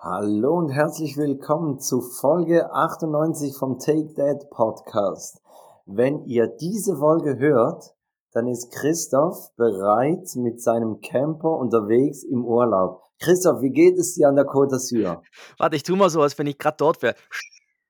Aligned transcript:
Hallo 0.00 0.54
und 0.54 0.70
herzlich 0.70 1.16
willkommen 1.16 1.80
zu 1.80 2.00
Folge 2.00 2.72
98 2.72 3.56
vom 3.56 3.80
Take 3.80 4.14
That 4.14 4.48
Podcast. 4.48 5.42
Wenn 5.86 6.24
ihr 6.26 6.46
diese 6.46 6.96
Folge 6.98 7.36
hört, 7.40 7.96
dann 8.30 8.46
ist 8.46 8.70
Christoph 8.70 9.50
bereits 9.56 10.36
mit 10.36 10.62
seinem 10.62 11.00
Camper 11.00 11.50
unterwegs 11.50 12.22
im 12.22 12.44
Urlaub. 12.44 13.02
Christoph, 13.18 13.60
wie 13.60 13.70
geht 13.70 13.98
es 13.98 14.14
dir 14.14 14.28
an 14.28 14.36
der 14.36 14.46
Côte 14.46 14.76
d'Azur? 14.76 15.20
Warte, 15.58 15.74
ich 15.74 15.82
tu 15.82 15.96
mal 15.96 16.10
so, 16.10 16.22
als 16.22 16.38
wenn 16.38 16.46
ich 16.46 16.58
gerade 16.58 16.76
dort 16.76 17.02
wäre. 17.02 17.16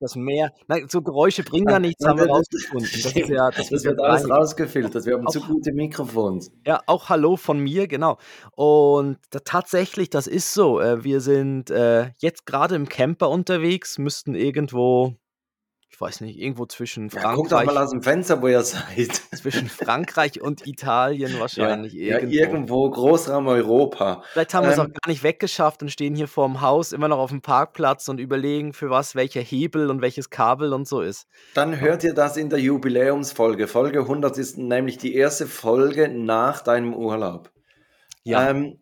Das 0.00 0.14
Meer. 0.14 0.52
Nein, 0.68 0.86
so 0.88 1.02
Geräusche 1.02 1.42
bringen 1.42 1.68
ja 1.68 1.80
nichts, 1.80 2.06
haben 2.06 2.20
wir 2.20 2.28
rausgefunden. 2.28 2.88
Das, 2.92 3.16
ist 3.16 3.28
ja, 3.28 3.50
das, 3.50 3.68
das 3.70 3.84
wird 3.84 4.00
alles 4.00 4.30
rausgefiltert. 4.30 5.04
Wir 5.04 5.14
haben 5.14 5.26
auch, 5.26 5.32
zu 5.32 5.40
gute 5.40 5.72
Mikrofons. 5.72 6.52
Ja, 6.64 6.80
auch 6.86 7.08
Hallo 7.08 7.36
von 7.36 7.58
mir, 7.58 7.88
genau. 7.88 8.18
Und 8.52 9.18
da, 9.30 9.40
tatsächlich, 9.40 10.08
das 10.08 10.28
ist 10.28 10.54
so. 10.54 10.80
Äh, 10.80 11.02
wir 11.02 11.20
sind 11.20 11.70
äh, 11.70 12.10
jetzt 12.18 12.46
gerade 12.46 12.76
im 12.76 12.88
Camper 12.88 13.28
unterwegs, 13.28 13.98
müssten 13.98 14.36
irgendwo 14.36 15.16
ich 15.90 15.98
weiß 16.00 16.20
nicht, 16.20 16.38
irgendwo 16.38 16.66
zwischen 16.66 17.08
Frankreich. 17.10 17.30
Ja, 17.30 17.34
guckt 17.34 17.52
doch 17.52 17.64
mal 17.64 17.78
aus 17.78 17.90
dem 17.90 18.02
Fenster, 18.02 18.42
wo 18.42 18.48
ihr 18.48 18.62
seid. 18.62 19.10
Zwischen 19.34 19.68
Frankreich 19.68 20.40
und 20.40 20.66
Italien 20.66 21.32
wahrscheinlich. 21.40 21.94
Ja, 21.94 22.16
irgendwo. 22.16 22.34
ja 22.34 22.40
irgendwo 22.40 22.90
Großraum 22.90 23.46
Europa. 23.48 24.22
Vielleicht 24.32 24.54
haben 24.54 24.66
wir 24.66 24.72
es 24.72 24.78
auch 24.78 24.84
ähm, 24.84 24.92
gar 24.92 25.10
nicht 25.10 25.22
weggeschafft 25.22 25.82
und 25.82 25.90
stehen 25.90 26.14
hier 26.14 26.28
vorm 26.28 26.60
Haus 26.60 26.92
immer 26.92 27.08
noch 27.08 27.18
auf 27.18 27.30
dem 27.30 27.40
Parkplatz 27.40 28.08
und 28.08 28.20
überlegen, 28.20 28.74
für 28.74 28.90
was 28.90 29.14
welcher 29.14 29.40
Hebel 29.40 29.90
und 29.90 30.02
welches 30.02 30.28
Kabel 30.30 30.72
und 30.72 30.86
so 30.86 31.00
ist. 31.00 31.26
Dann 31.54 31.80
hört 31.80 32.04
ihr 32.04 32.14
das 32.14 32.36
in 32.36 32.50
der 32.50 32.60
Jubiläumsfolge. 32.60 33.66
Folge 33.66 34.00
100 34.00 34.36
ist 34.36 34.58
nämlich 34.58 34.98
die 34.98 35.14
erste 35.14 35.46
Folge 35.46 36.08
nach 36.08 36.60
deinem 36.60 36.94
Urlaub. 36.94 37.50
Ja. 38.24 38.50
Ähm, 38.50 38.80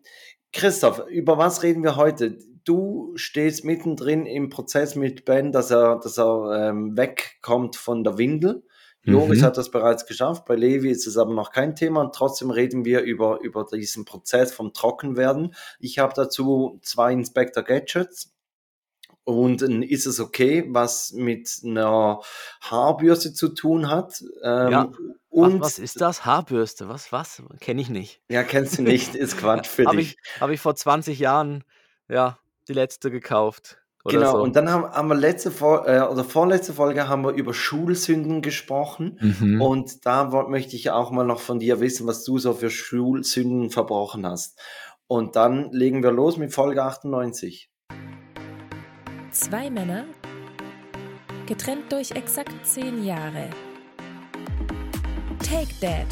Christoph, 0.51 1.03
über 1.07 1.37
was 1.37 1.63
reden 1.63 1.83
wir 1.83 1.95
heute? 1.95 2.37
Du 2.67 3.13
stehst 3.15 3.63
mittendrin 3.63 4.25
im 4.25 4.49
Prozess 4.49 4.95
mit 4.95 5.25
Ben, 5.25 5.51
dass 5.51 5.71
er, 5.71 5.99
dass 5.99 6.17
er 6.17 6.69
ähm, 6.69 6.97
wegkommt 6.97 7.75
von 7.75 8.03
der 8.03 8.17
Windel. 8.17 8.63
Joris 9.03 9.39
mhm. 9.39 9.45
hat 9.45 9.57
das 9.57 9.71
bereits 9.71 10.05
geschafft, 10.05 10.43
bei 10.45 10.55
Levi 10.55 10.89
ist 10.89 11.07
es 11.07 11.17
aber 11.17 11.33
noch 11.33 11.51
kein 11.51 11.75
Thema 11.75 12.01
und 12.01 12.13
trotzdem 12.13 12.51
reden 12.51 12.83
wir 12.83 13.01
über, 13.01 13.39
über 13.39 13.65
diesen 13.65 14.03
Prozess 14.03 14.51
vom 14.51 14.73
Trockenwerden. 14.73 15.55
Ich 15.79 15.99
habe 15.99 16.11
dazu 16.13 16.79
zwei 16.81 17.13
Inspector 17.13 17.63
Gadgets 17.63 18.33
und 19.23 19.61
ein 19.61 19.81
ist 19.81 20.07
es 20.07 20.19
okay, 20.19 20.65
was 20.67 21.13
mit 21.13 21.61
einer 21.63 22.19
Haarbürste 22.61 23.33
zu 23.33 23.49
tun 23.49 23.89
hat. 23.89 24.21
Ähm, 24.43 24.71
ja. 24.71 24.91
Und 25.29 25.61
was, 25.61 25.77
was, 25.77 25.79
ist 25.79 26.01
das? 26.01 26.25
Haarbürste? 26.25 26.89
Was, 26.89 27.13
was? 27.13 27.41
Kenne 27.61 27.81
ich 27.81 27.89
nicht. 27.89 28.21
Ja, 28.29 28.43
kennst 28.43 28.77
du 28.77 28.81
nicht, 28.81 29.15
ist 29.15 29.37
Quatsch 29.37 29.67
für 29.67 29.85
dich. 29.91 30.17
Habe 30.41 30.53
ich 30.53 30.59
vor 30.59 30.75
20 30.75 31.17
Jahren, 31.17 31.63
ja, 32.09 32.39
die 32.67 32.73
letzte 32.73 33.11
gekauft. 33.11 33.77
Genau, 34.05 34.31
so. 34.33 34.41
und 34.41 34.55
dann 34.55 34.71
haben, 34.71 34.85
haben 34.85 35.09
wir 35.09 35.15
letzte 35.15 35.49
äh, 35.49 36.01
oder 36.01 36.23
vorletzte 36.23 36.73
Folge 36.73 37.09
haben 37.09 37.23
wir 37.23 37.31
über 37.31 37.53
Schulsünden 37.53 38.41
gesprochen. 38.41 39.17
Mhm. 39.19 39.61
Und 39.61 40.05
da 40.05 40.25
möchte 40.47 40.75
ich 40.75 40.91
auch 40.91 41.11
mal 41.11 41.25
noch 41.25 41.39
von 41.39 41.59
dir 41.59 41.81
wissen, 41.81 42.07
was 42.07 42.23
du 42.23 42.37
so 42.37 42.53
für 42.53 42.69
Schulsünden 42.69 43.69
verbrochen 43.69 44.25
hast. 44.25 44.59
Und 45.07 45.35
dann 45.35 45.71
legen 45.71 46.03
wir 46.03 46.11
los 46.11 46.37
mit 46.37 46.53
Folge 46.53 46.83
98. 46.83 47.69
Zwei 49.31 49.69
Männer, 49.69 50.05
getrennt 51.45 51.91
durch 51.91 52.11
exakt 52.11 52.53
zehn 52.65 53.03
Jahre. 53.03 53.49
Take 55.39 55.73
Dad. 55.81 56.07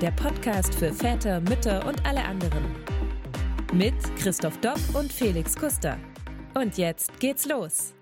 Der 0.00 0.10
Podcast 0.10 0.74
für 0.74 0.92
Väter, 0.92 1.40
Mütter 1.40 1.86
und 1.86 2.04
alle 2.04 2.24
anderen. 2.24 2.91
Mit 3.74 3.94
Christoph 4.16 4.60
Dopp 4.60 4.78
und 4.92 5.10
Felix 5.10 5.56
Kuster. 5.56 5.98
Und 6.52 6.76
jetzt 6.76 7.18
geht's 7.20 7.46
los. 7.46 7.94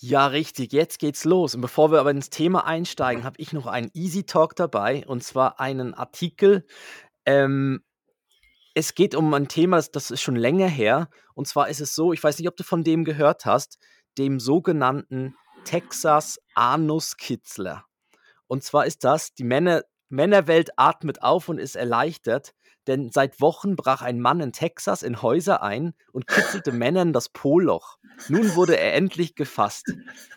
Ja, 0.00 0.28
richtig, 0.28 0.72
jetzt 0.72 0.98
geht's 0.98 1.26
los. 1.26 1.54
Und 1.54 1.60
bevor 1.60 1.92
wir 1.92 2.00
aber 2.00 2.10
ins 2.10 2.30
Thema 2.30 2.64
einsteigen, 2.64 3.24
habe 3.24 3.38
ich 3.38 3.52
noch 3.52 3.66
einen 3.66 3.90
Easy 3.92 4.24
Talk 4.24 4.56
dabei 4.56 5.06
und 5.06 5.22
zwar 5.22 5.60
einen 5.60 5.92
Artikel. 5.92 6.64
Ähm, 7.26 7.84
es 8.72 8.94
geht 8.94 9.14
um 9.14 9.34
ein 9.34 9.48
Thema, 9.48 9.82
das, 9.82 10.10
ist 10.10 10.22
schon 10.22 10.36
länger 10.36 10.68
her. 10.68 11.10
Und 11.34 11.46
zwar 11.46 11.68
ist 11.68 11.82
es 11.82 11.94
so, 11.94 12.14
ich 12.14 12.24
weiß 12.24 12.38
nicht, 12.38 12.48
ob 12.48 12.56
du 12.56 12.64
von 12.64 12.84
dem 12.84 13.04
gehört 13.04 13.44
hast, 13.44 13.78
dem 14.16 14.40
sogenannten 14.40 15.34
Texas 15.64 16.38
Anuskitzler. 16.54 17.84
Und 18.46 18.64
zwar 18.64 18.86
ist 18.86 19.04
das, 19.04 19.34
die 19.34 19.44
Männer, 19.44 19.82
Männerwelt 20.08 20.70
atmet 20.78 21.20
auf 21.20 21.50
und 21.50 21.58
ist 21.58 21.76
erleichtert, 21.76 22.54
denn 22.88 23.10
seit 23.12 23.40
Wochen 23.40 23.76
brach 23.76 24.02
ein 24.02 24.20
Mann 24.20 24.40
in 24.40 24.52
Texas 24.52 25.02
in 25.02 25.22
Häuser 25.22 25.62
ein 25.62 25.94
und 26.12 26.26
kitzelte 26.26 26.72
Männern 26.72 27.12
das 27.12 27.28
Poloch. 27.28 27.98
Nun 28.28 28.56
wurde 28.56 28.76
er 28.76 28.94
endlich 28.94 29.36
gefasst. 29.36 29.86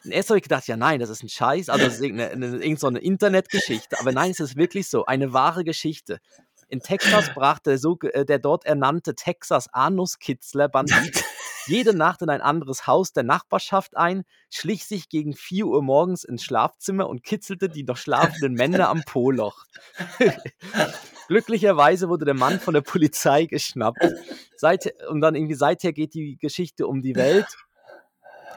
Und 0.03 0.12
erst 0.12 0.29
habe 0.29 0.38
ich 0.38 0.44
gedacht, 0.44 0.67
ja 0.67 0.78
nein, 0.78 1.00
das 1.00 1.09
ist 1.09 1.23
ein 1.23 1.29
Scheiß, 1.29 1.69
also 1.69 1.84
das 1.84 1.95
ist 1.95 2.01
irgendeine, 2.01 2.78
so 2.78 2.89
Internetgeschichte. 2.89 4.00
Aber 4.00 4.12
nein, 4.12 4.31
es 4.31 4.39
ist 4.39 4.56
wirklich 4.56 4.88
so, 4.89 5.06
eine 5.06 5.34
wahre 5.34 5.63
Geschichte. 5.63 6.19
In 6.67 6.81
Texas 6.81 7.34
brach 7.34 7.59
der, 7.59 7.78
so, 7.78 7.97
äh, 8.00 8.25
der 8.25 8.39
dort 8.39 8.66
ernannte 8.66 9.16
Texas 9.16 9.68
Anuskitzler 9.73 10.69
Bandit 10.69 11.23
jede 11.68 11.96
Nacht 11.96 12.22
in 12.22 12.30
ein 12.30 12.42
anderes 12.42 12.88
Haus 12.88 13.14
der 13.14 13.24
Nachbarschaft 13.24 13.98
ein, 13.98 14.24
schlich 14.50 14.86
sich 14.86 15.10
gegen 15.10 15.34
4 15.36 15.66
Uhr 15.66 15.82
morgens 15.82 16.24
ins 16.24 16.44
Schlafzimmer 16.44 17.08
und 17.08 17.24
kitzelte 17.24 17.70
die 17.70 17.84
noch 17.84 17.98
schlafenden 17.98 18.54
Männer 18.54 18.90
am 18.90 19.04
Poloch. 19.04 19.66
Glücklicherweise 21.28 22.10
wurde 22.10 22.26
der 22.26 22.34
Mann 22.34 22.60
von 22.60 22.74
der 22.74 22.82
Polizei 22.82 23.46
geschnappt. 23.46 24.06
Seit, 24.58 24.94
und 25.10 25.22
dann 25.22 25.36
irgendwie 25.36 25.56
seither 25.56 25.94
geht 25.94 26.14
die 26.14 26.38
Geschichte 26.38 26.88
um 26.88 27.02
die 27.02 27.16
Welt. 27.16 27.48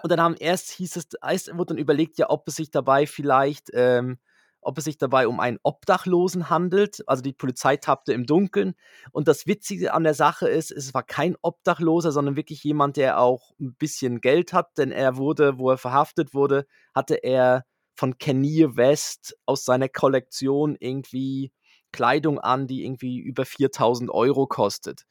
Und 0.03 0.11
dann 0.11 0.21
haben 0.21 0.37
erst 0.37 0.71
hieß 0.73 0.97
es, 0.97 1.07
erst 1.23 1.57
wurde 1.57 1.75
dann 1.75 1.79
überlegt, 1.79 2.19
ja, 2.19 2.29
ob 2.29 2.47
es 2.49 2.57
sich 2.57 2.71
dabei 2.71 3.07
vielleicht 3.07 3.71
ähm, 3.73 4.19
ob 4.65 4.79
es 4.79 4.85
sich 4.85 4.99
dabei 4.99 5.29
um 5.29 5.41
einen 5.41 5.59
Obdachlosen 5.63 6.51
handelt. 6.51 7.03
Also 7.07 7.23
die 7.23 7.33
Polizei 7.33 7.77
tappte 7.77 8.13
im 8.13 8.27
Dunkeln. 8.27 8.75
Und 9.13 9.29
das 9.29 9.47
Witzige 9.47 9.95
an 9.95 10.05
der 10.05 10.15
Sache 10.15 10.49
ist, 10.49 10.71
es 10.71 10.95
war 10.95 11.03
kein 11.03 11.37
Obdachloser, 11.43 12.13
sondern 12.13 12.37
wirklich 12.37 12.63
jemand, 12.65 12.97
der 12.97 13.19
auch 13.21 13.53
ein 13.61 13.75
bisschen 13.75 14.21
Geld 14.21 14.53
hat, 14.53 14.79
denn 14.79 14.93
er 14.93 15.17
wurde, 15.17 15.59
wo 15.59 15.71
er 15.71 15.79
verhaftet 15.79 16.35
wurde, 16.35 16.67
hatte 16.95 17.15
er 17.15 17.65
von 17.95 18.19
Kanye 18.19 18.77
West 18.77 19.37
aus 19.47 19.65
seiner 19.65 19.89
Kollektion 19.89 20.77
irgendwie 20.79 21.53
Kleidung 21.93 22.41
an, 22.41 22.67
die 22.67 22.85
irgendwie 22.85 23.19
über 23.19 23.45
4000 23.45 24.11
Euro 24.11 24.47
kostet. 24.47 25.05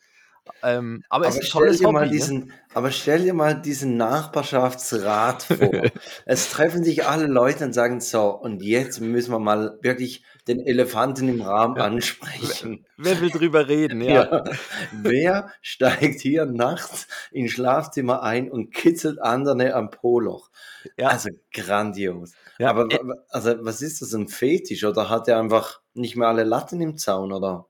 Ähm, 0.62 1.04
aber, 1.10 1.28
aber, 1.28 1.42
stell 1.42 1.76
dir 1.76 1.86
Hobby, 1.86 1.94
mal 1.94 2.06
ne? 2.06 2.12
diesen, 2.12 2.40
ne? 2.40 2.54
aber 2.74 2.92
stell 2.92 3.24
dir 3.24 3.34
mal 3.34 3.62
diesen 3.62 3.98
Nachbarschaftsrat 3.98 5.44
vor. 5.44 5.82
es 6.26 6.50
treffen 6.50 6.84
sich 6.84 7.06
alle 7.06 7.28
Leute 7.28 7.66
und 7.66 7.74
sagen 7.74 8.02
so, 8.02 8.30
und 8.30 8.62
jetzt 8.62 9.00
müssen 9.00 9.32
wir 9.32 9.40
mal 9.40 9.78
wirklich 9.82 10.24
den 10.48 10.60
Elefanten 10.60 11.30
im 11.30 11.42
Raum 11.42 11.76
ja. 11.78 11.84
ansprechen. 11.84 12.86
Wer 12.98 13.22
will 13.22 13.30
drüber 13.30 13.68
reden, 13.68 14.02
ja. 14.02 14.24
ja. 14.32 14.44
Wer 14.92 15.50
steigt 15.62 16.20
hier 16.20 16.46
nachts 16.46 17.08
ins 17.32 17.52
Schlafzimmer 17.52 18.24
ein 18.24 18.52
und 18.52 18.74
kitzelt 18.74 19.22
andere 19.22 19.74
am 19.74 19.90
Poloch? 19.90 20.50
Ja. 20.98 21.10
Also 21.10 21.30
grandios. 21.54 22.34
Aber 22.60 22.88
also, 23.30 23.56
was 23.62 23.82
ist 23.82 24.02
das, 24.02 24.14
ein 24.14 24.28
Fetisch? 24.28 24.84
Oder 24.84 25.10
hat 25.10 25.28
er 25.28 25.40
einfach 25.40 25.82
nicht 25.94 26.16
mehr 26.16 26.28
alle 26.28 26.44
Latten 26.44 26.82
im 26.82 26.98
Zaun, 26.98 27.32
oder? 27.32 27.68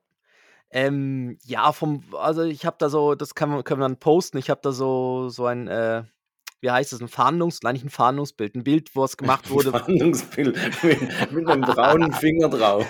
Ähm, 0.74 1.38
ja, 1.44 1.72
vom, 1.72 2.04
also 2.14 2.42
ich 2.42 2.66
habe 2.66 2.78
da 2.80 2.90
so, 2.90 3.14
das 3.14 3.36
kann 3.36 3.50
man, 3.50 3.64
können 3.64 3.80
wir 3.80 3.88
dann 3.88 4.00
posten, 4.00 4.40
ich 4.40 4.50
habe 4.50 4.62
da 4.64 4.72
so, 4.72 5.30
so 5.30 5.46
ein, 5.46 5.68
äh, 5.68 6.04
wie 6.62 6.72
heißt 6.72 6.94
das, 6.94 7.00
ein 7.00 7.10
Fahndungs, 7.10 7.60
nein, 7.62 7.74
nicht 7.74 7.86
ein 7.86 7.92
Fahndungsbild, 7.92 8.56
ein 8.56 8.64
Bild, 8.64 8.96
wo 8.96 9.04
es 9.04 9.16
gemacht 9.16 9.50
wurde. 9.52 9.72
Ein 9.72 9.82
Fahndungsbild 9.82 10.58
mit, 10.84 11.32
mit 11.32 11.48
einem 11.48 11.62
braunen 11.62 12.12
Finger 12.12 12.50
drauf. 12.50 12.88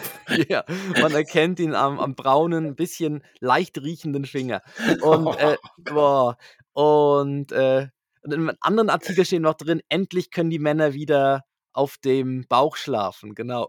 ja, 0.47 0.63
man 1.01 1.11
erkennt 1.11 1.59
ihn 1.59 1.75
am, 1.75 1.99
am 1.99 2.15
braunen, 2.15 2.75
bisschen 2.75 3.21
leicht 3.41 3.77
riechenden 3.81 4.23
Finger. 4.23 4.61
Und, 5.01 5.27
äh, 5.37 5.57
boah, 5.77 6.37
und, 6.71 7.51
äh, 7.51 7.87
und 8.23 8.33
in 8.33 8.47
einem 8.47 8.57
anderen 8.61 8.89
Artikel 8.89 9.25
steht 9.25 9.41
noch 9.41 9.55
drin, 9.55 9.81
endlich 9.89 10.31
können 10.31 10.49
die 10.49 10.59
Männer 10.59 10.93
wieder 10.93 11.43
auf 11.73 11.97
dem 11.97 12.45
Bauch 12.47 12.77
schlafen, 12.77 13.35
genau. 13.35 13.67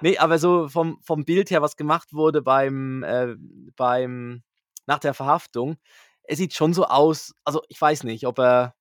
Nee, 0.00 0.18
aber 0.18 0.38
so 0.38 0.68
vom, 0.68 0.98
vom 1.02 1.24
Bild 1.24 1.50
her, 1.50 1.62
was 1.62 1.76
gemacht 1.76 2.12
wurde 2.12 2.42
beim, 2.42 3.02
äh, 3.02 3.34
beim, 3.76 4.42
nach 4.86 4.98
der 4.98 5.14
Verhaftung, 5.14 5.76
es 6.22 6.38
sieht 6.38 6.54
schon 6.54 6.72
so 6.72 6.84
aus, 6.84 7.34
also 7.44 7.62
ich 7.68 7.80
weiß 7.80 8.04
nicht, 8.04 8.26
ob 8.26 8.38
er, 8.38 8.74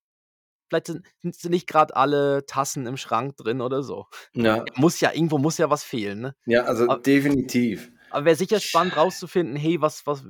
vielleicht 0.69 0.87
sind, 0.87 1.05
sind 1.21 1.49
nicht 1.49 1.67
gerade 1.67 1.95
alle 1.95 2.45
Tassen 2.45 2.85
im 2.85 2.97
Schrank 2.97 3.37
drin 3.37 3.61
oder 3.61 3.81
so. 3.81 4.05
Ja. 4.33 4.63
Muss 4.75 4.99
ja, 4.99 5.11
irgendwo 5.13 5.37
muss 5.37 5.57
ja 5.57 5.69
was 5.69 5.83
fehlen, 5.83 6.21
ne? 6.21 6.35
Ja, 6.45 6.63
also 6.63 6.83
aber, 6.83 7.01
definitiv. 7.01 7.91
Aber 8.11 8.25
wäre 8.25 8.35
sicher 8.35 8.59
spannend 8.59 8.95
rauszufinden, 8.97 9.55
hey, 9.55 9.81
was, 9.81 10.05
was, 10.05 10.23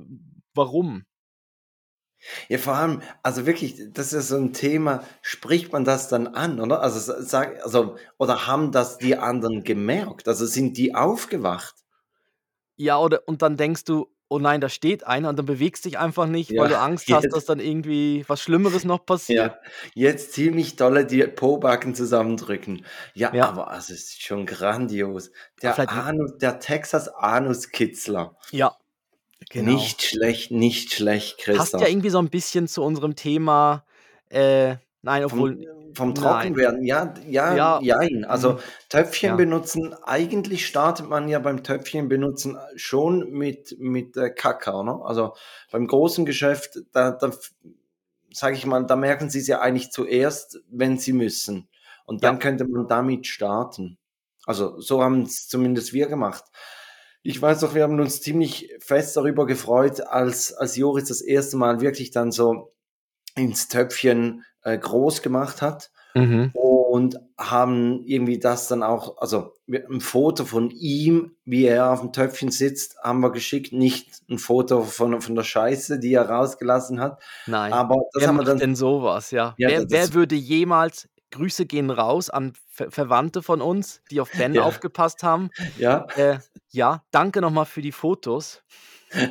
warum? 0.54 1.04
Ja, 2.48 2.58
vor 2.58 2.74
allem, 2.74 3.02
also 3.22 3.46
wirklich, 3.46 3.76
das 3.92 4.12
ist 4.12 4.28
so 4.28 4.36
ein 4.36 4.52
Thema, 4.52 5.04
spricht 5.22 5.72
man 5.72 5.84
das 5.84 6.08
dann 6.08 6.26
an, 6.28 6.60
oder? 6.60 6.82
Also, 6.82 7.14
sag, 7.22 7.62
also, 7.64 7.96
oder 8.18 8.46
haben 8.46 8.72
das 8.72 8.98
die 8.98 9.16
anderen 9.16 9.64
gemerkt? 9.64 10.28
Also 10.28 10.46
sind 10.46 10.76
die 10.76 10.94
aufgewacht? 10.94 11.74
Ja, 12.76 12.98
oder 12.98 13.22
und 13.28 13.42
dann 13.42 13.56
denkst 13.56 13.84
du, 13.84 14.10
oh 14.28 14.38
nein, 14.38 14.60
da 14.60 14.68
steht 14.68 15.06
einer 15.06 15.28
und 15.28 15.38
dann 15.38 15.46
bewegst 15.46 15.84
dich 15.84 15.98
einfach 15.98 16.26
nicht, 16.26 16.50
Ja, 16.50 16.62
weil 16.62 16.68
du 16.68 16.78
Angst 16.78 17.10
hast, 17.10 17.24
jetzt 17.24 17.34
dass 17.34 17.44
dann 17.44 17.60
irgendwie 17.60 18.24
was 18.28 18.40
Schlimmeres 18.42 18.84
noch 18.84 19.04
passiert. 19.04 19.52
ja, 19.52 19.58
jetzt 19.94 20.32
ziemlich 20.32 20.76
dolle 20.76 21.06
die 21.06 21.22
Pobacken 21.26 21.94
zusammendrücken. 21.94 22.84
Ja, 23.14 23.34
Ja. 23.34 23.48
aber 23.48 23.72
es 23.76 23.90
ist 23.90 24.22
schon 24.22 24.46
grandios. 24.46 25.30
Der 25.62 25.72
vielleicht 25.74 25.90
Anus 25.90 26.38
der 26.38 26.58
Texas 26.58 27.08
Anuskitzler. 27.08 28.36
ja, 28.50 28.76
genau. 29.48 29.72
Nicht 29.72 30.02
schlecht, 30.02 30.50
nicht 30.50 30.92
schlecht, 30.92 31.38
Passt 31.52 31.80
ja 31.80 31.80
Christoph. 31.80 31.88
irgendwie 31.88 32.10
so 32.10 32.18
ein 32.18 32.28
bisschen 32.30 32.68
zu 32.68 32.82
unserem 32.82 33.16
Thema, 33.16 33.84
äh, 34.28 34.76
nein, 35.02 35.24
obwohl 35.24 35.58
Vom 35.94 36.14
vom. 36.14 36.14
Trockenwerden, 36.14 36.84
ja, 36.84 37.14
ja, 37.26 37.56
Ja, 37.56 37.80
jein. 37.82 38.24
Also 38.24 38.52
hm, 38.54 38.58
Töpfchen 38.88 39.28
ja. 39.30 39.36
benutzen, 39.36 39.92
eigentlich 40.04 40.66
startet 40.66 41.08
man 41.08 41.28
ja 41.28 41.40
beim 41.40 41.64
Töpfchen 41.64 42.08
benutzen 42.08 42.56
schon 42.76 43.30
mit, 43.30 43.76
mit 43.80 44.16
äh, 44.16 44.30
Kakao, 44.30 44.84
ne? 44.84 45.00
Also 45.04 45.34
beim 45.72 45.86
großen 45.88 46.24
Geschäft, 46.26 46.78
da, 46.92 47.10
da 47.10 47.32
sage 48.32 48.54
ich 48.56 48.66
mal, 48.66 48.84
da 48.86 48.96
merken 48.96 49.30
sie 49.30 49.40
es 49.40 49.46
ja 49.48 49.60
eigentlich 49.60 49.90
zuerst, 49.90 50.60
wenn 50.70 50.98
sie 50.98 51.12
müssen. 51.12 51.68
Und 52.06 52.22
dann 52.24 52.34
Ja. 52.34 52.40
könnte 52.40 52.66
man 52.66 52.86
damit 52.86 53.26
starten. 53.26 53.98
Also 54.46 54.80
so 54.80 55.02
haben 55.02 55.22
es 55.22 55.48
zumindest 55.48 55.92
wir 55.92 56.06
gemacht. 56.06 56.44
Ich 57.22 57.40
weiß 57.40 57.60
doch, 57.60 57.74
wir 57.74 57.82
haben 57.82 58.00
uns 58.00 58.22
ziemlich 58.22 58.70
fest 58.80 59.16
darüber 59.16 59.46
gefreut, 59.46 60.00
als, 60.00 60.52
als 60.54 60.76
Joris 60.76 61.08
das 61.08 61.20
erste 61.20 61.56
Mal 61.56 61.80
wirklich 61.80 62.10
dann 62.10 62.32
so 62.32 62.72
ins 63.36 63.68
Töpfchen 63.68 64.44
äh, 64.62 64.78
groß 64.78 65.22
gemacht 65.22 65.62
hat 65.62 65.90
Mhm. 66.14 66.50
und 66.54 67.20
haben 67.38 68.02
irgendwie 68.04 68.40
das 68.40 68.66
dann 68.66 68.82
auch, 68.82 69.18
also 69.18 69.54
ein 69.68 70.00
Foto 70.00 70.44
von 70.44 70.70
ihm, 70.70 71.36
wie 71.44 71.64
er 71.66 71.92
auf 71.92 72.00
dem 72.00 72.12
Töpfchen 72.12 72.50
sitzt, 72.50 72.98
haben 72.98 73.20
wir 73.20 73.30
geschickt, 73.30 73.72
nicht 73.72 74.22
ein 74.28 74.38
Foto 74.38 74.82
von, 74.82 75.20
von 75.20 75.34
der 75.36 75.44
Scheiße, 75.44 76.00
die 76.00 76.12
er 76.14 76.28
rausgelassen 76.28 76.98
hat, 76.98 77.22
Nein. 77.46 77.72
aber 77.72 77.94
das 78.12 78.22
Wer 78.22 78.28
haben 78.28 78.36
wir 78.38 78.44
dann, 78.44 78.58
denn 78.58 78.74
sowas, 78.74 79.30
ja? 79.30 79.54
ja, 79.56 79.68
Wer, 79.68 79.84
wer 79.88 80.14
würde 80.14 80.34
jemals, 80.34 81.08
Grüße 81.30 81.66
gehen 81.66 81.90
raus 81.90 82.30
an 82.30 82.52
Ver 82.68 82.90
Verwandte 82.90 83.42
von 83.42 83.60
uns, 83.60 84.02
die 84.10 84.20
auf 84.20 84.30
Ben 84.36 84.54
ja, 84.54 84.62
aufgepasst 84.62 85.22
haben. 85.22 85.50
ja, 85.78 86.06
Äh, 86.16 86.38
ja, 86.70 87.02
danke 87.10 87.40
nochmal 87.40 87.66
für 87.66 87.82
die 87.82 87.92
Fotos. 87.92 88.62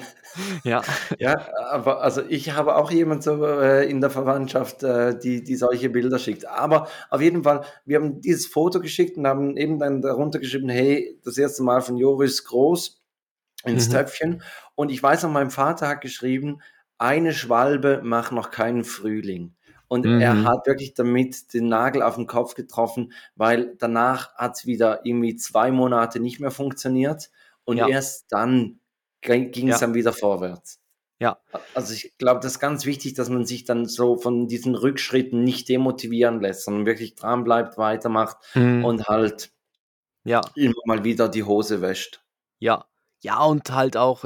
Ja, 0.63 0.84
ja, 1.18 1.36
aber 1.72 2.04
also 2.04 2.22
ich 2.22 2.51
habe 2.51 2.75
auch 2.75 2.92
jemand 2.92 3.24
so 3.24 3.44
äh, 3.44 3.90
in 3.90 4.00
der 4.00 4.12
Verwandtschaft, 4.12 4.84
äh, 4.84 5.18
die, 5.18 5.44
die 5.44 5.56
solche 5.56 5.90
Bilder 5.90 6.19
schickt. 6.19 6.46
Aber 6.46 6.88
auf 7.10 7.19
jeden 7.19 7.44
Fall, 7.44 7.63
wir 7.86 7.98
haben 7.98 8.22
dieses 8.22 8.45
Foto 8.45 8.80
geschickt 8.80 9.18
und 9.18 9.25
haben 9.25 9.57
eben 9.57 9.80
dann 9.80 10.04
darunter 10.04 10.38
geschrieben, 10.38 10.69
hey, 10.69 11.19
das 11.24 11.38
erste 11.40 11.63
Mal 11.63 11.81
von 11.81 11.98
Joris 11.98 12.44
groß 12.44 13.02
ins 13.66 13.88
mhm. 13.88 13.94
Töpfchen. 13.94 14.44
Und 14.75 14.92
ich 14.92 15.02
weiß 15.02 15.24
noch, 15.24 15.31
mein 15.31 15.50
Vater 15.50 15.88
hat 15.88 16.02
geschrieben, 16.02 16.62
eine 17.00 17.34
Schwalbe 17.34 18.02
macht 18.04 18.31
noch 18.31 18.52
keinen 18.52 18.84
Frühling. 18.84 19.56
Und 19.90 20.06
er 20.18 20.44
Mhm. 20.44 20.46
hat 20.46 20.68
wirklich 20.68 20.94
damit 20.96 21.54
den 21.54 21.68
Nagel 21.70 22.04
auf 22.04 22.16
den 22.16 22.28
Kopf 22.28 22.56
getroffen, 22.56 23.14
weil 23.36 23.76
danach 23.78 24.36
hat 24.36 24.58
es 24.58 24.66
wieder 24.68 25.06
irgendwie 25.06 25.36
zwei 25.38 25.72
Monate 25.72 26.22
nicht 26.22 26.40
mehr 26.40 26.52
funktioniert 26.52 27.32
und 27.66 27.78
Ja, 27.78 27.88
erst 27.88 28.32
dann 28.32 28.80
ging 29.22 29.70
es 29.70 29.80
ja, 29.80 29.80
dann 29.80 29.96
wieder 29.96 30.14
vorwärts. 30.14 30.80
ja. 31.20 31.40
Also 31.74 31.94
ich 31.94 32.16
glaube, 32.20 32.42
das 32.42 32.54
ist 32.54 32.60
ganz 32.60 32.86
wichtig, 32.86 33.16
dass 33.16 33.30
man 33.30 33.44
sich 33.46 33.64
dann 33.66 33.86
so 33.88 34.18
von 34.18 34.48
diesen 34.48 34.76
Rückschritten 34.76 35.44
nicht 35.44 35.68
demotivieren 35.70 36.42
lässt, 36.42 36.64
sondern 36.66 36.86
wirklich 36.86 37.16
dran 37.16 37.44
bleibt, 37.44 37.78
weitermacht 37.78 38.38
Mhm. 38.56 38.86
und 38.86 39.08
halt 39.08 39.52
Ja, 40.24 40.54
immer 40.54 40.76
mal 40.86 41.04
wieder 41.04 41.28
die 41.28 41.44
Hose 41.44 41.82
wäscht. 41.82 42.24
ja. 42.60 42.86
Ja, 43.22 43.44
und 43.44 43.70
halt 43.72 43.98
auch 43.98 44.24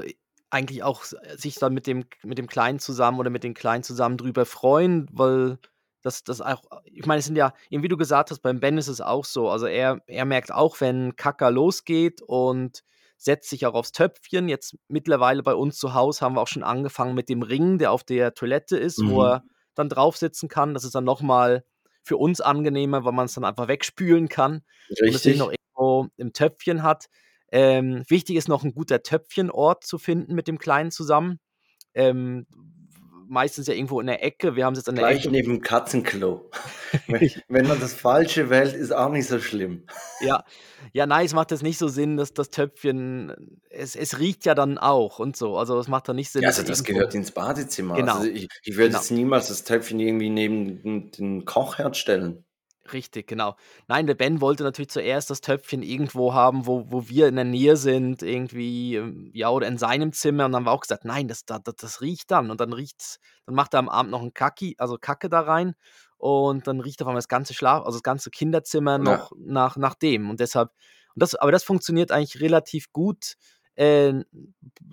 eigentlich 0.53 0.83
auch 0.83 1.03
s 1.03 1.15
sich 1.37 1.55
dann 1.55 1.73
mit 1.73 1.87
dem 1.87 2.05
mit 2.23 2.37
dem 2.37 2.47
Kleinen 2.47 2.79
zusammen 2.79 3.19
oder 3.19 3.29
mit 3.29 3.43
den 3.43 3.53
Kleinen 3.53 3.83
zusammen 3.83 4.17
drüber 4.17 4.45
freuen, 4.45 5.07
weil 5.11 5.57
das 6.01 6.23
das 6.23 6.41
auch 6.41 6.63
ich 6.85 7.05
meine, 7.05 7.19
es 7.19 7.25
sind 7.25 7.35
ja 7.37 7.53
eben 7.69 7.83
wie 7.83 7.87
du 7.87 7.97
gesagt 7.97 8.31
hast, 8.31 8.39
beim 8.41 8.59
Ben 8.59 8.77
ist 8.77 8.87
es 8.87 9.01
auch 9.01 9.25
so. 9.25 9.49
Also, 9.49 9.65
er 9.67 10.01
er 10.07 10.25
merkt 10.25 10.51
auch, 10.53 10.79
wenn 10.81 11.15
Kaka 11.15 11.49
losgeht 11.49 12.21
und 12.21 12.83
setzt 13.17 13.49
sich 13.49 13.65
auch 13.65 13.73
aufs 13.73 13.91
Töpfchen. 13.93 14.49
Jetzt 14.49 14.75
mittlerweile 14.89 15.43
bei 15.43 15.55
uns 15.55 15.77
zu 15.77 15.93
Hause 15.93 16.21
haben 16.21 16.35
wir 16.35 16.41
auch 16.41 16.47
schon 16.47 16.63
angefangen 16.63 17.15
mit 17.15 17.29
dem 17.29 17.41
Ring, 17.41 17.77
der 17.77 17.91
auf 17.91 18.03
der 18.03 18.33
Toilette 18.33 18.77
ist, 18.77 18.99
wo 19.05 19.21
Mhm. 19.21 19.25
er 19.27 19.43
dann 19.75 19.89
drauf 19.89 20.17
sitzen 20.17 20.49
kann. 20.49 20.73
Das 20.73 20.83
ist 20.83 20.93
dann 20.95 21.05
noch 21.05 21.21
mal 21.21 21.63
für 22.03 22.17
uns 22.17 22.41
angenehmer, 22.41 23.05
weil 23.05 23.13
man's 23.13 23.33
dann 23.35 23.45
einfach 23.45 23.67
wegspülen 23.69 24.27
kann 24.27 24.63
und 25.01 25.15
es 25.15 25.23
nicht 25.25 25.37
noch 25.37 25.49
Richtig. 25.49 25.59
irgendwo 25.77 26.07
im 26.17 26.33
Töpfchen 26.33 26.83
hat. 26.83 27.05
Ähm, 27.55 28.03
wichtig 28.07 28.35
ist 28.35 28.47
noch 28.49 28.63
'n 28.63 28.73
guter 28.73 29.03
Töpfchenort 29.03 29.83
zu 29.85 29.99
finden 29.99 30.33
mit 30.33 30.47
dem 30.47 30.57
Kleinen 30.57 30.89
zusammen. 30.89 31.39
Ähm, 31.93 32.47
meistens 33.27 33.67
ja 33.67 33.75
irgendwo 33.75 33.99
in 33.99 34.07
der 34.07 34.23
Ecke. 34.23 34.55
Wir 34.55 34.65
haben's 34.65 34.79
jetzt 34.79 34.89
an 34.89 34.95
der 34.95 35.03
Gleich 35.05 35.19
Ecke 35.21 35.29
neben 35.31 35.51
dem 35.53 35.61
Katzenklo. 35.61 36.49
Wenn 37.47 37.67
man 37.67 37.79
das 37.79 37.93
Falsche 37.93 38.49
wählt, 38.49 38.73
ist 38.73 38.91
auch 38.91 39.09
nicht 39.09 39.27
so 39.27 39.39
schlimm. 39.39 39.85
Ja. 40.19 40.43
Ja, 40.93 41.05
nein, 41.05 41.27
es 41.27 41.33
macht 41.35 41.51
jetzt 41.51 41.61
nicht 41.61 41.77
so 41.77 41.87
Sinn, 41.87 42.17
dass 42.17 42.33
das 42.33 42.49
Töpfchen 42.49 43.61
es 43.69 43.95
es 43.95 44.17
riecht 44.19 44.45
ja 44.45 44.55
dann 44.55 44.79
auch 44.79 45.19
und 45.19 45.37
so. 45.37 45.55
Also, 45.55 45.79
es 45.79 45.87
macht 45.87 46.09
dann 46.09 46.15
nicht 46.15 46.31
Sinn, 46.31 46.41
Ja, 46.41 46.49
also 46.49 46.63
das 46.63 46.79
irgendwo 46.79 46.93
gehört 46.93 47.13
ins 47.15 47.31
Badezimmer. 47.31 47.93
Also 47.95 48.23
Genau. 48.23 48.35
ich 48.35 48.47
ich 48.63 48.75
würde 48.77 48.87
Genau. 48.89 48.99
jetzt 48.99 49.11
niemals 49.11 49.47
das 49.49 49.63
Töpfchen 49.63 49.99
irgendwie 49.99 50.29
neben 50.29 50.81
den 50.81 51.11
den 51.11 51.45
Kochherd 51.45 51.97
stellen. 51.97 52.43
Richtig, 52.91 53.27
genau. 53.27 53.55
Nein, 53.87 54.07
der 54.07 54.13
Ben 54.15 54.41
wollte 54.41 54.63
natürlich 54.63 54.89
zuerst 54.89 55.29
das 55.29 55.39
Töpfchen 55.39 55.83
irgendwo 55.83 56.33
haben, 56.33 56.65
wo 56.67 56.91
wo 56.91 57.07
wir 57.07 57.27
in 57.29 57.35
der 57.35 57.45
Nähe 57.45 57.77
sind, 57.77 58.21
irgendwie, 58.23 58.95
ähm, 58.97 59.31
ja, 59.33 59.49
oder 59.49 59.67
in 59.67 59.77
seinem 59.77 60.11
Zimmer 60.11 60.45
und 60.45 60.51
dann 60.51 60.57
haben 60.61 60.65
wir 60.65 60.71
auch 60.73 60.81
gesagt: 60.81 61.05
„Nein, 61.05 61.29
das 61.29 61.45
da 61.45 61.59
da 61.59 61.71
das 61.71 62.01
riecht 62.01 62.29
dann.“ 62.31 62.51
Und 62.51 62.59
dann 62.59 62.73
riecht's 62.73 63.19
dann 63.45 63.55
macht 63.55 63.73
er 63.73 63.79
am 63.79 63.87
Abend 63.87 64.11
noch 64.11 64.21
'n 64.21 64.33
Kacki 64.33 64.75
also 64.79 64.97
Kacke 64.99 65.29
da 65.29 65.39
rein 65.41 65.75
und 66.17 66.67
dann 66.67 66.81
riecht 66.81 67.01
auf 67.01 67.07
einmal 67.07 67.19
das 67.19 67.29
ganze 67.29 67.53
Schlaf 67.53 67.85
also 67.85 67.97
das 67.99 68.03
ganze 68.03 68.29
Kinderzimmer 68.31 68.97
Ja. 69.01 69.27
noch 69.27 69.31
nach 69.37 69.77
nach 69.77 69.95
dem. 69.95 70.29
Und 70.29 70.41
deshalb 70.41 70.69
und 71.15 71.21
das 71.21 71.35
aber 71.35 71.53
das 71.53 71.63
funktioniert 71.63 72.11
eigentlich 72.11 72.41
relativ 72.41 72.91
gut. 72.91 73.35
Ähm, 73.77 74.25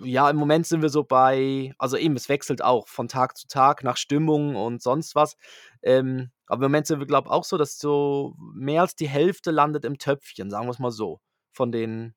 ja, 0.03 0.29
im 0.29 0.37
Moment 0.37 0.65
sind 0.67 0.81
wir 0.81 0.89
so 0.89 1.03
bei 1.03 1.73
also 1.77 1.97
eben, 1.97 2.15
es 2.15 2.29
wechselt 2.29 2.63
auch 2.63 2.87
von 2.87 3.07
Tag 3.07 3.37
zu 3.37 3.47
Tag 3.47 3.83
nach 3.83 3.97
Stimmung 3.97 4.55
und 4.55 4.81
sonst 4.81 5.15
was. 5.15 5.35
Ähm, 5.83 6.31
aber 6.47 6.65
im 6.65 6.71
Moment 6.71 6.87
sind 6.87 6.99
wir, 6.99 7.07
glaube 7.07 7.29
auch 7.31 7.43
so, 7.43 7.57
dass 7.57 7.77
so 7.79 8.35
mehr 8.55 8.81
als 8.81 8.95
die 8.95 9.07
Hälfte 9.09 9.51
landet 9.51 9.85
im 9.85 9.97
Töpfchen, 9.99 10.49
sagen 10.49 10.67
wir's 10.67 10.79
mal 10.79 10.91
so, 10.91 11.21
von 11.53 11.71
den 11.71 12.15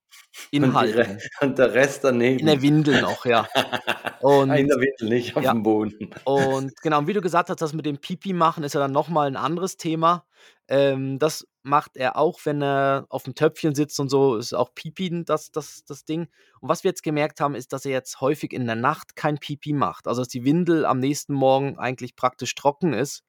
Und 0.58 0.64
Inhalten. 0.64 1.18
und 1.40 1.58
der 1.58 1.74
Rest 1.74 2.04
In 2.38 2.46
der 2.46 2.60
daneben. 2.60 2.62
Windel 2.62 3.00
noch, 3.00 3.26
ja. 3.26 3.48
Ah, 4.48 4.56
in 4.56 4.66
Und 4.66 4.68
der 4.68 4.78
Windel, 4.78 5.08
nicht 5.08 5.36
ja. 5.38 5.54
aufm 5.54 5.62
Boden. 5.62 6.10
Und 6.24 6.72
genau, 6.82 6.98
und 7.00 7.06
wie 7.08 7.12
du 7.12 7.20
gesagt 7.20 7.50
hast, 7.50 7.60
das 7.62 7.74
mit 7.74 7.86
dem 7.86 7.98
Pipi 7.98 8.32
machen 8.32 8.64
ist 8.64 8.74
ja 8.74 8.80
dann 8.80 8.92
noch 8.92 9.08
mal 9.08 9.28
'n 9.28 9.36
anderes 9.36 9.76
Thema. 9.76 10.26
Ähm, 10.68 11.18
das 11.18 11.46
macht 11.64 11.96
er 11.96 12.16
auch, 12.18 12.40
wenn 12.44 12.62
er 12.62 13.06
aufm 13.10 13.34
Töpfchen 13.34 13.74
sitzt 13.74 14.00
und 14.00 14.10
so, 14.10 14.36
ist 14.36 14.54
auch 14.54 14.74
Pipi 14.74 15.24
das 15.24 15.50
das 15.52 15.84
das 15.86 16.04
Ding. 16.06 16.28
Und 16.60 16.68
was 16.70 16.84
wir 16.84 16.90
jetzt 16.90 17.02
gemerkt 17.04 17.40
haben, 17.40 17.54
ist, 17.56 17.72
dass 17.74 17.84
er 17.86 17.92
jetzt 17.92 18.20
häufig 18.22 18.52
in 18.52 18.66
der 18.66 18.76
Nacht 18.76 19.16
kein 19.16 19.38
Pipi 19.38 19.72
macht. 19.74 20.08
Also, 20.08 20.22
dass 20.22 20.28
die 20.28 20.44
Windel 20.44 20.86
am 20.86 21.00
nächsten 21.00 21.34
Morgen 21.34 21.78
eigentlich 21.78 22.16
praktisch 22.16 22.54
trocken 22.54 22.94
ist. 22.94 23.22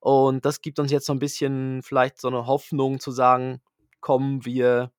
Und 0.00 0.44
das 0.46 0.62
gibt 0.62 0.78
uns 0.80 0.92
jetzt 0.92 1.06
so 1.06 1.12
'n 1.14 1.20
bisschen 1.20 1.82
vielleicht 1.84 2.20
so 2.20 2.30
'ne 2.30 2.46
Hoffnung 2.46 3.00
zu 3.00 3.10
sagen: 3.12 3.60
„Komm, 4.00 4.44
wir 4.46 4.92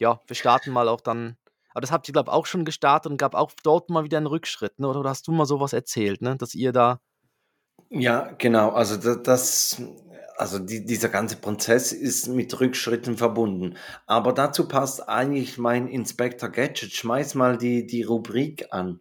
ja, 0.00 0.20
wir 0.28 0.36
starten 0.36 0.72
mal 0.72 0.88
auch 0.88 1.00
dann“ 1.02 1.36
aber 1.74 1.82
das 1.82 1.92
habt 1.92 2.08
ihr, 2.08 2.12
glaube 2.14 2.32
auch 2.32 2.46
schon 2.46 2.64
gestartet 2.66 3.12
und 3.12 3.18
gab 3.18 3.34
auch 3.36 3.52
dort 3.64 3.90
mal 3.90 4.04
wieder 4.04 4.18
'n 4.18 4.26
Rückschritt, 4.28 4.78
ne? 4.80 4.88
Oder 4.88 5.08
hast 5.10 5.28
du 5.28 5.32
mal 5.32 5.46
so 5.46 5.60
was 5.60 5.72
erzählt, 5.74 6.22
ne, 6.22 6.36
dass 6.36 6.54
ihr 6.54 6.72
da 6.72 7.00
Ja, 7.88 8.32
genau. 8.38 8.70
Also 8.70 8.96
da 8.96 9.14
das 9.14 9.80
also 10.36 10.58
die 10.58 10.84
dieser 10.84 11.08
ganze 11.08 11.36
Prozess 11.36 11.92
ist 11.92 12.28
mit 12.28 12.60
Rückschritten 12.60 13.16
verbunden. 13.16 13.76
Aber 14.06 14.32
dazu 14.32 14.68
passt 14.68 15.08
eigentlich 15.08 15.56
mein 15.56 15.88
Inspector 15.88 16.48
Gadget. 16.50 16.92
Schmeiß 16.92 17.34
mal 17.34 17.56
die 17.56 17.86
die 17.86 18.02
Rubrik 18.02 18.66
an. 18.70 19.00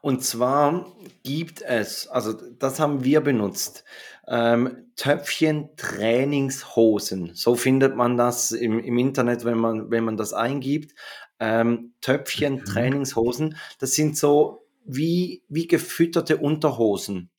Und 0.00 0.24
zwar 0.24 0.86
gibt 1.22 1.60
es 1.62 2.08
also 2.08 2.32
das 2.32 2.80
haben 2.80 3.04
wir 3.04 3.20
benutzt, 3.20 3.84
ähm, 4.28 4.92
Töpfchen-Trainingshosen. 4.96 7.34
So 7.34 7.54
findet 7.56 7.96
man 7.96 8.16
das 8.16 8.52
im 8.52 8.78
im 8.80 8.98
Internet, 8.98 9.44
wenn 9.44 9.58
man 9.58 9.90
wenn 9.90 10.04
man 10.04 10.16
das 10.16 10.32
eingibt. 10.32 10.94
Ähm, 11.40 11.68
Mhm. 11.70 11.94
Töpfchen-Trainingshosen, 12.00 13.56
das 13.78 13.92
sind 13.94 14.16
so 14.16 14.66
wie 14.84 15.42
wie 15.48 15.66
gefütterte 15.66 16.36
Unterhosen. 16.38 17.30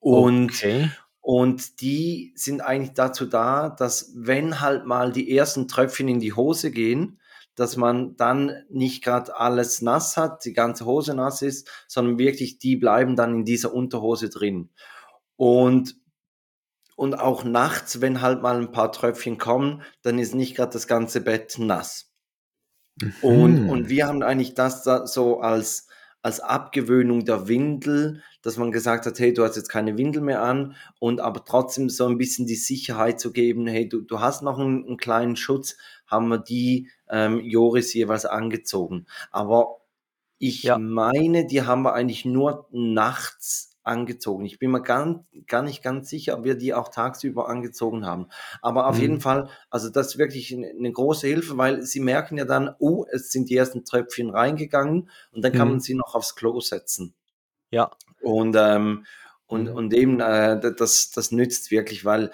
Und 0.00 0.50
Okay. 0.54 0.90
und 1.20 1.80
die 1.82 2.32
sind 2.36 2.60
eigentlich 2.62 2.94
dazu 2.94 3.26
da, 3.26 3.68
dass 3.70 4.12
wenn 4.16 4.60
halt 4.60 4.86
mal 4.86 5.12
die 5.12 5.36
ersten 5.36 5.68
Tröpfchen 5.68 6.08
in 6.08 6.20
die 6.20 6.32
Hose 6.32 6.70
gehen, 6.70 7.20
dass 7.54 7.76
man 7.76 8.16
dann 8.16 8.52
nicht 8.70 9.02
grad 9.04 9.30
alles 9.34 9.82
nass 9.82 10.16
hat, 10.16 10.44
die 10.44 10.52
ganze 10.54 10.86
Hose 10.86 11.14
nass 11.14 11.42
ist, 11.42 11.68
sondern 11.88 12.18
wirklich 12.18 12.58
die 12.58 12.76
bleiben 12.76 13.16
dann 13.16 13.34
in 13.34 13.44
dieser 13.44 13.74
Unterhose 13.74 14.30
drin. 14.30 14.70
Und 15.38 15.96
und 16.98 17.14
auch 17.14 17.44
nachts, 17.44 18.00
wenn 18.00 18.22
halt 18.22 18.42
mal 18.42 18.58
ein 18.58 18.72
paar 18.72 18.90
Tröpfchen 18.90 19.38
kommen, 19.38 19.82
dann 20.02 20.18
ist 20.18 20.34
nicht 20.34 20.56
gerade 20.56 20.72
das 20.72 20.88
ganze 20.88 21.20
Bett 21.20 21.56
nass. 21.56 22.12
Mhm. 23.00 23.14
Und, 23.22 23.70
und 23.70 23.88
wir 23.88 24.08
haben 24.08 24.24
eigentlich 24.24 24.54
das 24.54 24.82
so 24.82 25.38
als, 25.38 25.86
als 26.22 26.40
Abgewöhnung 26.40 27.24
der 27.24 27.46
Windel, 27.46 28.20
dass 28.42 28.56
man 28.56 28.72
gesagt 28.72 29.06
hat, 29.06 29.16
hey, 29.20 29.32
du 29.32 29.44
hast 29.44 29.54
jetzt 29.54 29.68
keine 29.68 29.96
Windel 29.96 30.22
mehr 30.22 30.42
an 30.42 30.74
und 30.98 31.20
aber 31.20 31.44
trotzdem 31.44 31.88
so 31.88 32.04
ein 32.04 32.18
bisschen 32.18 32.46
die 32.46 32.56
Sicherheit 32.56 33.20
zu 33.20 33.32
geben, 33.32 33.68
hey, 33.68 33.88
du, 33.88 34.00
du 34.00 34.18
hast 34.18 34.42
noch 34.42 34.58
einen, 34.58 34.84
einen 34.84 34.96
kleinen 34.96 35.36
Schutz, 35.36 35.76
haben 36.08 36.26
wir 36.26 36.38
die 36.38 36.90
ähm, 37.08 37.38
Joris 37.38 37.94
jeweils 37.94 38.24
angezogen. 38.24 39.06
Aber 39.30 39.82
ich 40.38 40.64
ja. 40.64 40.78
meine, 40.78 41.46
die 41.46 41.62
haben 41.62 41.82
wir 41.82 41.94
eigentlich 41.94 42.24
nur 42.24 42.66
nachts 42.72 43.67
angezogen. 43.88 44.44
Ich 44.44 44.58
bin 44.58 44.70
mir 44.70 44.82
gar, 44.82 45.24
gar 45.46 45.62
nicht 45.62 45.82
ganz 45.82 46.08
sicher, 46.08 46.38
ob 46.38 46.44
wir 46.44 46.54
die 46.54 46.74
auch 46.74 46.88
tagsüber 46.88 47.48
angezogen 47.48 48.06
haben. 48.06 48.28
Aber 48.62 48.86
auf 48.86 48.96
mhm. 48.96 49.02
jeden 49.02 49.20
Fall, 49.20 49.48
also 49.70 49.90
das 49.90 50.08
ist 50.08 50.18
wirklich 50.18 50.54
eine, 50.54 50.92
große 50.92 51.26
Hilfe, 51.26 51.56
weil 51.58 51.82
sie 51.82 52.00
merken 52.00 52.36
ja 52.38 52.44
dann, 52.44 52.74
oh, 52.78 53.04
es 53.10 53.30
sind 53.32 53.50
die 53.50 53.56
ersten 53.56 53.84
Tröpfchen 53.84 54.30
reingegangen 54.30 55.10
und 55.32 55.44
dann 55.44 55.52
kann 55.52 55.68
mhm. 55.68 55.74
man 55.74 55.80
sie 55.80 55.94
noch 55.94 56.14
aufs 56.14 56.36
Klo 56.36 56.60
setzen. 56.60 57.14
Ja. 57.70 57.90
Und, 58.20 58.56
ähm, 58.58 59.06
und, 59.46 59.64
mhm. 59.64 59.74
und 59.74 59.94
eben, 59.94 60.20
äh, 60.20 60.60
das, 60.76 61.10
das 61.10 61.32
nützt 61.32 61.70
wirklich, 61.70 62.04
weil 62.04 62.30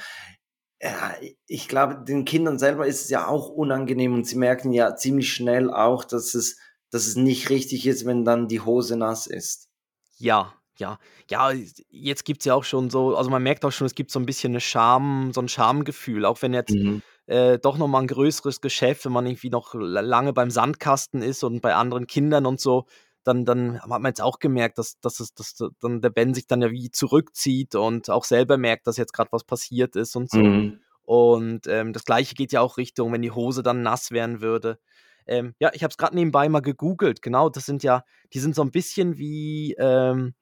ja, 0.83 1.15
ich 1.47 1.69
glaube, 1.69 2.05
den 2.05 2.25
Kindern 2.27 2.59
selber 2.59 2.87
ist 2.87 3.05
es 3.05 3.09
ja 3.09 3.27
auch 3.27 3.49
unangenehm 3.49 4.13
und 4.13 4.27
sie 4.27 4.37
merken 4.37 4.73
ja 4.73 4.97
ziemlich 4.97 5.33
schnell 5.33 5.71
auch, 5.71 6.05
dass 6.05 6.35
es, 6.35 6.59
dass 6.91 7.07
es 7.07 7.17
nicht 7.17 7.49
richtig 7.49 7.87
ist, 7.87 8.05
wenn 8.05 8.25
dann 8.25 8.49
die 8.49 8.61
Hose 8.61 8.97
nass 8.97 9.27
ist. 9.27 9.71
Ja, 10.17 10.53
ja, 10.79 10.99
ja, 11.31 11.53
jetzt 11.91 12.25
gibt 12.25 12.41
es 12.41 12.47
ja 12.47 12.55
auch 12.55 12.65
schon 12.65 12.91
so, 12.91 13.17
also 13.17 13.31
man 13.31 13.43
merkt 13.43 13.65
auch 13.65 13.73
schon, 13.73 13.87
es 13.87 13.95
gibt 13.95 14.11
so 14.11 14.19
ein 14.19 14.27
bisschen 14.27 14.53
eine 14.53 14.61
Scham, 14.61 15.33
so 15.33 15.41
ein 15.41 15.49
Schamgefühl, 15.49 16.25
auch 16.25 16.43
wenn 16.43 16.53
jetzt 16.53 16.75
mhm. 16.75 17.03
äh, 17.27 17.59
doch 17.59 17.79
nochmal 17.79 18.03
ein 18.03 18.09
größeres 18.09 18.61
Geschäft, 18.61 19.05
wenn 19.05 19.13
man 19.13 19.27
irgendwie 19.27 19.51
noch 19.51 19.75
lange 19.75 20.33
beim 20.33 20.51
Sandkasten 20.51 21.23
ist 21.23 21.45
und 21.45 21.61
bei 21.61 21.75
anderen 21.75 22.07
Kindern 22.07 22.47
und 22.47 22.61
so, 22.61 22.87
dann, 23.23 23.45
dann 23.45 23.81
hat 23.81 23.89
man 23.89 24.05
jetzt 24.05 24.21
auch 24.21 24.39
gemerkt, 24.39 24.79
dass, 24.79 25.01
dass, 25.01 25.21
es, 25.21 25.35
dass 25.35 25.57
dann 25.81 26.01
der 26.01 26.11
Ben 26.11 26.35
sich 26.35 26.47
dann 26.47 26.61
ja 26.61 26.71
wie 26.71 26.91
zurückzieht 26.91 27.75
und 27.75 28.11
auch 28.11 28.25
selber 28.25 28.59
merkt, 28.59 28.87
dass 28.87 28.97
jetzt 28.97 29.13
gerade 29.13 29.33
was 29.33 29.45
passiert 29.45 29.97
ist 29.97 30.15
und 30.15 30.31
so. 30.31 30.39
Mhm. 30.39 30.81
Und 31.03 31.67
ähm, 31.67 31.93
das 31.93 32.05
gleiche 32.05 32.35
geht 32.35 32.53
ja 32.53 32.61
auch 32.61 32.77
Richtung, 32.77 33.13
wenn 33.13 33.23
die 33.23 33.31
Hose 33.31 33.63
dann 33.63 33.83
nass 33.83 34.11
werden 34.11 34.41
würde. 34.41 34.79
Ähm, 35.27 35.55
ja, 35.59 35.71
ich 35.73 35.83
habe 35.83 35.91
es 35.91 35.97
gerade 35.97 36.15
nebenbei 36.15 36.49
mal 36.49 36.61
gegoogelt. 36.61 37.23
Genau, 37.23 37.49
das 37.49 37.67
sind 37.67 37.83
ja, 37.83 38.05
die 38.33 38.41
sind 38.41 38.55
so 38.55 38.63
ein 38.63 38.71
bisschen 38.71 39.17
wie, 39.17 39.75
ähm, 39.79 40.35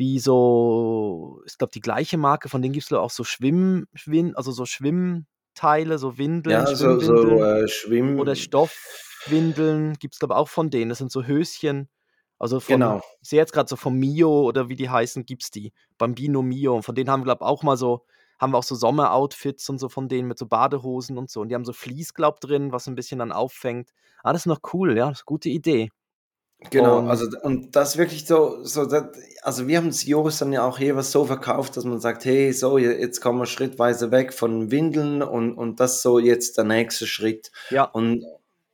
wie 0.00 0.18
so, 0.18 1.42
ich 1.44 1.58
glaube, 1.58 1.72
die 1.72 1.82
gleiche 1.82 2.16
Marke, 2.16 2.48
von 2.48 2.62
denen 2.62 2.72
gibt 2.72 2.86
es 2.86 2.92
auch 2.94 3.10
so 3.10 3.22
Schwimm, 3.22 3.86
Schwimm, 3.92 4.32
also 4.34 4.50
so 4.50 4.64
Schwimmteile, 4.64 5.98
so 5.98 6.16
Windeln, 6.16 6.52
ja, 6.52 6.74
so, 6.74 6.98
so 7.00 7.44
äh, 7.44 7.68
Schwimm 7.68 8.18
oder 8.18 8.34
Stoffwindeln 8.34 9.98
gibt 9.98 10.14
es, 10.14 10.18
glaube 10.18 10.32
ich, 10.32 10.38
auch 10.38 10.48
von 10.48 10.70
denen. 10.70 10.88
Das 10.88 10.96
sind 10.96 11.12
so 11.12 11.24
Höschen. 11.24 11.90
Also 12.38 12.60
von, 12.60 12.76
genau. 12.76 13.02
ich 13.20 13.28
sehe 13.28 13.40
jetzt 13.40 13.52
gerade 13.52 13.68
so 13.68 13.76
vom 13.76 13.98
Mio 13.98 14.44
oder 14.44 14.70
wie 14.70 14.74
die 14.74 14.88
heißen, 14.88 15.26
gibt 15.26 15.42
es 15.42 15.50
die. 15.50 15.74
Bambino 15.98 16.40
Mio. 16.40 16.76
Und 16.76 16.82
von 16.82 16.94
denen 16.94 17.10
haben 17.10 17.20
wir, 17.20 17.24
glaube 17.24 17.44
ich, 17.44 17.46
auch 17.46 17.62
mal 17.62 17.76
so, 17.76 18.06
haben 18.38 18.54
wir 18.54 18.56
auch 18.56 18.64
so 18.64 18.76
Sommeroutfits 18.76 19.68
und 19.68 19.76
so 19.78 19.90
von 19.90 20.08
denen 20.08 20.28
mit 20.28 20.38
so 20.38 20.46
Badehosen 20.46 21.18
und 21.18 21.28
so. 21.30 21.42
Und 21.42 21.50
die 21.50 21.54
haben 21.54 21.66
so 21.66 21.74
Vlies, 21.74 22.14
glaube 22.14 22.38
ich, 22.40 22.48
drin, 22.48 22.72
was 22.72 22.86
ein 22.86 22.94
bisschen 22.94 23.18
dann 23.18 23.32
auffängt. 23.32 23.90
Ah, 24.22 24.32
das 24.32 24.42
ist 24.42 24.46
noch 24.46 24.60
cool, 24.72 24.96
ja, 24.96 25.10
das 25.10 25.18
ist 25.18 25.24
eine 25.24 25.26
gute 25.26 25.50
Idee. 25.50 25.90
Genau, 26.68 26.98
und, 26.98 27.08
also 27.08 27.26
und 27.42 27.74
das 27.74 27.96
wirklich 27.96 28.26
so, 28.26 28.62
so 28.64 28.84
das, 28.84 29.04
also 29.42 29.66
wir 29.66 29.78
haben 29.78 29.88
es 29.88 30.04
Joris 30.04 30.38
dann 30.38 30.52
ja 30.52 30.62
auch 30.62 30.78
jeweils 30.78 31.10
so 31.10 31.24
verkauft, 31.24 31.76
dass 31.76 31.84
man 31.84 32.00
sagt, 32.00 32.26
hey, 32.26 32.52
so, 32.52 32.76
jetzt 32.76 33.20
kommen 33.20 33.38
wir 33.38 33.46
schrittweise 33.46 34.10
weg 34.10 34.34
von 34.34 34.70
Windeln 34.70 35.22
und, 35.22 35.54
und 35.54 35.80
das 35.80 36.02
so 36.02 36.18
jetzt 36.18 36.58
der 36.58 36.64
nächste 36.64 37.06
Schritt. 37.06 37.50
Ja. 37.70 37.84
Und 37.84 38.24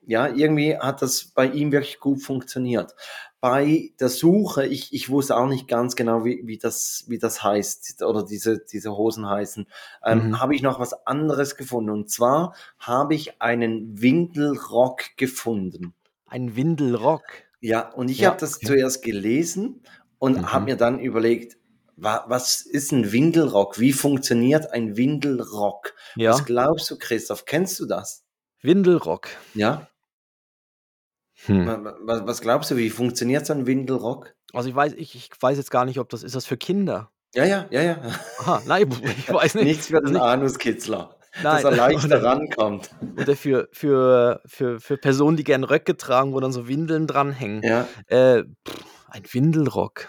ja, 0.05 0.29
irgendwie 0.29 0.77
hat 0.77 1.03
das 1.03 1.27
bei 1.27 1.47
ihm 1.47 1.71
wirklich 1.73 2.01
gut 2.01 2.23
funktioniert. 2.23 2.95
Bei 3.41 3.93
der 4.01 4.09
Suche, 4.09 4.67
ich, 4.67 4.93
ich 4.93 5.09
wusste 5.09 5.37
auch 5.37 5.47
nicht 5.47 5.69
ganz 5.69 5.95
genau, 5.95 6.25
wie, 6.25 6.43
wie, 6.45 6.59
das, 6.59 7.05
wie 7.07 7.19
das 7.19 7.45
heißt 7.45 8.03
oder 8.03 8.25
diese, 8.25 8.59
diese 8.59 8.97
Hosen 8.97 9.29
heißen, 9.29 9.67
ähm, 10.05 10.29
mhm. 10.29 10.41
habe 10.41 10.55
ich 10.55 10.63
noch 10.63 10.81
was 10.81 11.07
anderes 11.07 11.57
gefunden. 11.57 11.91
Und 11.91 12.11
zwar 12.11 12.55
habe 12.79 13.15
ich 13.15 13.41
einen 13.41 14.01
Windelrock 14.01 15.17
gefunden. 15.17 15.95
Ein 16.27 16.57
Windelrock? 16.57 17.46
Ja, 17.67 17.89
und 17.89 18.09
ich 18.09 18.19
ja, 18.19 18.29
habe 18.29 18.39
das 18.39 18.59
okay. 18.59 18.67
zuerst 18.67 19.03
gelesen 19.03 19.83
und 20.19 20.39
mhm. 20.39 20.53
habe 20.53 20.67
mir 20.67 20.77
dann 20.77 21.01
überlegt, 21.01 21.57
wa 21.97 22.25
was 22.29 22.63
ist 22.63 22.93
ein 22.93 23.11
Windelrock? 23.11 23.81
Wie 23.81 23.93
funktioniert 23.93 24.71
ein 24.71 24.97
Windelrock? 24.97 25.93
Ja. 26.15 26.31
Was 26.31 26.45
glaubst 26.45 26.89
du, 26.93 26.97
Christoph? 26.97 27.45
Kennst 27.45 27.81
du 27.81 27.87
das? 27.87 28.23
Windelrock. 28.63 29.31
Ja. 29.55 29.89
Hm. 31.47 31.67
Was, 32.03 32.25
was, 32.25 32.41
glaubst 32.41 32.71
du, 32.71 32.77
wie 32.77 32.89
funktioniert 32.89 33.45
so 33.45 33.53
ein 33.53 33.67
Windelrock? 33.67 34.37
Also 34.53 34.69
ich 34.69 34.75
weiß, 34.77 34.93
ich, 34.93 35.17
ich 35.17 35.31
weiß 35.39 35.59
jetzt 35.59 35.73
gar 35.73 35.85
nicht, 35.87 35.99
ob 35.99 36.09
das 36.09 36.23
ist 36.23 36.37
das 36.37 36.47
für 36.47 36.57
Kinder. 36.57 37.11
Ja, 37.35 37.45
ja, 37.45 37.67
ja, 37.71 37.83
ja. 37.83 38.03
Aha, 38.39 38.63
nein, 38.67 38.89
ich 39.03 39.29
weiß 39.33 39.57
nicht. 39.57 39.65
Nichts 39.65 39.89
für 39.89 40.01
den 40.01 40.17
Anuskitzler. 40.17 41.16
Dass 41.43 41.65
er 41.65 41.71
leichter 41.71 42.23
rankommt. 42.23 42.91
Oder 43.21 43.37
für, 43.37 43.69
für, 43.73 44.41
für, 44.47 44.81
für 44.81 44.97
Personen, 44.97 45.37
die 45.37 45.45
gerne 45.45 45.69
Röcke 45.69 45.97
tragen, 45.97 46.33
wo 46.33 46.41
dann 46.41 46.53
so 46.53 46.69
Windeln 46.69 47.07
dranhängen. 47.07 47.63
Ja. 47.63 47.89
Äh, 48.07 48.45
ein 49.09 49.23
Windelrock. 49.31 50.09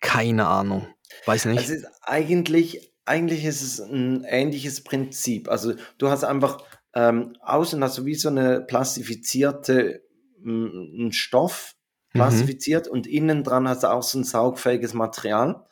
Keine 0.00 0.46
Ahnung. 0.46 0.86
Weiß 1.26 1.44
nicht. 1.44 1.58
Also 1.58 1.86
eigentlich, 2.02 2.94
eigentlich 3.04 3.44
ist 3.44 3.62
es 3.62 3.80
ein 3.80 4.24
ähnliches 4.24 4.82
Prinzip. 4.82 5.48
Also 5.48 5.74
du 5.98 6.08
hast 6.08 6.24
einfach 6.24 6.64
ähm, 6.94 7.36
außen 7.40 7.82
hast 7.84 7.98
du 7.98 8.04
wie 8.04 8.14
so 8.14 8.28
eine 8.28 8.60
plastifizierte 8.60 10.02
einen 10.44 11.12
Stoff 11.12 11.74
mhm. 12.12 12.18
plastifiziert 12.18 12.86
mhm. 12.86 12.92
und 12.92 13.06
innen 13.06 13.44
dran 13.44 13.68
hast 13.68 13.82
du 13.82 13.88
auch 13.88 14.02
so 14.02 14.18
ein 14.18 14.24
saugfähiges 14.24 14.94
Material 14.94 15.66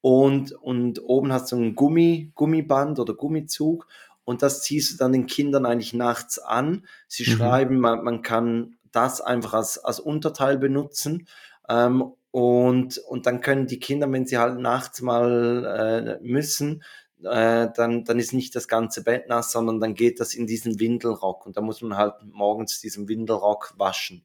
und, 0.00 0.52
und 0.52 1.02
oben 1.02 1.32
hast 1.32 1.52
du 1.52 1.56
ein 1.56 1.74
Gummi, 1.74 2.32
Gummiband 2.34 2.98
oder 2.98 3.14
Gummizug 3.14 3.86
und 4.24 4.42
das 4.42 4.62
ziehst 4.62 4.92
du 4.92 4.96
dann 4.98 5.12
den 5.12 5.26
Kindern 5.26 5.66
eigentlich 5.66 5.94
nachts 5.94 6.38
an. 6.38 6.86
Sie 7.06 7.28
mhm. 7.28 7.36
schreiben, 7.36 7.80
man, 7.80 8.04
man 8.04 8.22
kann 8.22 8.76
das 8.92 9.20
einfach 9.20 9.54
als, 9.54 9.78
als 9.78 10.00
Unterteil 10.00 10.58
benutzen. 10.58 11.26
Ähm, 11.68 12.12
und, 12.30 12.98
und 12.98 13.26
dann 13.26 13.40
können 13.40 13.66
die 13.66 13.80
Kinder, 13.80 14.10
wenn 14.12 14.26
sie 14.26 14.38
halt 14.38 14.58
nachts 14.58 15.00
mal 15.00 16.18
äh, 16.20 16.26
müssen, 16.26 16.82
äh, 17.24 17.68
dann, 17.74 18.04
dann 18.04 18.18
ist 18.18 18.32
nicht 18.32 18.54
das 18.54 18.68
ganze 18.68 19.02
Bett 19.02 19.28
nass, 19.28 19.50
sondern 19.50 19.80
dann 19.80 19.94
geht 19.94 20.20
das 20.20 20.34
in 20.34 20.46
diesen 20.46 20.78
Windelrock 20.78 21.46
und 21.46 21.56
da 21.56 21.60
muss 21.60 21.82
man 21.82 21.96
halt 21.96 22.14
morgens 22.24 22.80
diesen 22.80 23.08
Windelrock 23.08 23.74
waschen. 23.76 24.24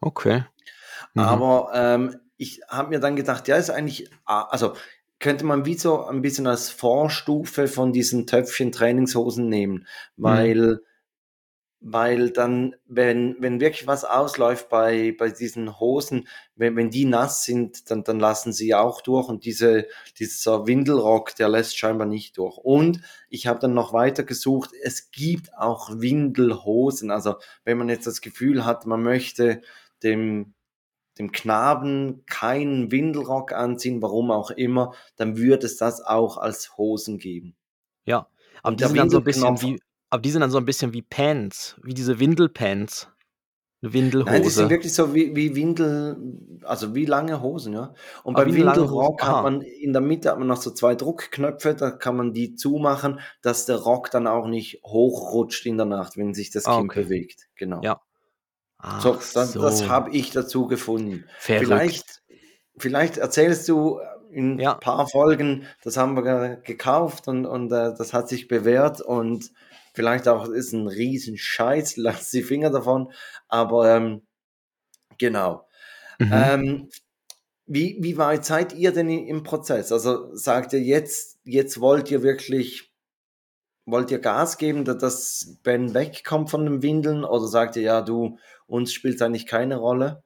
Okay. 0.00 0.44
Mhm. 1.14 1.22
Aber 1.22 1.70
ähm, 1.74 2.16
ich 2.36 2.62
habe 2.68 2.90
mir 2.90 3.00
dann 3.00 3.16
gedacht, 3.16 3.48
ja, 3.48 3.56
ist 3.56 3.70
eigentlich, 3.70 4.10
also 4.24 4.74
könnte 5.20 5.44
man 5.44 5.66
wie 5.66 5.74
so 5.74 6.04
ein 6.04 6.22
bisschen 6.22 6.46
als 6.46 6.70
Vorstufe 6.70 7.68
von 7.68 7.92
diesen 7.92 8.26
Töpfchen 8.26 8.72
Trainingshosen 8.72 9.48
nehmen, 9.48 9.86
weil, 10.16 10.56
mhm. 10.56 10.78
weil 11.80 12.30
dann, 12.30 12.74
wenn, 12.86 13.36
wenn 13.38 13.60
wirklich 13.60 13.86
was 13.86 14.04
ausläuft 14.04 14.70
bei, 14.70 15.14
bei 15.16 15.28
diesen 15.28 15.78
Hosen, 15.78 16.26
wenn, 16.56 16.74
wenn 16.74 16.90
die 16.90 17.04
nass 17.04 17.44
sind, 17.44 17.90
dann, 17.90 18.02
dann 18.02 18.18
lassen 18.18 18.54
sie 18.54 18.74
auch 18.74 19.02
durch 19.02 19.28
und 19.28 19.44
diese, 19.44 19.86
dieser 20.18 20.66
Windelrock, 20.66 21.36
der 21.36 21.50
lässt 21.50 21.76
scheinbar 21.76 22.06
nicht 22.06 22.38
durch. 22.38 22.56
Und 22.56 23.02
ich 23.28 23.46
habe 23.46 23.60
dann 23.60 23.74
noch 23.74 23.92
weiter 23.92 24.24
gesucht, 24.24 24.70
es 24.82 25.10
gibt 25.10 25.54
auch 25.54 25.90
Windelhosen, 26.00 27.10
also 27.10 27.34
wenn 27.64 27.76
man 27.76 27.90
jetzt 27.90 28.06
das 28.06 28.22
Gefühl 28.22 28.64
hat, 28.64 28.86
man 28.86 29.02
möchte 29.02 29.60
dem 30.02 30.54
dem 31.20 31.32
Knaben 31.32 32.24
keinen 32.26 32.90
Windelrock 32.90 33.52
anziehen, 33.52 34.00
warum 34.02 34.30
auch 34.30 34.50
immer, 34.50 34.94
dann 35.16 35.36
würde 35.36 35.66
es 35.66 35.76
das 35.76 36.00
auch 36.02 36.38
als 36.38 36.76
Hosen 36.78 37.18
geben. 37.18 37.54
Ja, 38.06 38.26
aber 38.62 38.76
die 38.76 38.84
sind 38.84 38.96
dann 38.96 39.10
so 39.10 39.18
ein 39.18 39.24
bisschen 39.24 39.60
wie, 39.60 39.80
aber 40.08 40.22
die 40.22 40.30
sind 40.30 40.40
dann 40.40 40.50
so 40.50 40.58
ein 40.58 40.64
bisschen 40.64 40.92
wie 40.94 41.02
Pants, 41.02 41.76
wie 41.82 41.94
diese 41.94 42.18
Windelpants. 42.18 43.08
Eine 43.82 43.94
Windelhose. 43.94 44.30
Nein, 44.30 44.42
die 44.42 44.48
sind 44.50 44.68
wirklich 44.68 44.92
so 44.92 45.14
wie, 45.14 45.34
wie 45.34 45.56
Windel, 45.56 46.18
also 46.64 46.94
wie 46.94 47.06
lange 47.06 47.40
Hosen, 47.40 47.72
ja. 47.72 47.94
Und 48.24 48.36
aber 48.36 48.44
beim 48.44 48.54
Windelrock 48.54 49.22
hat 49.22 49.42
man 49.42 49.62
in 49.62 49.94
der 49.94 50.02
Mitte 50.02 50.30
hat 50.30 50.38
man 50.38 50.48
noch 50.48 50.60
so 50.60 50.70
zwei 50.70 50.94
Druckknöpfe, 50.94 51.74
da 51.74 51.90
kann 51.90 52.14
man 52.14 52.34
die 52.34 52.54
zumachen, 52.56 53.20
dass 53.40 53.64
der 53.64 53.76
Rock 53.76 54.10
dann 54.10 54.26
auch 54.26 54.46
nicht 54.46 54.82
hochrutscht 54.84 55.64
in 55.64 55.78
der 55.78 55.86
Nacht, 55.86 56.18
wenn 56.18 56.34
sich 56.34 56.50
das 56.50 56.66
ah, 56.66 56.76
Kind 56.76 56.90
okay. 56.90 57.04
bewegt. 57.04 57.48
Genau. 57.56 57.80
Ja, 57.82 58.02
Ach 58.82 59.00
so, 59.00 59.12
das, 59.34 59.52
so. 59.52 59.60
das 59.60 59.88
habe 59.88 60.10
ich 60.10 60.30
dazu 60.30 60.66
gefunden. 60.66 61.24
Verrückt. 61.38 61.66
Vielleicht, 61.66 62.22
vielleicht 62.76 63.16
erzählst 63.18 63.68
du 63.68 64.00
in 64.30 64.58
ja. 64.58 64.74
ein 64.74 64.80
paar 64.80 65.08
Folgen, 65.08 65.66
das 65.82 65.96
haben 65.96 66.14
wir 66.16 66.56
gekauft 66.64 67.28
und, 67.28 67.46
und 67.46 67.72
äh, 67.72 67.94
das 67.96 68.12
hat 68.12 68.28
sich 68.28 68.48
bewährt 68.48 69.00
und 69.00 69.50
vielleicht 69.94 70.28
auch 70.28 70.48
ist 70.48 70.72
ein 70.72 70.86
riesen 70.86 71.36
Scheiß, 71.36 71.96
lass 71.96 72.30
die 72.30 72.42
Finger 72.42 72.70
davon, 72.70 73.12
aber 73.48 73.96
ähm, 73.96 74.22
genau. 75.18 75.66
Mhm. 76.18 76.32
Ähm, 76.32 76.88
wie, 77.66 77.98
wie 78.00 78.16
weit 78.18 78.44
seid 78.44 78.72
ihr 78.72 78.92
denn 78.92 79.08
im 79.08 79.42
Prozess? 79.42 79.92
Also 79.92 80.34
sagt 80.34 80.72
ihr 80.72 80.80
jetzt, 80.80 81.38
jetzt 81.44 81.80
wollt 81.80 82.10
ihr 82.10 82.22
wirklich, 82.22 82.89
wollt 83.90 84.10
ihr 84.10 84.18
Gas 84.18 84.58
geben, 84.58 84.84
dass 84.84 85.58
Ben 85.62 85.94
wegkommt 85.94 86.50
von 86.50 86.64
den 86.64 86.82
Windeln 86.82 87.24
oder 87.24 87.46
sagt 87.46 87.76
ihr, 87.76 87.82
ja, 87.82 88.02
du, 88.02 88.38
uns 88.66 88.92
spielt 88.92 89.20
eigentlich 89.22 89.46
keine 89.46 89.76
Rolle? 89.76 90.22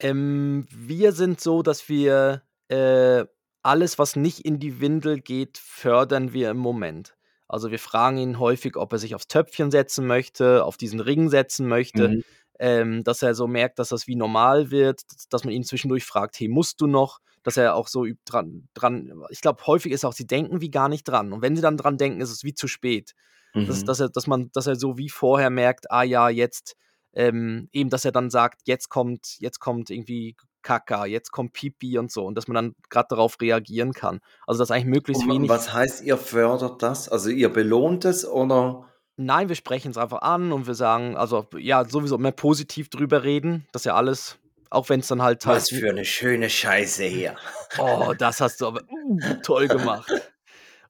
Ähm, 0.00 0.66
wir 0.70 1.12
sind 1.12 1.40
so, 1.40 1.62
dass 1.62 1.88
wir 1.88 2.42
äh, 2.68 3.24
alles, 3.62 3.98
was 3.98 4.16
nicht 4.16 4.40
in 4.40 4.58
die 4.58 4.80
Windel 4.80 5.20
geht, 5.20 5.58
fördern 5.58 6.32
wir 6.32 6.50
im 6.50 6.56
Moment. 6.56 7.14
Also 7.48 7.70
wir 7.70 7.78
fragen 7.78 8.16
ihn 8.16 8.38
häufig, 8.38 8.76
ob 8.76 8.92
er 8.92 8.98
sich 8.98 9.14
aufs 9.14 9.28
Töpfchen 9.28 9.70
setzen 9.70 10.06
möchte, 10.06 10.64
auf 10.64 10.76
diesen 10.76 11.00
Ring 11.00 11.28
setzen 11.28 11.68
möchte, 11.68 12.08
mhm. 12.08 12.24
ähm, 12.58 13.04
dass 13.04 13.22
er 13.22 13.34
so 13.34 13.46
merkt, 13.46 13.78
dass 13.78 13.90
das 13.90 14.06
wie 14.06 14.16
normal 14.16 14.70
wird, 14.70 15.02
dass 15.30 15.44
man 15.44 15.52
ihn 15.52 15.64
zwischendurch 15.64 16.04
fragt, 16.04 16.40
hey, 16.40 16.48
musst 16.48 16.80
du 16.80 16.86
noch? 16.86 17.20
Dass 17.42 17.56
er 17.56 17.74
auch 17.74 17.88
so 17.88 18.06
dran, 18.24 18.68
dran 18.74 19.12
ich 19.30 19.40
glaube, 19.40 19.66
häufig 19.66 19.92
ist 19.92 20.04
auch, 20.04 20.12
sie 20.12 20.26
denken 20.26 20.60
wie 20.60 20.70
gar 20.70 20.88
nicht 20.88 21.04
dran. 21.04 21.32
Und 21.32 21.42
wenn 21.42 21.56
sie 21.56 21.62
dann 21.62 21.76
dran 21.76 21.96
denken, 21.96 22.20
ist 22.20 22.30
es 22.30 22.44
wie 22.44 22.54
zu 22.54 22.68
spät. 22.68 23.14
Mhm. 23.54 23.66
Dass, 23.66 23.84
dass, 23.84 24.00
er, 24.00 24.08
dass, 24.08 24.26
man, 24.26 24.50
dass 24.52 24.66
er 24.66 24.76
so 24.76 24.98
wie 24.98 25.08
vorher 25.08 25.50
merkt, 25.50 25.90
ah 25.90 26.02
ja, 26.02 26.28
jetzt, 26.28 26.76
ähm, 27.14 27.68
eben, 27.72 27.90
dass 27.90 28.04
er 28.04 28.12
dann 28.12 28.30
sagt, 28.30 28.62
jetzt 28.64 28.88
kommt, 28.88 29.36
jetzt 29.38 29.58
kommt 29.58 29.90
irgendwie 29.90 30.36
Kaka, 30.62 31.06
jetzt 31.06 31.32
kommt 31.32 31.52
Pipi 31.52 31.98
und 31.98 32.10
so 32.10 32.24
und 32.24 32.36
dass 32.36 32.48
man 32.48 32.54
dann 32.54 32.74
gerade 32.88 33.08
darauf 33.10 33.40
reagieren 33.40 33.92
kann. 33.92 34.20
Also 34.46 34.60
das 34.60 34.70
eigentlich 34.70 34.86
möglichst 34.86 35.24
und 35.24 35.30
wenig. 35.30 35.50
Was 35.50 35.72
heißt, 35.72 36.04
ihr 36.04 36.16
fördert 36.16 36.82
das? 36.82 37.08
Also 37.08 37.28
ihr 37.28 37.52
belohnt 37.52 38.04
es 38.04 38.26
oder? 38.26 38.88
Nein, 39.16 39.48
wir 39.48 39.56
sprechen 39.56 39.90
es 39.90 39.98
einfach 39.98 40.22
an 40.22 40.52
und 40.52 40.66
wir 40.66 40.74
sagen, 40.74 41.16
also 41.16 41.46
ja, 41.58 41.84
sowieso 41.84 42.16
mehr 42.16 42.32
positiv 42.32 42.88
drüber 42.88 43.24
reden, 43.24 43.66
dass 43.72 43.84
ja 43.84 43.94
alles, 43.94 44.38
auch 44.72 44.88
wenn 44.88 45.00
es 45.00 45.08
dann 45.08 45.22
halt. 45.22 45.46
Was 45.46 45.70
halt, 45.70 45.80
für 45.80 45.90
eine 45.90 46.04
schöne 46.04 46.48
Scheiße 46.50 47.04
hier. 47.04 47.36
Oh, 47.78 48.14
das 48.16 48.40
hast 48.40 48.60
du 48.60 48.66
aber 48.66 48.82
uh, 48.90 49.18
toll 49.42 49.68
gemacht. 49.68 50.10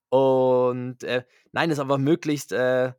Und 0.09 1.03
äh, 1.05 1.25
nein, 1.53 1.71
es 1.71 1.79
ist 1.79 1.81
aber 1.81 1.99
möglichst, 1.99 2.53
äh, 2.53 2.93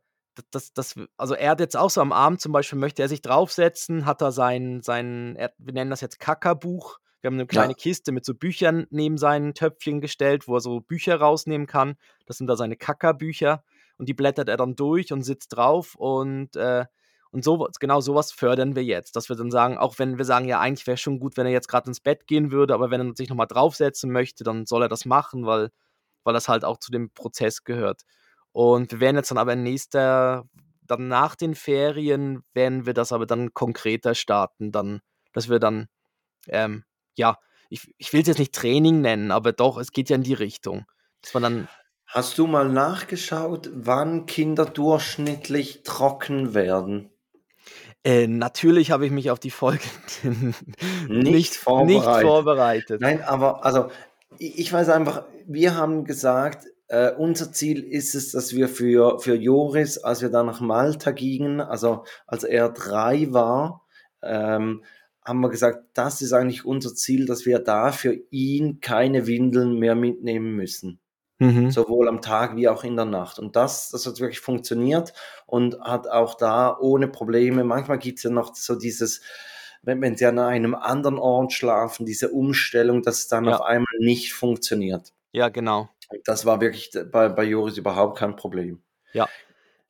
das, 0.50 0.72
das, 0.72 0.96
also 1.16 1.34
er 1.34 1.50
hat 1.50 1.60
jetzt 1.60 1.76
auch 1.76 1.90
so 1.90 2.00
am 2.00 2.12
Abend 2.12 2.40
zum 2.40 2.52
Beispiel, 2.52 2.78
möchte 2.78 3.02
er 3.02 3.08
sich 3.08 3.22
draufsetzen, 3.22 4.04
hat 4.04 4.20
er 4.20 4.32
sein, 4.32 4.82
sein 4.82 5.36
er, 5.36 5.52
wir 5.58 5.72
nennen 5.72 5.90
das 5.90 6.00
jetzt 6.00 6.18
Kackerbuch. 6.18 6.98
Wir 7.20 7.28
haben 7.28 7.36
eine 7.36 7.46
kleine 7.46 7.72
ja. 7.72 7.78
Kiste 7.78 8.12
mit 8.12 8.24
so 8.24 8.34
Büchern 8.34 8.86
neben 8.90 9.16
seinen 9.16 9.54
Töpfchen 9.54 10.00
gestellt, 10.00 10.46
wo 10.46 10.56
er 10.56 10.60
so 10.60 10.80
Bücher 10.80 11.16
rausnehmen 11.16 11.66
kann. 11.66 11.96
Das 12.26 12.36
sind 12.36 12.48
da 12.48 12.56
seine 12.56 12.76
Kackerbücher. 12.76 13.64
Und 13.96 14.08
die 14.08 14.14
blättert 14.14 14.48
er 14.48 14.58
dann 14.58 14.76
durch 14.76 15.12
und 15.12 15.22
sitzt 15.22 15.56
drauf. 15.56 15.94
Und, 15.94 16.56
äh, 16.56 16.84
und 17.34 17.42
so, 17.42 17.68
genau 17.80 18.00
sowas 18.00 18.30
fördern 18.30 18.76
wir 18.76 18.84
jetzt. 18.84 19.16
Dass 19.16 19.28
wir 19.28 19.34
dann 19.34 19.50
sagen, 19.50 19.76
auch 19.76 19.98
wenn 19.98 20.18
wir 20.18 20.24
sagen, 20.24 20.46
ja, 20.46 20.60
eigentlich 20.60 20.86
wäre 20.86 20.96
schon 20.96 21.18
gut, 21.18 21.36
wenn 21.36 21.46
er 21.46 21.52
jetzt 21.52 21.66
gerade 21.66 21.88
ins 21.88 21.98
Bett 21.98 22.28
gehen 22.28 22.52
würde, 22.52 22.74
aber 22.74 22.92
wenn 22.92 23.00
er 23.00 23.16
sich 23.16 23.28
nochmal 23.28 23.48
draufsetzen 23.48 24.12
möchte, 24.12 24.44
dann 24.44 24.66
soll 24.66 24.82
er 24.82 24.88
das 24.88 25.04
machen, 25.04 25.44
weil, 25.44 25.70
weil 26.22 26.32
das 26.32 26.48
halt 26.48 26.64
auch 26.64 26.78
zu 26.78 26.92
dem 26.92 27.10
Prozess 27.10 27.64
gehört. 27.64 28.02
Und 28.52 28.92
wir 28.92 29.00
werden 29.00 29.16
jetzt 29.16 29.32
dann 29.32 29.38
aber 29.38 29.54
in 29.54 29.64
nächster, 29.64 30.44
dann 30.82 31.08
nach 31.08 31.34
den 31.34 31.56
Ferien, 31.56 32.44
werden 32.52 32.86
wir 32.86 32.94
das 32.94 33.10
aber 33.10 33.26
dann 33.26 33.52
konkreter 33.52 34.14
starten, 34.14 34.70
dann, 34.70 35.00
dass 35.32 35.48
wir 35.48 35.58
dann, 35.58 35.88
ähm, 36.46 36.84
ja, 37.16 37.38
ich, 37.68 37.92
ich 37.98 38.12
will 38.12 38.20
es 38.20 38.28
jetzt 38.28 38.38
nicht 38.38 38.54
Training 38.54 39.00
nennen, 39.00 39.32
aber 39.32 39.52
doch, 39.52 39.78
es 39.78 39.90
geht 39.90 40.08
ja 40.08 40.14
in 40.14 40.22
die 40.22 40.34
Richtung. 40.34 40.86
Dass 41.20 41.34
man 41.34 41.42
dann. 41.42 41.68
Hast 42.06 42.38
du 42.38 42.46
mal 42.46 42.68
nachgeschaut, 42.68 43.70
wann 43.74 44.26
Kinder 44.26 44.66
durchschnittlich 44.66 45.82
trocken 45.82 46.54
werden? 46.54 47.10
Äh, 48.04 48.26
natürlich 48.26 48.90
habe 48.90 49.06
ich 49.06 49.12
mich 49.12 49.30
auf 49.30 49.40
die 49.40 49.50
Folge 49.50 49.84
nicht, 51.08 51.08
nicht, 51.08 51.54
vorbereitet. 51.56 52.12
nicht 52.12 52.22
vorbereitet. 52.22 53.00
Nein, 53.00 53.22
aber 53.22 53.64
also 53.64 53.88
ich 54.38 54.72
weiß 54.72 54.90
einfach, 54.90 55.24
wir 55.46 55.74
haben 55.76 56.04
gesagt, 56.04 56.66
äh, 56.88 57.12
unser 57.12 57.52
Ziel 57.52 57.82
ist 57.82 58.14
es, 58.14 58.32
dass 58.32 58.54
wir 58.54 58.68
für, 58.68 59.18
für 59.20 59.34
Joris, 59.34 59.98
als 59.98 60.20
wir 60.20 60.28
da 60.28 60.42
nach 60.42 60.60
Malta 60.60 61.12
gingen, 61.12 61.60
also 61.60 62.04
als 62.26 62.44
er 62.44 62.68
drei 62.68 63.32
war, 63.32 63.86
ähm, 64.22 64.82
haben 65.24 65.40
wir 65.40 65.48
gesagt, 65.48 65.84
das 65.94 66.20
ist 66.20 66.34
eigentlich 66.34 66.66
unser 66.66 66.94
Ziel, 66.94 67.24
dass 67.24 67.46
wir 67.46 67.58
da 67.58 67.92
für 67.92 68.14
ihn 68.30 68.80
keine 68.80 69.26
Windeln 69.26 69.78
mehr 69.78 69.94
mitnehmen 69.94 70.54
müssen. 70.54 71.00
Mhm. 71.38 71.70
Sowohl 71.70 72.08
am 72.08 72.20
Tag 72.20 72.56
wie 72.56 72.68
auch 72.68 72.84
in 72.84 72.96
der 72.96 73.06
Nacht. 73.06 73.38
Und 73.38 73.56
das, 73.56 73.90
das 73.90 74.06
hat 74.06 74.20
wirklich 74.20 74.40
funktioniert 74.40 75.12
und 75.46 75.80
hat 75.80 76.08
auch 76.08 76.34
da 76.34 76.76
ohne 76.78 77.08
Probleme. 77.08 77.64
Manchmal 77.64 77.98
gibt 77.98 78.18
es 78.18 78.22
ja 78.22 78.30
noch 78.30 78.54
so 78.54 78.76
dieses, 78.76 79.20
wenn, 79.82 80.00
wenn 80.00 80.16
sie 80.16 80.26
an 80.26 80.38
einem 80.38 80.74
anderen 80.74 81.18
Ort 81.18 81.52
schlafen, 81.52 82.06
diese 82.06 82.30
Umstellung, 82.30 83.02
dass 83.02 83.20
es 83.20 83.28
dann 83.28 83.46
ja. 83.46 83.56
auf 83.56 83.62
einmal 83.62 83.98
nicht 83.98 84.32
funktioniert. 84.32 85.12
Ja, 85.32 85.48
genau. 85.48 85.88
Das 86.24 86.46
war 86.46 86.60
wirklich 86.60 86.90
bei, 87.10 87.28
bei 87.28 87.44
Joris 87.44 87.76
überhaupt 87.76 88.18
kein 88.18 88.36
Problem. 88.36 88.82
Ja. 89.12 89.28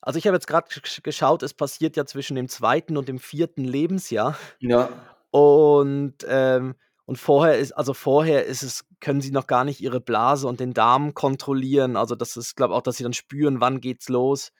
Also 0.01 0.19
ich 0.19 0.27
habe 0.27 0.37
jetzt 0.37 0.47
gerade 0.47 0.69
geschaut, 1.03 1.43
es 1.43 1.55
passiert 1.55 1.97
ja 1.97 2.07
zwischen 2.07 2.37
dem 2.37 2.49
zweiten 2.49 2.97
und 2.97 3.09
dem 3.09 3.19
vierten 3.19 3.65
Lebensjahr. 3.65 4.39
Ja. 4.61 4.89
Und, 5.31 6.15
ähm, 6.27 6.75
und 7.07 7.17
vorher 7.17 7.59
ist, 7.59 7.73
also 7.73 7.93
vorher 7.93 8.47
ist 8.47 8.63
es, 8.63 8.85
können 9.01 9.21
sie 9.21 9.31
noch 9.31 9.47
gar 9.47 9.65
nicht 9.65 9.81
ihre 9.81 10.01
Blase 10.01 10.49
und 10.49 10.61
den 10.61 10.73
Darm 10.73 11.13
kontrollieren. 11.13 11.97
Also 11.97 12.15
das 12.15 12.37
ist, 12.37 12.57
glaube 12.57 12.73
ich, 12.73 12.79
auch, 12.79 12.83
dass 12.83 12.97
sie 12.97 13.03
dann 13.03 13.13
spüren, 13.13 13.61
wann 13.61 13.81
geht's 13.81 14.09
los. 14.09 14.53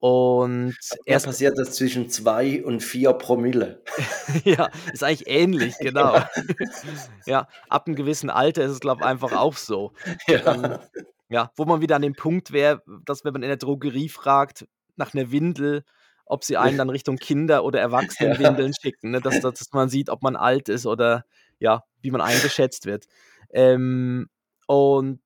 Und 0.00 0.74
erst 1.06 1.26
passiert 1.26 1.56
das 1.56 1.76
zwischen 1.76 2.08
zwei 2.08 2.64
und 2.64 2.82
vier 2.82 3.12
Promille. 3.12 3.84
ja, 4.44 4.68
ist 4.92 5.04
eigentlich 5.04 5.28
ähnlich, 5.28 5.76
genau. 5.80 6.18
ja, 7.24 7.46
ab 7.68 7.86
einem 7.86 7.94
gewissen 7.94 8.28
Alter 8.28 8.64
ist 8.64 8.72
es, 8.72 8.80
glaube 8.80 9.02
ich, 9.02 9.06
einfach 9.06 9.32
auch 9.32 9.56
so. 9.56 9.92
Ja. 10.26 10.38
Dann, 10.38 10.78
ja, 11.28 11.52
wo 11.54 11.64
man 11.66 11.80
wieder 11.80 11.94
an 11.94 12.02
dem 12.02 12.14
Punkt 12.14 12.52
wäre, 12.52 12.82
dass 13.04 13.24
wenn 13.24 13.32
man 13.32 13.44
in 13.44 13.48
der 13.48 13.58
Drogerie 13.58 14.08
fragt 14.08 14.66
nach 14.96 15.14
einer 15.14 15.30
Windel, 15.30 15.84
ob 16.26 16.42
sie 16.42 16.56
einen 16.56 16.78
dann 16.78 16.90
Richtung 16.90 17.16
Kinder- 17.16 17.62
oder 17.62 17.80
Erwachsenenwindeln 17.80 18.72
ja. 18.72 18.78
schicken, 18.80 19.12
ne? 19.12 19.20
dass, 19.20 19.40
dass 19.40 19.72
man 19.72 19.88
sieht, 19.88 20.10
ob 20.10 20.22
man 20.22 20.34
alt 20.34 20.68
ist 20.68 20.84
oder 20.84 21.24
ja, 21.62 21.84
wie 22.00 22.10
man 22.10 22.20
eingeschätzt 22.20 22.86
wird. 22.86 23.06
Ähm, 23.50 24.28
und 24.66 25.20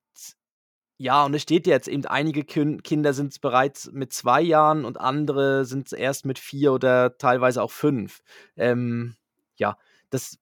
ja, 0.99 1.25
und 1.25 1.33
es 1.33 1.43
steht 1.43 1.67
jetzt 1.67 1.87
eben, 1.87 2.05
einige 2.05 2.43
Kinder 2.43 3.13
sind 3.13 3.39
bereits 3.41 3.91
mit 3.91 4.13
zwei 4.13 4.41
Jahren 4.41 4.85
und 4.85 4.99
andere 4.99 5.65
sind 5.65 5.91
erst 5.93 6.25
mit 6.25 6.39
vier 6.39 6.73
oder 6.73 7.17
teilweise 7.17 7.61
auch 7.61 7.71
fünf. 7.71 8.21
Ähm, 8.55 9.15
ja, 9.57 9.77
das 10.09 10.39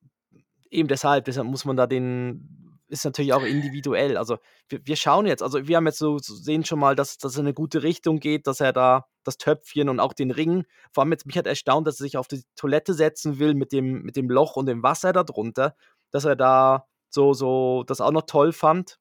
eben 0.70 0.88
deshalb, 0.88 1.26
deshalb 1.26 1.48
muss 1.48 1.66
man 1.66 1.76
da 1.76 1.88
den, 1.88 2.65
ist 2.88 3.06
natürlich 3.06 3.34
auch 3.34 3.44
individuell. 3.44 4.18
Also 4.18 4.38
wir, 4.70 4.80
wir 4.86 4.96
schauen 4.96 5.26
jetzt, 5.26 5.42
also 5.44 5.68
wir 5.68 5.78
haben 5.78 5.88
jetzt 5.88 5.98
so, 5.98 6.18
sehen 6.20 6.66
schon 6.66 6.80
mal, 6.80 6.96
dass 6.96 7.18
das 7.18 7.36
in 7.36 7.42
eine 7.42 7.54
gute 7.54 7.84
Richtung 7.84 8.20
geht, 8.20 8.48
dass 8.48 8.60
er 8.60 8.74
da 8.74 9.06
das 9.24 9.38
Töpfchen 9.38 9.90
und 9.90 10.00
auch 10.00 10.14
den 10.14 10.32
Ring, 10.32 10.66
vor 10.92 11.04
allem 11.04 11.12
jetzt 11.12 11.26
mich 11.26 11.38
hat 11.38 11.48
erstaunt, 11.48 11.88
dass 11.88 12.00
er 12.00 12.04
sich 12.04 12.18
auf 12.18 12.28
die 12.28 12.44
Toilette 12.56 12.94
setzen 12.94 13.40
will 13.40 13.56
mit 13.56 13.72
dem, 13.72 14.04
mit 14.04 14.16
dem 14.16 14.30
Loch 14.30 14.56
und 14.56 14.68
dem 14.68 14.84
Wasser 14.84 15.14
darunter, 15.14 15.76
dass 16.12 16.26
er 16.26 16.36
da 16.36 16.88
so, 17.10 17.34
so 17.34 17.84
das 17.84 18.02
auch 18.02 18.12
noch 18.12 18.26
toll 18.28 18.54
fand. 18.54 19.00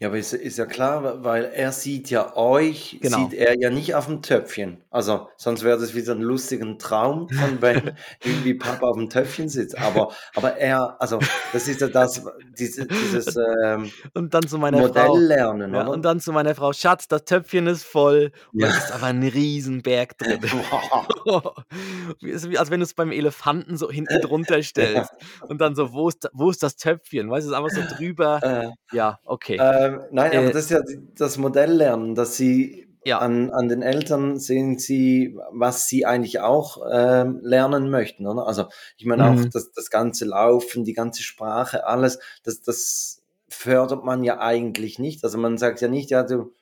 Ja, 0.00 0.08
aber 0.08 0.18
ist, 0.18 0.32
ist 0.32 0.58
ja 0.58 0.66
klar, 0.66 1.24
weil 1.24 1.46
er 1.46 1.72
sieht 1.72 2.08
ja 2.08 2.36
euch, 2.36 2.98
Genau. 3.02 3.18
sieht 3.18 3.34
er 3.34 3.58
ja 3.58 3.68
nicht 3.68 3.94
auf 3.96 4.06
dem 4.06 4.22
Töpfchen. 4.22 4.80
Also, 4.90 5.28
sonst 5.36 5.64
wäre 5.64 5.78
das 5.78 5.92
wieder 5.94 6.12
ein 6.14 6.22
lustiger 6.22 6.78
Traum 6.78 7.28
von 7.28 7.56
Ben, 7.60 7.92
wie 8.22 8.54
Papa 8.54 8.86
auf 8.86 8.96
dem 8.96 9.10
Töpfchen 9.10 9.48
sitzt. 9.48 9.76
Aber, 9.76 10.12
aber 10.36 10.56
er, 10.56 10.96
also, 11.00 11.18
das 11.52 11.66
ist 11.66 11.80
ja 11.80 11.88
das, 11.88 12.22
diese, 12.56 12.86
dieses 12.86 13.36
ähm, 13.64 13.90
Und 14.14 14.32
dann 14.34 14.46
zu 14.46 14.56
meiner 14.58 14.78
Frau. 14.88 15.08
Modell 15.14 15.26
lernen, 15.26 15.74
Ja, 15.74 15.86
und 15.88 16.02
dann 16.04 16.20
zu 16.20 16.32
meiner 16.32 16.54
Frau, 16.54 16.72
Schatz, 16.72 17.08
das 17.08 17.24
Töpfchen 17.24 17.66
ist 17.66 17.82
voll. 17.84 18.30
Und 18.52 18.62
da 18.62 18.68
ist 18.68 18.92
aber 18.92 19.06
ein 19.06 19.22
Riesenberg 19.22 20.16
drin. 20.16 20.38
Wie 22.20 22.50
wie- 22.50 22.58
Als 22.58 22.70
wenn 22.70 22.80
du 22.80 22.84
es 22.84 22.94
beim 22.94 23.12
Elefanten 23.12 23.76
so 23.76 23.90
hinten 23.90 24.20
drunter 24.20 24.62
stellst. 24.62 25.10
Und 25.48 25.60
dann 25.60 25.74
so, 25.74 25.92
wo 25.92 26.08
ist, 26.08 26.28
wo 26.32 26.50
ist 26.50 26.62
das 26.62 26.76
Töpfchen? 26.76 27.30
Weißt 27.30 27.46
du, 27.46 27.52
es 27.52 27.58
ist 27.58 27.64
einfach 27.64 27.88
so 27.90 27.96
drüber. 27.96 28.40
Äh, 28.42 28.96
Ja, 28.96 29.18
okay. 29.24 29.57
Ähm, 29.60 30.00
nein, 30.10 30.32
aber 30.36 30.48
äh, 30.48 30.52
das 30.52 30.64
ist 30.64 30.70
ja 30.70 30.80
das 31.16 31.38
Modelllernen, 31.38 32.14
dass 32.14 32.36
sie 32.36 32.88
ja. 33.04 33.18
an, 33.18 33.50
an 33.50 33.68
den 33.68 33.82
Eltern 33.82 34.38
sehen 34.38 34.78
sie, 34.78 35.36
was 35.50 35.88
sie 35.88 36.06
eigentlich 36.06 36.40
auch 36.40 36.78
ähm, 36.90 37.40
lernen 37.42 37.90
möchten. 37.90 38.26
Oder? 38.26 38.46
Also 38.46 38.66
ich 38.96 39.06
meine 39.06 39.24
mhm. 39.24 39.28
auch 39.28 39.44
das, 39.50 39.72
das 39.72 39.90
ganze 39.90 40.24
Laufen, 40.24 40.84
die 40.84 40.92
ganze 40.92 41.22
Sprache, 41.22 41.86
alles, 41.86 42.18
das, 42.42 42.60
das 42.62 43.22
fördert 43.48 44.04
man 44.04 44.24
ja 44.24 44.38
eigentlich 44.40 44.98
nicht. 44.98 45.24
Also 45.24 45.38
man 45.38 45.58
sagt 45.58 45.80
ja 45.80 45.88
nicht, 45.88 46.10
ja, 46.10 46.22
du, 46.22 46.52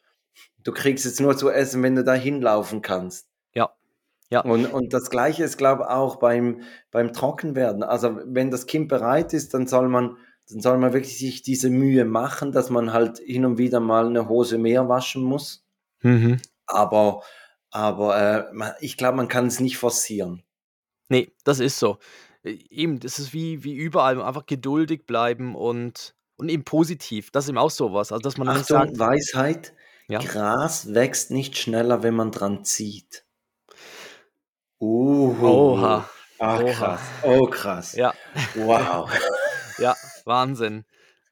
du 0.63 0.73
kriegst 0.73 1.05
jetzt 1.05 1.21
nur 1.21 1.37
zu 1.37 1.51
essen, 1.51 1.83
wenn 1.83 1.97
du 1.97 2.05
da 2.05 2.15
hinlaufen 2.15 2.83
kannst. 2.83 3.27
Ja. 3.55 3.71
Ja. 4.31 4.41
Und, 4.41 4.67
und 4.67 4.93
das 4.93 5.11
Gleiche 5.11 5.45
ist, 5.45 5.57
glaube 5.57 5.85
ich, 5.85 5.89
auch 5.89 6.17
beim, 6.17 6.63
beim 6.91 7.13
Trockenwerden. 7.13 7.83
Also 7.83 8.19
wenn 8.25 8.51
das 8.51 8.67
Kind 8.67 8.89
bereit 8.89 9.33
ist, 9.33 9.55
dann 9.55 9.67
soll 9.67 9.89
man 9.89 10.17
dann 10.49 10.61
soll 10.61 10.79
man 10.79 10.93
wirklich 10.93 11.19
sich 11.19 11.43
diese 11.43 11.71
Mühe 11.71 12.05
machen, 12.05 12.53
dass 12.53 12.71
man 12.71 12.93
halt 12.93 13.19
hin 13.19 13.45
und 13.45 13.59
wieder 13.59 13.81
mal 13.81 14.07
eine 14.07 14.29
Hose 14.29 14.59
mehr 14.59 14.89
waschen 14.89 15.23
muss. 15.23 15.65
Mhm. 16.03 16.41
Aber, 16.67 17.23
aber 17.71 18.53
äh, 18.53 18.73
ich 18.81 18.97
glaube, 18.97 19.17
man 19.17 19.29
kann 19.29 19.47
es 19.47 19.61
nicht 19.61 19.79
forcieren. 19.79 20.43
Nee, 21.09 21.33
das 21.45 21.61
ist 21.61 21.79
so. 21.79 21.99
Äh, 22.43 22.59
eben, 22.71 23.01
das 23.01 23.19
ist 23.19 23.33
wie 23.33 23.65
wie 23.65 23.75
überall, 23.75 24.21
einfach 24.23 24.47
geduldig 24.47 25.07
bleiben 25.07 25.55
und 25.55 26.15
und 26.37 26.49
eben 26.49 26.65
positiv. 26.65 27.31
Das 27.31 27.45
ist 27.45 27.49
eben 27.49 27.59
auch 27.59 27.71
so 27.71 27.93
was. 27.93 28.13
Also, 28.13 28.23
dass 28.23 28.37
man 28.37 28.49
Achtung, 28.49 28.65
sagt 28.65 28.99
Weisheit: 28.99 29.73
Ja? 30.09 30.21
Gras 30.21 30.95
wächst 30.95 31.31
nicht 31.31 31.57
schneller, 31.59 32.03
wenn 32.03 32.15
man 32.15 32.31
dran 32.31 32.65
zieht. 32.65 33.25
Uhu. 34.79 35.47
Oha. 35.47 36.09
Ah, 36.39 36.61
Oha. 36.61 36.73
krass. 36.73 37.01
Oh, 37.23 37.47
krass. 37.47 37.95
Ja. 37.95 38.13
Wow. 38.55 39.11
Ja, 39.79 39.97
Wahnsinn. 40.25 40.85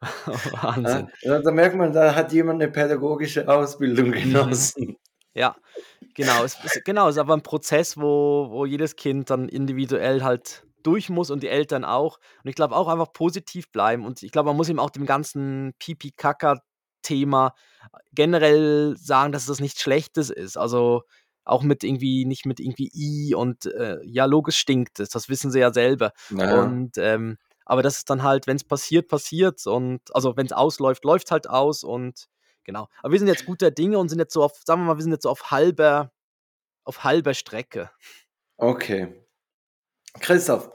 Wahnsinn. 0.27 1.11
ja, 1.23 1.41
da 1.43 1.51
merkt 1.53 1.77
man, 1.77 1.93
da 1.93 2.15
hat 2.15 2.33
jemand 2.33 2.63
eine 2.63 2.71
pädagogische 2.71 3.49
Ausbildung 3.49 4.13
Mhm. 4.13 4.13
genossen. 4.13 4.97
Ja, 5.35 5.57
genau. 6.15 6.45
Es 6.45 6.57
ist 6.63 6.85
genau, 6.85 7.09
es 7.09 7.17
ist 7.17 7.21
aber 7.21 7.35
'n 7.35 7.43
Prozess, 7.43 7.97
wo 7.99 8.49
wo 8.51 8.67
jedes 8.67 8.97
Kind 8.97 9.31
dann 9.31 9.49
individuell 9.49 10.23
halt 10.25 10.67
durch 10.83 11.11
muss 11.11 11.31
und 11.31 11.43
die 11.43 11.49
Eltern 11.49 11.85
auch. 11.85 12.19
Und 12.45 12.51
ich 12.51 12.57
glaube 12.57 12.77
auch 12.77 12.89
einfach 12.89 13.13
positiv 13.13 13.71
bleiben 13.73 14.07
und 14.07 14.23
ich 14.23 14.33
glaube, 14.33 14.49
man 14.49 14.57
muss 14.57 14.69
eben 14.71 14.81
auch 14.81 14.91
dem 14.91 15.07
ganzen 15.07 15.75
Pipi-Kaka-Thema 15.81 17.55
generell 18.15 18.97
sagen, 18.99 19.33
dass 19.33 19.47
das 19.47 19.61
nichts 19.61 19.83
Schlechtes 19.83 20.31
ist. 20.31 20.57
Also, 20.59 21.03
auch 21.45 21.63
mit 21.65 21.85
irgendwie 21.85 22.25
nicht 22.27 22.47
mit 22.47 22.61
irgendwie 22.61 22.91
„i“ 22.95 23.35
und, 23.35 23.67
äh, 23.67 23.99
ja, 24.05 24.27
logisch 24.27 24.59
stinkt 24.59 25.01
es, 25.01 25.11
das 25.11 25.29
wissen 25.31 25.51
sie 25.53 25.61
ja 25.61 25.73
selber. 25.75 26.13
Ja. 26.31 26.75
Und, 26.75 26.99
ähm 26.99 27.39
aber 27.65 27.83
das 27.83 27.99
ist 27.99 28.11
dann 28.11 28.23
halt 28.23 28.47
wenn's 28.47 28.65
passiert, 28.65 29.09
passiert's 29.09 29.67
und 29.67 30.01
also, 30.15 30.37
wenn's 30.37 30.53
ausläuft, 30.53 31.05
läuft's 31.05 31.31
halt 31.31 31.49
aus 31.49 31.85
und 31.85 32.29
genau. 32.65 32.89
Aber 33.03 33.13
wir 33.13 33.19
sind 33.19 33.29
jetzt 33.29 33.47
guter 33.47 33.71
Dinge 33.71 33.99
und 33.99 34.09
sind 34.09 34.19
jetzt 34.19 34.35
so 34.35 34.43
auf 34.43 34.61
sagen 34.65 34.83
wir 34.83 34.87
mal, 34.87 34.97
wir 34.99 35.03
sind 35.03 35.13
jetzt 35.13 35.23
so 35.25 35.31
auf 35.31 35.51
halber 35.51 36.13
auf 36.85 37.05
halber 37.05 37.35
Strecke. 37.35 37.91
Okay. 38.59 39.15
Christoph, 40.21 40.71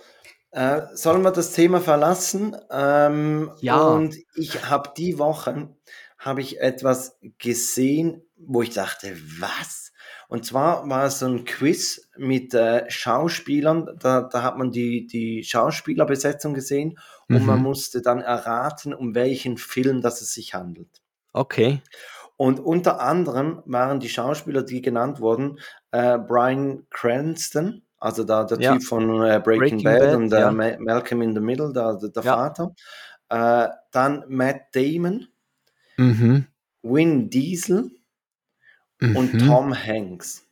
äh, 0.52 0.82
sollen 0.94 1.22
wir 1.22 1.32
das 1.32 1.54
Thema 1.54 1.80
verlassen? 1.82 2.56
Ähm, 2.72 3.52
Ja. 3.62 3.78
und 3.88 4.16
ich 4.36 4.66
habe 4.70 4.92
die 4.98 5.20
Woche 5.20 5.70
habe 6.20 6.42
ich 6.42 6.62
etwas 6.62 7.18
gesehen, 7.40 8.24
wo 8.38 8.62
ich 8.64 8.72
dachte: 8.72 9.16
„Was?“ 9.40 9.94
Und 10.30 10.46
zwar 10.46 10.90
war 10.90 11.06
es 11.08 11.20
so 11.20 11.28
'n 11.28 11.46
Quiz 11.46 12.10
mit, 12.18 12.54
äh, 12.56 12.90
Schauspielern. 12.92 13.98
Da 14.00 14.22
da 14.24 14.44
hat 14.44 14.58
man 14.60 14.72
die 14.72 15.08
die 15.08 15.44
Schauspielerbesetzung 15.46 16.54
gesehen 16.56 17.00
und 17.32 17.46
man 17.46 17.60
Mhm. 17.60 17.64
musste 17.64 18.02
dann 18.04 18.22
erraten, 18.22 18.94
um 18.94 19.16
welchen 19.16 19.58
Film 19.58 20.02
das 20.02 20.22
es 20.22 20.34
sich 20.34 20.54
handelt. 20.56 21.00
Okay. 21.36 21.82
Und 22.40 22.62
unter 22.62 23.02
anderem 23.02 23.62
waren 23.66 24.00
die 24.00 24.08
Schauspieler, 24.08 24.64
die 24.64 24.82
genannt 24.82 25.20
wurden, 25.20 25.60
äh, 25.92 26.18
Bryan 26.18 26.88
Cranston, 26.90 27.82
also 27.98 28.24
da 28.24 28.46
der 28.46 28.60
Ja. 28.60 28.62
Typ 28.62 28.82
von, 28.84 29.22
äh, 29.26 29.42
Breaking 29.44 29.84
Breaking 29.84 29.98
Bad 29.98 30.00
Bad, 30.00 30.14
und, 30.14 30.32
äh, 30.32 30.48
ja. 30.48 30.50
Ma 30.50 30.78
Malcolm 30.80 31.22
in 31.22 31.34
the 31.36 31.42
Middle, 31.42 31.74
da 31.74 31.96
d 31.96 32.08
der 32.16 32.24
Ja. 32.24 32.40
Vater. 32.40 32.74
Äh, 33.30 33.70
dann 33.92 34.26
Matt 34.30 34.74
Damon, 34.74 35.28
Mhm. 36.00 36.46
Vin 36.82 37.30
Diesel 37.30 37.92
und 39.02 39.34
Mhm. 39.34 39.40
Tom 39.40 39.74
Hanks. 39.74 40.46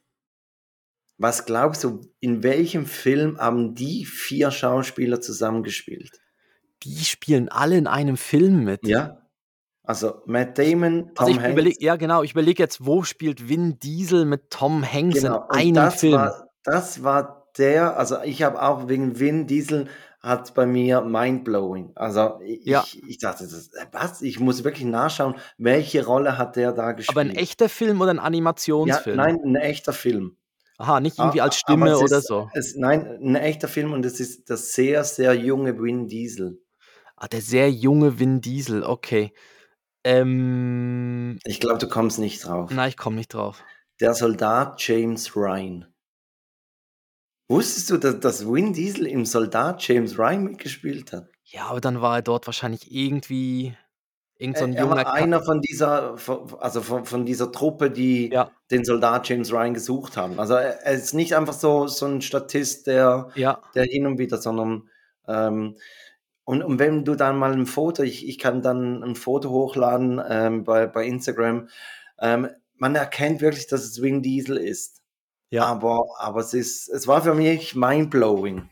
Was 1.17 1.45
glaubst 1.45 1.83
du, 1.83 2.01
in 2.19 2.43
welchem 2.43 2.85
Film 2.85 3.37
haben 3.39 3.73
die 3.73 4.05
4 4.05 4.51
Schauspieler 4.51 5.19
zusammengespielt? 5.19 6.11
Die 6.83 7.03
spielen 7.05 7.49
alle 7.49 7.77
in 7.77 7.87
einem 7.87 8.17
Film 8.17 8.63
mit? 8.63 8.85
Ja. 8.85 9.21
Also, 9.83 10.21
Matt 10.25 10.57
Damon, 10.59 11.11
Also, 11.15 11.31
Tom 11.33 11.43
ich 11.43 11.49
überlege 11.49 11.69
Hanks 11.69 11.83
ja 11.83 11.95
genau, 11.95 12.21
ich 12.23 12.31
überlege 12.31 12.61
jetzt, 12.61 12.85
wo 12.85 13.03
spielt 13.03 13.47
Vin 13.49 13.79
Diesel 13.79 14.25
mit 14.25 14.49
Tom 14.51 14.83
Hanks 14.83 15.19
in 15.19 15.23
Genau, 15.23 15.43
und 15.43 15.51
einem 15.55 15.73
das 15.75 15.99
Film? 16.01 16.13
war 16.13 16.49
das 16.63 17.03
war 17.03 17.47
der 17.57 17.97
also, 17.97 18.21
ich 18.21 18.43
habe 18.43 18.61
auch 18.61 18.89
wegen 18.89 19.17
Vin 19.19 19.47
Diesel 19.47 19.87
hat's 20.21 20.53
bei 20.53 20.65
mir 20.65 21.01
mindblowing. 21.01 21.91
Also, 21.95 22.39
i 22.41 22.61
Ja. 22.65 22.87
ich 22.87 23.01
ich 23.07 23.17
dachte: 23.19 23.45
„Das 23.45 23.69
äh, 23.73 23.85
was?“ 23.91 24.21
Ich 24.21 24.39
muss 24.39 24.63
wirklich 24.63 24.85
nachschauen, 24.85 25.35
welche 25.57 26.05
Rolle 26.05 26.37
hat 26.37 26.55
der 26.55 26.73
da 26.73 26.91
Aber 27.09 27.21
'n 27.21 27.29
gespielt? 27.29 27.31
echter 27.31 27.69
Film 27.69 28.01
oder 28.01 28.11
'n 28.11 28.19
Ja, 28.83 28.99
Animationsfilm? 28.99 29.11
nein, 29.11 29.39
'n 29.43 29.55
echter 29.55 29.93
Film. 29.93 30.37
Aha, 30.79 30.99
nicht 30.99 31.17
A 31.17 31.19
irgendwie 31.19 31.41
als 31.41 31.55
aber 31.65 31.87
Stimme 31.95 31.97
es 31.97 31.99
oder 31.99 32.21
ist 32.21 32.21
so? 32.21 32.51
es 32.53 32.75
nein, 32.77 33.05
'n 33.21 33.35
echter 33.35 33.67
Film 33.69 33.93
und 33.93 34.05
es 34.05 34.19
ist 34.19 34.49
der 34.49 34.57
sehr, 34.57 35.03
sehr 35.03 35.35
junge 35.35 35.81
Vin 35.81 36.07
Diesel. 36.07 36.61
Ah, 37.19 37.27
der 37.27 37.41
sehr 37.41 37.71
junge 37.71 38.19
Vin 38.19 38.41
Diesel, 38.41 38.83
okay. 38.83 39.33
Ähm 40.05 41.41
Ich 41.45 41.59
glaube, 41.59 41.77
du 41.79 41.87
kommst 41.87 42.19
nicht 42.19 42.45
drauf. 42.45 42.71
Na, 42.71 42.87
ich 42.87 42.97
komme 42.97 43.15
nicht 43.15 43.33
drauf. 43.33 43.67
Der 43.99 44.13
Soldat 44.13 44.79
James 44.87 45.35
Ryan. 45.35 45.87
Wusstest 47.49 47.89
du, 47.91 47.97
da 47.97 48.11
dass 48.11 48.45
Vin 48.45 48.73
Diesel 48.73 49.07
im 49.07 49.23
Soldat 49.25 49.81
James 49.87 50.19
Ryan 50.19 50.43
mitgespielt 50.43 51.13
hat? 51.13 51.29
Ja, 51.45 51.67
aber 51.67 51.79
dann 51.81 52.01
war 52.01 52.17
er 52.17 52.21
dort 52.21 52.45
wahrscheinlich 52.45 52.91
irgendwie 52.91 53.77
irgend 54.37 54.57
so 54.57 54.63
Äh, 54.63 54.67
'n 54.67 54.73
er 54.73 54.89
junger 54.89 55.05
war 55.05 55.05
Ka 55.05 55.13
einer 55.13 55.43
von 55.43 55.61
dieser 55.61 56.15
also, 56.59 56.81
von 56.81 57.05
von 57.05 57.25
dieser 57.25 57.51
Truppe, 57.51 57.91
die 57.91 58.31
Ja. 58.31 58.57
den 58.71 58.85
Soldat 58.85 59.27
James 59.29 59.51
Ryan 59.51 59.73
gesucht 59.73 60.17
haben. 60.17 60.39
Also, 60.39 60.53
er 60.55 60.81
er 60.85 60.93
ist 60.93 61.13
nicht 61.13 61.35
einfach 61.35 61.53
so 61.53 61.87
so 61.87 62.05
'n 62.05 62.21
Statist, 62.21 62.87
der 62.87 63.29
Ja. 63.35 63.61
der 63.75 63.83
hin 63.85 64.05
und 64.07 64.17
wieder 64.19 64.37
sondern, 64.37 64.89
ähm 65.27 65.75
und 66.45 66.63
und 66.63 66.79
wenn 66.79 67.03
du 67.05 67.15
dann 67.15 67.37
mal 67.37 67.53
'n 67.53 67.65
Foto 67.65 68.03
ich 68.03 68.27
ich 68.27 68.39
kann 68.39 68.61
dann 68.61 69.03
'n 69.03 69.15
Foto 69.15 69.49
hochladen, 69.51 70.21
ähm, 70.29 70.63
bei 70.63 70.87
bei 70.87 71.05
Instagram. 71.05 71.67
Ähm, 72.19 72.49
man 72.75 72.95
erkennt 72.95 73.41
wirklich, 73.41 73.67
dass 73.67 73.83
es 73.85 74.01
Vin 74.01 74.21
Diesel 74.23 74.57
ist. 74.57 75.01
Ja. 75.51 75.63
Aber 75.65 76.05
aber 76.19 76.41
es 76.41 76.53
ist 76.53 76.89
es 76.89 77.07
war 77.07 77.21
für 77.21 77.33
mich 77.33 77.75
mindblowing. 77.75 78.69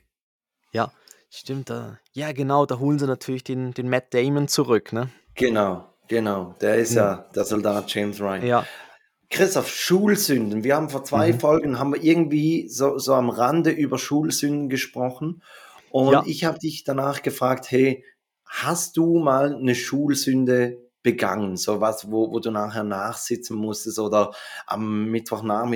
Ja, 0.74 0.92
stimmt, 1.30 1.70
da 1.70 2.00
ja 2.14 2.32
genau, 2.32 2.66
da 2.66 2.80
holen 2.80 3.00
sie 3.00 3.08
natürlich 3.08 3.44
den 3.44 3.74
den 3.74 3.90
Matt 3.90 4.14
Damon 4.14 4.48
zurück, 4.48 4.94
ne? 4.94 5.10
Genau, 5.38 5.86
genau. 6.08 6.56
Der 6.62 6.76
ist 6.76 6.92
Mhm. 6.92 6.98
ja 6.98 7.30
der 7.36 7.44
Soldat 7.46 7.94
James 7.94 8.20
Ryan. 8.22 8.42
Ja. 8.46 8.66
Christoph, 9.30 9.70
Schulsünden. 9.70 10.64
Wir 10.64 10.76
haben 10.76 10.90
vor 10.90 11.04
2 11.04 11.34
Mhm. 11.34 11.40
Folgen 11.40 11.80
haben 11.80 11.94
wir 11.94 12.04
irgendwie 12.04 12.70
so 12.70 12.98
so 13.00 13.14
am 13.16 13.30
Rande 13.30 13.72
über 13.72 13.98
Schulsünden 13.98 14.70
gesprochen. 14.70 15.42
Und 15.90 16.12
Ja. 16.12 16.24
ich 16.28 16.46
habe 16.46 16.60
dich 16.60 16.84
danach 16.84 17.22
gefragt: 17.22 17.70
„Hey, 17.72 18.06
hast 18.46 18.98
du 18.98 19.18
mal 19.20 19.60
'ne 19.62 19.76
Schulsünde 19.76 20.85
begangen?“ 21.06 21.58
So 21.58 21.82
was, 21.82 22.12
wo 22.12 22.32
wo 22.34 22.42
du 22.42 22.52
nachher 22.52 22.84
nachsitzen 22.86 23.58
musstest 23.58 24.00
oder 24.00 24.34
am 24.68 25.06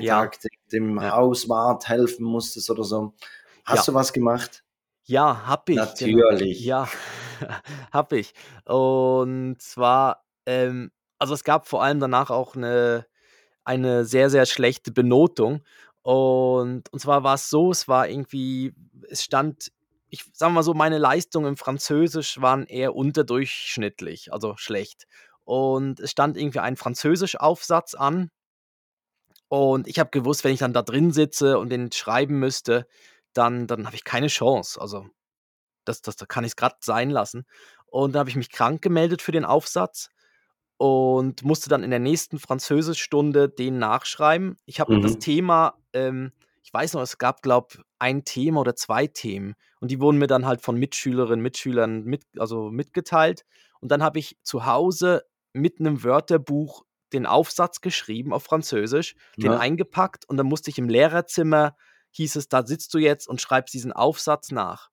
Ja. 0.02 0.26
Mittwochnachmittag 0.26 0.40
de 0.44 0.50
dem 0.74 1.00
Ja. 1.02 1.12
Hauswart 1.14 1.90
helfen 1.90 2.26
musstest 2.26 2.70
oder 2.72 2.84
so. 2.86 3.14
Hast 3.66 3.88
Ja. 3.88 3.90
du 3.90 3.94
was 3.96 4.14
gemacht? 4.14 4.64
Ja, 5.08 5.48
habe 5.48 5.74
ich, 5.74 5.98
genau. 6.00 6.24
Natürlich. 6.26 6.58
Ja, 6.58 6.88
habe 7.92 8.20
ich. 8.20 8.34
Und 8.66 9.58
zwar, 9.62 10.24
ähm 10.46 10.92
also, 11.22 11.34
es 11.34 11.44
gab 11.44 11.68
vor 11.68 11.84
allem 11.84 12.00
danach 12.00 12.30
auch 12.30 12.56
'ne 12.56 13.06
eine 13.66 14.06
sehr, 14.06 14.30
sehr 14.30 14.46
schlechte 14.48 14.92
Benotung. 14.92 15.62
Und 16.04 16.92
und 16.94 17.00
zwar 17.00 17.24
war's 17.24 17.50
so, 17.50 17.72
es 17.72 17.88
war 17.88 18.10
irgendwie 18.10 18.74
es 19.10 19.24
stand 19.24 19.72
ich 20.10 20.26
sage 20.34 20.54
mal 20.54 20.64
so, 20.64 20.74
meine 20.74 20.98
Leistungen 20.98 21.48
im 21.50 21.58
Französisch 21.58 22.42
waren 22.42 22.66
eher 22.66 22.96
unterdurchschnittlich, 22.96 24.32
also, 24.34 24.56
schlecht. 24.58 25.06
Und 25.44 26.00
es 26.00 26.12
stand 26.12 26.38
irgendwie 26.38 26.60
ein 26.60 26.78
Französischaufsatz 26.78 27.96
an. 27.96 28.30
Und 29.50 29.88
ich 29.88 30.00
habe 30.00 30.10
gewusst, 30.12 30.44
wenn 30.44 30.54
ich 30.54 30.60
dann 30.60 30.74
da 30.74 30.82
drin 30.82 31.12
sitze 31.12 31.58
und 31.60 31.70
den 31.70 31.92
schreiben 31.92 32.40
müsste, 32.40 32.88
dann 33.34 33.68
dann 33.68 33.86
habe 33.86 33.96
ich 33.96 34.04
keine 34.04 34.28
Chance. 34.28 34.80
Also, 34.80 35.08
das 35.86 36.02
das 36.02 36.18
da 36.18 36.26
kann 36.28 36.46
ich's 36.46 36.56
grad 36.58 36.84
sein 36.84 37.10
lassen. 37.12 37.46
Und 37.88 38.14
da 38.16 38.20
habe 38.22 38.30
ich 38.30 38.36
mich 38.38 38.52
krank 38.52 38.82
gemeldet 38.84 39.22
für 39.24 39.32
den 39.34 39.46
Aufsatz 39.46 40.10
und 40.78 41.44
musste 41.44 41.70
dann 41.70 41.84
in 41.84 41.92
der 41.92 42.00
nächsten 42.00 42.40
Französischstunde 42.40 43.50
den 43.50 43.80
nachschreiben. 43.80 44.58
Ich 44.66 44.80
habe 44.82 44.92
das 45.02 45.18
Mhm. 45.18 45.20
Thema 45.20 45.76
ähm, 45.94 46.34
ich 46.64 46.74
weiß 46.74 46.94
noch, 46.94 47.02
es 47.04 47.18
gab, 47.20 47.42
glaube 47.44 47.84
ein 48.00 48.26
Thema 48.26 48.62
oder 48.62 48.76
2 48.76 49.08
Themen 49.08 49.56
und 49.80 49.92
die 49.92 50.00
wurden 50.02 50.18
mir 50.20 50.28
dann 50.28 50.46
halt 50.46 50.62
von 50.62 50.78
Mitschülerinnen, 50.78 51.42
Mitschülern 51.44 52.04
mit 52.04 52.24
also, 52.38 52.70
mitgeteilt. 52.72 53.46
Und 53.82 53.92
dann 53.92 54.04
habe 54.04 54.20
ich 54.20 54.38
zu 54.44 54.66
Hause 54.66 55.24
mit 55.54 55.80
'nem 55.80 56.04
Wörterbuch 56.04 56.84
den 57.14 57.26
Aufsatz 57.26 57.82
geschrieben 57.82 58.34
auf 58.34 58.44
Französisch, 58.44 59.16
den 59.44 59.54
Ja. 59.54 59.56
eingepackt 59.56 60.26
und 60.30 60.38
dann 60.38 60.48
musste 60.48 60.70
ich 60.72 60.78
im 60.80 60.90
Lehrerzimmer 60.90 61.76
hieß 62.12 62.36
es: 62.38 62.50
„Da 62.50 62.66
sitzt 62.66 62.94
du 62.94 63.00
jetzt 63.00 63.28
und 63.28 63.42
schreibst 63.42 63.74
diesen 63.74 63.94
Aufsatz 63.94 64.52
nach.“ 64.52 64.90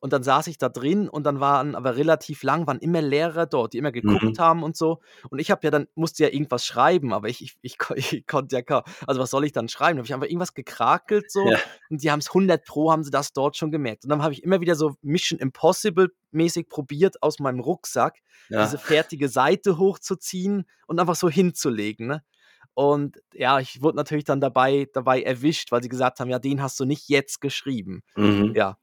Und 0.00 0.12
dann 0.14 0.22
saß 0.22 0.46
ich 0.48 0.58
da 0.58 0.68
drin 0.70 1.08
und 1.08 1.24
dann 1.24 1.40
waren 1.40 1.74
aber 1.74 1.96
relativ 1.96 2.42
lang 2.42 2.66
waren 2.66 2.78
immer 2.80 3.02
Lehrer 3.02 3.46
dort, 3.46 3.74
die 3.74 3.78
immer 3.78 3.92
geguckt 3.92 4.38
Mhm. 4.38 4.40
haben 4.40 4.62
und 4.62 4.76
so. 4.76 5.00
Und 5.30 5.38
ich 5.40 5.50
habe 5.50 5.60
ja 5.66 5.70
dann 5.70 5.86
musste 5.94 6.24
ja 6.24 6.30
irgendwas 6.30 6.64
schreiben, 6.66 7.12
aber 7.12 7.28
ich 7.28 7.42
ich 7.42 7.56
ich 7.62 7.76
ich 8.14 8.26
konnte 8.26 8.56
ja 8.56 8.62
ka 8.62 8.84
also, 9.06 9.20
was 9.20 9.30
soll 9.30 9.44
ich 9.44 9.52
dann 9.52 9.68
schreiben? 9.68 9.96
Da 9.96 10.00
habe 10.00 10.06
ich 10.06 10.14
einfach 10.14 10.26
irgendwas 10.26 10.54
gekrakelt 10.54 11.30
so 11.30 11.52
Ja. 11.52 11.60
und 11.90 12.02
die 12.02 12.10
haben's 12.10 12.32
100 12.34 12.64
Pro 12.66 12.90
haben 12.92 13.04
sie 13.04 13.10
das 13.10 13.32
dort 13.32 13.56
schon 13.56 13.70
gemerkt. 13.70 14.04
Und 14.04 14.10
dann 14.10 14.22
habe 14.22 14.32
ich 14.32 14.42
immer 14.42 14.60
wieder 14.60 14.74
so 14.74 14.94
Mission 15.02 15.38
Impossible 15.38 16.08
mäßig 16.32 16.68
probiert, 16.68 17.22
aus 17.22 17.38
meinem 17.38 17.60
Rucksack 17.60 18.18
diese 18.58 18.78
Ja. 18.78 18.78
fertige 18.78 19.28
Seite 19.28 19.78
hochzuziehen 19.78 20.64
und 20.86 21.00
einfach 21.00 21.16
so 21.16 21.28
hinzulegen, 21.28 22.06
ne? 22.06 22.22
Und 22.74 23.18
ja, 23.34 23.60
ich 23.60 23.82
wurde 23.82 23.96
natürlich 23.96 24.24
dann 24.24 24.40
dabei 24.40 24.88
dabei 24.92 25.22
erwischt, 25.22 25.72
weil 25.72 25.82
sie 25.82 25.88
gesagt 25.88 26.20
haben: 26.20 26.30
„Ja, 26.30 26.38
den 26.38 26.62
hast 26.62 26.78
du 26.80 26.84
nicht 26.84 27.08
jetzt 27.08 27.40
geschrieben.“ 27.40 28.02
Mhm. 28.16 28.54
Ja. 28.54 28.76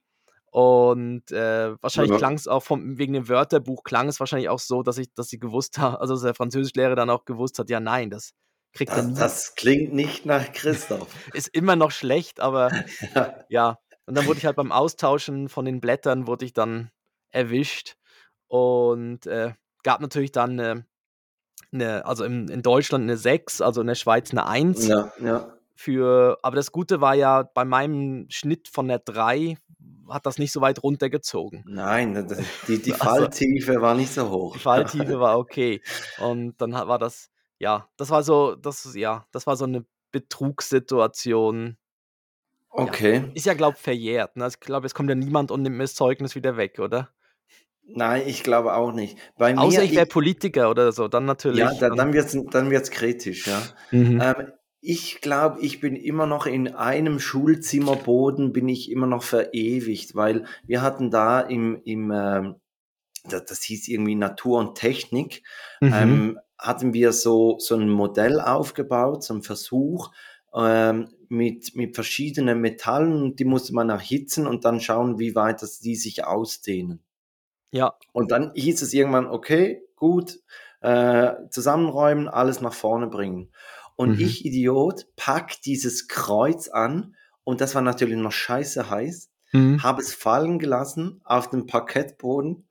Und 0.51 1.31
äh, 1.31 1.75
wahrscheinlich 1.81 2.11
ja. 2.11 2.17
klang 2.17 2.35
es 2.35 2.47
auch 2.47 2.63
vom, 2.63 2.97
wegen 2.97 3.13
dem 3.13 3.27
Wörterbuch, 3.27 3.83
klang 3.83 4.07
es 4.07 4.19
wahrscheinlich 4.19 4.49
auch 4.49 4.59
so, 4.59 4.81
dass 4.81 4.97
ich, 4.97 5.13
dass 5.13 5.27
sie 5.27 5.39
gewusst 5.39 5.77
hat, 5.77 5.99
also 5.99 6.19
der 6.19 6.33
Französischlehrer 6.33 6.95
dann 6.95 7.09
auch 7.09 7.25
gewusst 7.25 7.59
hat, 7.59 7.69
ja 7.69 7.79
nein, 7.79 8.09
das 8.09 8.33
kriegt 8.73 8.91
das, 8.91 8.97
er 8.97 9.03
nie. 9.03 9.15
Das 9.15 9.55
klingt 9.55 9.93
nicht 9.93 10.25
nach 10.25 10.51
Christoph. 10.53 11.07
Ist 11.33 11.49
immer 11.49 11.75
noch 11.75 11.91
schlecht, 11.91 12.39
aber 12.39 12.71
ja. 13.15 13.35
ja. 13.49 13.79
Und 14.05 14.15
dann 14.15 14.25
wurde 14.25 14.39
ich 14.39 14.45
halt 14.45 14.55
beim 14.55 14.71
Austauschen 14.71 15.49
von 15.49 15.65
den 15.65 15.81
Blättern, 15.81 16.27
wurde 16.27 16.45
ich 16.45 16.53
dann 16.53 16.91
erwischt 17.29 17.97
und 18.47 19.27
äh, 19.27 19.53
gab 19.83 19.99
natürlich 19.99 20.31
dann 20.31 20.51
eine, 20.59 20.85
eine 21.73 22.05
also 22.05 22.23
in, 22.23 22.47
in 22.47 22.61
Deutschland 22.61 23.03
eine 23.03 23.17
6, 23.17 23.59
also 23.59 23.81
in 23.81 23.87
der 23.87 23.95
Schweiz 23.95 24.31
eine 24.31 24.47
1. 24.47 24.87
Ja, 24.87 25.11
ja. 25.21 25.53
Für, 25.75 26.39
aber 26.41 26.55
das 26.55 26.71
Gute 26.71 27.01
war 27.01 27.13
ja, 27.13 27.43
bei 27.43 27.65
meinem 27.65 28.27
Schnitt 28.29 28.67
von 28.69 28.87
der 28.87 28.99
3 28.99 29.57
hat 30.09 30.25
das 30.25 30.37
nicht 30.37 30.51
so 30.51 30.61
weit 30.61 30.83
runtergezogen. 30.83 31.63
Nein, 31.67 32.27
die, 32.67 32.81
die 32.81 32.93
also 32.93 33.03
Falltiefe 33.03 33.71
also, 33.71 33.81
war 33.81 33.95
nicht 33.95 34.13
so 34.13 34.29
hoch. 34.29 34.53
Die 34.53 34.59
Falltiefe 34.59 35.19
war 35.19 35.37
okay. 35.37 35.81
Und 36.19 36.61
dann 36.61 36.73
war 36.73 36.99
das, 36.99 37.29
ja, 37.59 37.89
das 37.97 38.09
war 38.09 38.23
so, 38.23 38.55
das, 38.55 38.93
ja, 38.95 39.25
das 39.31 39.47
war 39.47 39.55
so 39.55 39.65
eine 39.65 39.85
Betrugssituation. 40.11 41.77
Okay. 42.69 43.15
Ja, 43.15 43.31
ist 43.33 43.45
ja, 43.45 43.53
glaube 43.53 43.75
ich, 43.77 43.83
verjährt. 43.83 44.35
Ne? 44.35 44.47
Ich 44.47 44.59
glaube, 44.59 44.85
es 44.85 44.93
kommt 44.93 45.09
ja 45.09 45.15
niemand 45.15 45.51
und 45.51 45.61
nimmt 45.61 45.77
mir 45.77 45.83
das 45.83 45.95
Zeugnis 45.95 46.35
wieder 46.35 46.57
weg, 46.57 46.79
oder? 46.79 47.09
Nein, 47.89 48.23
ich 48.27 48.43
glaube 48.43 48.73
auch 48.73 48.91
nicht. 48.91 49.17
Bei 49.37 49.57
Außer 49.57 49.79
mir, 49.79 49.85
ich 49.85 49.95
wäre 49.95 50.05
Politiker 50.05 50.69
oder 50.69 50.91
so, 50.91 51.07
dann 51.07 51.25
natürlich. 51.25 51.59
Ja, 51.59 51.73
dann, 51.73 51.95
dann 51.95 52.13
wird 52.13 52.25
es 52.25 52.45
dann 52.51 52.69
wird's 52.69 52.91
kritisch, 52.91 53.47
ja. 53.47 53.61
Mhm. 53.91 54.21
Ähm, 54.21 54.51
ich 54.87 55.19
glaube, 55.19 55.59
ich 55.59 55.81
bin 55.81 55.97
immer 55.97 56.25
noch 56.27 56.45
in 56.45 56.73
einem 56.73 57.19
Schulzimmerboden, 57.19 58.53
bin 58.53 58.69
ich 58.69 58.89
immer 58.89 59.05
noch 59.05 59.21
verewigt, 59.21 60.15
weil 60.15 60.45
wir 60.65 60.81
hatten 60.81 61.11
da 61.11 61.41
im, 61.41 61.81
im 61.83 62.09
ähm, 62.11 62.55
das, 63.25 63.43
das 63.43 63.63
hieß 63.63 63.89
irgendwie 63.89 64.15
Natur 64.15 64.59
und 64.59 64.75
Technik, 64.75 65.43
mhm. 65.81 65.93
ähm, 65.93 66.39
hatten 66.57 66.93
wir 66.93 67.11
so, 67.11 67.57
so 67.59 67.75
ein 67.75 67.89
Modell 67.89 68.39
aufgebaut, 68.39 69.25
so 69.25 69.33
ein 69.33 69.41
Versuch, 69.41 70.11
ähm, 70.55 71.09
mit, 71.27 71.75
mit 71.75 71.93
verschiedenen 71.93 72.61
Metallen, 72.61 73.35
die 73.35 73.43
musste 73.43 73.73
man 73.73 73.89
erhitzen 73.89 74.47
und 74.47 74.63
dann 74.63 74.79
schauen, 74.79 75.19
wie 75.19 75.35
weit 75.35 75.61
das, 75.63 75.79
die 75.79 75.97
sich 75.97 76.23
ausdehnen. 76.23 77.03
Ja. 77.71 77.95
Und 78.13 78.31
dann 78.31 78.53
hieß 78.55 78.81
es 78.81 78.93
irgendwann, 78.93 79.27
okay, 79.27 79.83
gut, 79.97 80.39
äh, 80.79 81.33
zusammenräumen, 81.49 82.29
alles 82.29 82.61
nach 82.61 82.73
vorne 82.73 83.07
bringen. 83.07 83.51
Und 83.97 84.19
mhm. 84.19 84.25
ich, 84.25 84.45
Idiot, 84.45 85.07
pack 85.15 85.59
dieses 85.63 86.07
Kreuz 86.07 86.69
an 86.69 87.15
und 87.43 87.61
das 87.61 87.73
war 87.75 87.81
natürlich 87.81 88.15
noch 88.15 88.31
scheiße 88.31 88.89
heiß, 88.89 89.31
mhm. 89.53 89.81
habe 89.81 90.01
es 90.01 90.13
fallen 90.13 90.59
gelassen 90.59 91.19
auf 91.25 91.49
dem 91.49 91.65
Parkettboden 91.65 92.69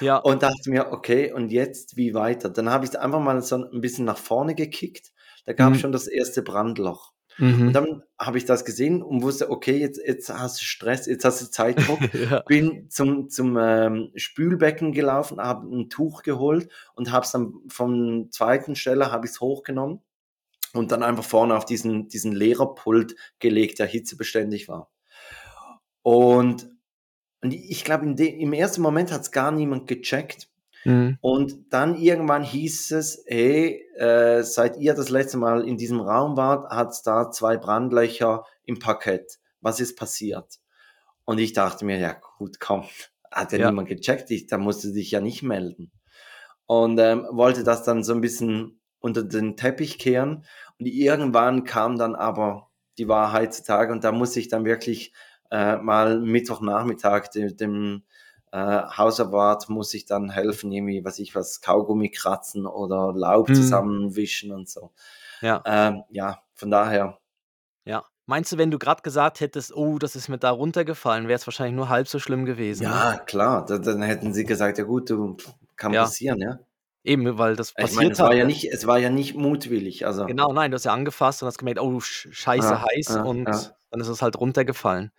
ja. 0.00 0.16
und 0.16 0.42
dachte 0.42 0.70
mir, 0.70 0.90
okay, 0.90 1.32
und 1.32 1.52
jetzt 1.52 1.98
wie 1.98 2.14
weiter? 2.14 2.48
Dann 2.48 2.70
habe 2.70 2.86
ich 2.86 2.92
es 2.92 2.96
einfach 2.96 3.20
mal 3.20 3.42
so 3.42 3.56
ein 3.56 3.82
bisschen 3.82 4.06
nach 4.06 4.16
vorne 4.16 4.54
gekickt. 4.54 5.12
Da 5.44 5.52
gab 5.52 5.72
es 5.72 5.78
mhm. 5.78 5.80
schon 5.82 5.92
das 5.92 6.06
erste 6.06 6.40
Brandloch. 6.42 7.12
Mhm. 7.36 7.68
Und 7.68 7.72
dann 7.74 8.02
habe 8.18 8.38
ich 8.38 8.46
das 8.46 8.64
gesehen 8.64 9.02
und 9.02 9.22
wusste, 9.22 9.50
okay, 9.50 9.76
jetzt, 9.76 10.00
jetzt 10.02 10.30
hast 10.30 10.62
du 10.62 10.64
Stress, 10.64 11.04
jetzt 11.04 11.26
hast 11.26 11.42
du 11.42 11.50
Zeitdruck. 11.50 12.00
ja. 12.30 12.40
Bin 12.48 12.88
zum, 12.88 13.28
zum 13.28 13.58
ähm, 13.58 14.12
Spülbecken 14.16 14.92
gelaufen, 14.92 15.40
habe 15.40 15.66
ein 15.68 15.90
Tuch 15.90 16.22
geholt 16.22 16.70
und 16.94 17.12
habe 17.12 17.26
es 17.26 17.32
dann 17.32 17.52
vom 17.68 18.30
zweiten 18.30 18.76
Stelle 18.76 19.12
habe 19.12 19.26
ich 19.26 19.32
es 19.32 19.40
hochgenommen 19.42 20.00
und 20.72 20.92
dann 20.92 21.02
einfach 21.02 21.24
vorne 21.24 21.56
auf 21.56 21.64
diesen, 21.64 22.08
diesen 22.08 22.32
Lehrerpult 22.32 23.14
gelegt, 23.38 23.78
der 23.78 23.86
hitzebeständig 23.86 24.68
war. 24.68 24.90
Und, 26.02 26.70
und 27.42 27.52
ich 27.52 27.84
glaube, 27.84 28.06
im 28.06 28.52
ersten 28.52 28.82
Moment 28.82 29.12
hat 29.12 29.22
es 29.22 29.30
gar 29.30 29.50
niemand 29.50 29.86
gecheckt. 29.86 30.48
Mhm. 30.84 31.18
Und 31.20 31.72
dann 31.72 31.96
irgendwann 31.96 32.42
hieß 32.42 32.92
es, 32.92 33.24
hey, 33.26 33.84
äh, 33.96 34.42
seit 34.42 34.76
ihr 34.78 34.94
das 34.94 35.08
letzte 35.08 35.36
Mal 35.36 35.66
in 35.66 35.76
diesem 35.76 36.00
Raum 36.00 36.36
wart, 36.36 36.70
hat 36.70 36.90
es 36.90 37.02
da 37.02 37.30
zwei 37.30 37.56
Brandlöcher 37.56 38.44
im 38.64 38.78
Parkett. 38.78 39.38
Was 39.60 39.80
ist 39.80 39.98
passiert? 39.98 40.58
Und 41.24 41.38
ich 41.38 41.52
dachte 41.52 41.84
mir, 41.84 41.98
ja 41.98 42.16
gut, 42.38 42.60
komm, 42.60 42.84
hat 43.30 43.52
ja, 43.52 43.58
ja. 43.58 43.70
niemand 43.70 43.88
gecheckt, 43.88 44.30
ich, 44.30 44.46
da 44.46 44.56
musste 44.56 44.92
dich 44.92 45.10
ja 45.10 45.20
nicht 45.20 45.42
melden. 45.42 45.92
Und 46.66 46.98
ähm, 46.98 47.26
wollte 47.30 47.64
das 47.64 47.82
dann 47.82 48.02
so 48.04 48.14
ein 48.14 48.20
bisschen 48.20 48.77
unter 49.00 49.22
den 49.22 49.56
Teppich 49.56 49.98
kehren. 49.98 50.44
Und 50.78 50.86
irgendwann 50.86 51.64
kam 51.64 51.98
dann 51.98 52.14
aber 52.14 52.68
die 52.98 53.08
Wahrheit 53.08 53.54
zutage 53.54 53.92
und 53.92 54.04
da 54.04 54.12
muss 54.12 54.36
ich 54.36 54.48
dann 54.48 54.64
wirklich 54.64 55.12
äh, 55.50 55.76
mal 55.76 56.20
Mittwochnachmittag 56.20 57.28
dem, 57.28 57.56
dem 57.56 58.02
äh, 58.52 58.58
Hausarbeit 58.58 59.68
muss 59.68 59.94
ich 59.94 60.06
dann 60.06 60.30
helfen, 60.30 60.72
irgendwie, 60.72 61.04
was 61.04 61.18
ich 61.18 61.34
was, 61.34 61.60
Kaugummi 61.60 62.10
kratzen 62.10 62.66
oder 62.66 63.12
Laub 63.14 63.48
mhm. 63.48 63.54
zusammenwischen 63.54 64.52
und 64.52 64.68
so. 64.68 64.92
Ja. 65.40 65.62
Ähm, 65.64 66.02
ja, 66.10 66.42
von 66.54 66.70
daher. 66.70 67.18
Ja. 67.84 68.04
Meinst 68.26 68.52
du, 68.52 68.58
wenn 68.58 68.70
du 68.70 68.78
gerade 68.78 69.02
gesagt 69.02 69.40
hättest, 69.40 69.74
oh, 69.74 69.98
das 69.98 70.14
ist 70.14 70.28
mir 70.28 70.38
da 70.38 70.50
runtergefallen, 70.50 71.28
wäre 71.28 71.38
es 71.38 71.46
wahrscheinlich 71.46 71.76
nur 71.76 71.88
halb 71.88 72.08
so 72.08 72.18
schlimm 72.18 72.44
gewesen? 72.44 72.82
Ja, 72.82 73.12
ne? 73.12 73.22
klar. 73.24 73.64
Da, 73.64 73.78
dann 73.78 74.02
hätten 74.02 74.34
sie 74.34 74.44
gesagt, 74.44 74.76
ja 74.76 74.84
gut, 74.84 75.08
du, 75.08 75.36
kann 75.76 75.92
ja. 75.92 76.02
passieren, 76.02 76.38
ja. 76.40 76.58
Eben, 77.08 77.38
weil 77.38 77.56
das 77.56 77.72
passiert 77.72 77.90
ich 77.90 77.96
meine, 77.96 78.12
es 78.12 78.18
war 78.18 78.34
ja 78.34 78.44
nicht, 78.44 78.64
es 78.70 78.86
war 78.86 78.98
ja 78.98 79.08
nicht 79.08 79.34
mutwillig. 79.34 80.06
Also. 80.06 80.26
Genau, 80.26 80.52
nein, 80.52 80.70
du 80.70 80.74
hast 80.74 80.84
ja 80.84 80.92
angefasst 80.92 81.42
und 81.42 81.46
hast 81.46 81.56
gemerkt, 81.56 81.80
oh, 81.80 82.00
scheiße 82.00 82.68
ja, 82.68 82.84
heiß 82.84 83.08
ja, 83.08 83.22
und 83.22 83.48
ja. 83.48 83.60
dann 83.90 84.00
ist 84.00 84.08
es 84.08 84.20
halt 84.20 84.38
runtergefallen. 84.38 85.10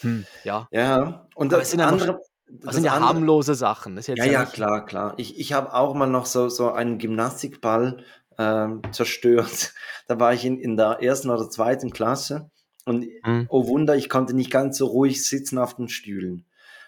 Hm, 0.00 0.24
ja. 0.44 0.66
Ja, 0.70 1.26
und 1.34 1.52
das 1.52 1.78
andere. 1.78 2.20
Das, 2.48 2.60
das 2.64 2.74
sind 2.76 2.84
ja 2.84 2.92
andere, 2.92 3.10
harmlose 3.10 3.54
Sachen. 3.54 4.00
ja, 4.00 4.24
ja, 4.24 4.44
klar, 4.46 4.86
klar. 4.86 5.14
Ich, 5.18 5.38
ich 5.38 5.52
habe 5.52 5.74
auch 5.74 5.94
mal 5.94 6.06
noch 6.06 6.26
so, 6.26 6.48
so 6.48 6.72
einen 6.72 6.98
Gymnastikball 6.98 8.04
ähm, 8.38 8.82
zerstört. 8.92 9.74
Da 10.08 10.20
war 10.20 10.32
ich 10.32 10.44
in, 10.44 10.60
in 10.60 10.76
der 10.76 11.02
ersten 11.02 11.30
oder 11.30 11.50
zweiten 11.50 11.90
Klasse 11.90 12.48
und 12.84 13.08
mhm. 13.24 13.46
oh 13.48 13.66
Wunder, 13.66 13.96
ich 13.96 14.08
konnte 14.08 14.34
nicht 14.34 14.52
ganz 14.52 14.78
so 14.78 14.86
ruhig 14.86 15.26
sitzen 15.26 15.58
auf 15.58 15.74
den 15.74 15.88
Stühlen. 15.88 16.46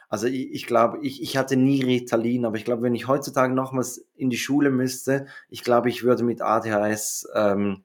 Also 0.08 0.26
ich, 0.26 0.52
ich 0.52 0.66
glaube, 0.66 0.98
ich, 1.02 1.22
ich 1.22 1.36
hatte 1.36 1.56
nie 1.56 1.82
Ritalin, 1.82 2.46
aber 2.46 2.56
ich 2.56 2.64
glaube, 2.64 2.82
wenn 2.82 2.94
ich 2.94 3.08
heutzutage 3.08 3.54
nochmals 3.54 4.06
in 4.14 4.30
die 4.30 4.38
Schule 4.38 4.70
müsste, 4.70 5.26
ich 5.48 5.62
glaube, 5.62 5.88
ich 5.90 6.02
würde 6.02 6.24
mit 6.24 6.40
ADHS 6.40 7.28
ähm, 7.34 7.84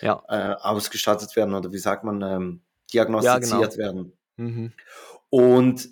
ja. 0.00 0.22
äh, 0.28 0.54
ausgestattet 0.60 1.34
werden 1.36 1.54
oder 1.54 1.72
wie 1.72 1.78
sagt 1.78 2.04
man, 2.04 2.22
ähm, 2.22 2.60
diagnostiziert 2.92 3.50
ja, 3.52 3.58
genau. 3.58 3.76
werden. 3.76 4.12
Mhm. 4.36 4.72
Und 5.30 5.88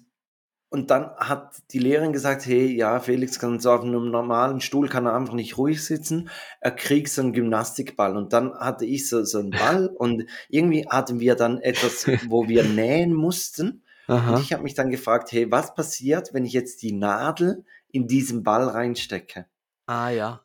und 0.73 0.93
dann 0.93 1.11
hat 1.17 1.57
die 1.73 1.81
Lehrerin 1.81 2.13
gesagt, 2.13 2.47
hey, 2.47 2.73
ja, 2.73 3.01
Felix 3.01 3.41
kann 3.41 3.59
so 3.59 3.73
auf 3.73 3.83
einem 3.83 4.09
normalen 4.09 4.61
Stuhl, 4.61 4.89
kann 4.89 5.05
er 5.05 5.17
einfach 5.17 5.35
nicht 5.35 5.59
ruhig 5.59 5.85
sitzen. 5.85 6.31
Er 6.61 6.71
kriegt 6.71 7.09
so 7.09 7.23
einen 7.23 7.33
Gymnastikball. 7.33 8.17
Und 8.17 8.33
dann 8.33 8.55
hatte 8.55 8.87
ich 8.87 9.09
so, 9.09 9.25
so 9.25 9.41
einen 9.41 9.51
Ball 9.51 9.89
und 9.89 10.27
irgendwie 10.49 10.87
hatten 10.89 11.19
wir 11.19 11.35
dann 11.35 11.59
etwas, 11.59 12.07
wo 12.29 12.47
wir 12.47 12.63
nähen 12.63 13.13
mussten. 13.13 13.83
Aha. 14.11 14.35
Und 14.35 14.43
ich 14.43 14.53
habe 14.53 14.63
mich 14.63 14.75
dann 14.75 14.91
gefragt, 14.91 15.31
hey, 15.33 15.51
was 15.51 15.75
passiert, 15.75 16.35
wenn 16.35 16.45
ich 16.45 16.53
jetzt 16.53 16.83
die 16.83 16.93
Nadel 16.93 17.65
in 17.93 18.09
diesen 18.09 18.43
Ball 18.43 18.65
reinstecke? 18.65 19.47
Ah 19.87 20.11
ja. 20.11 20.41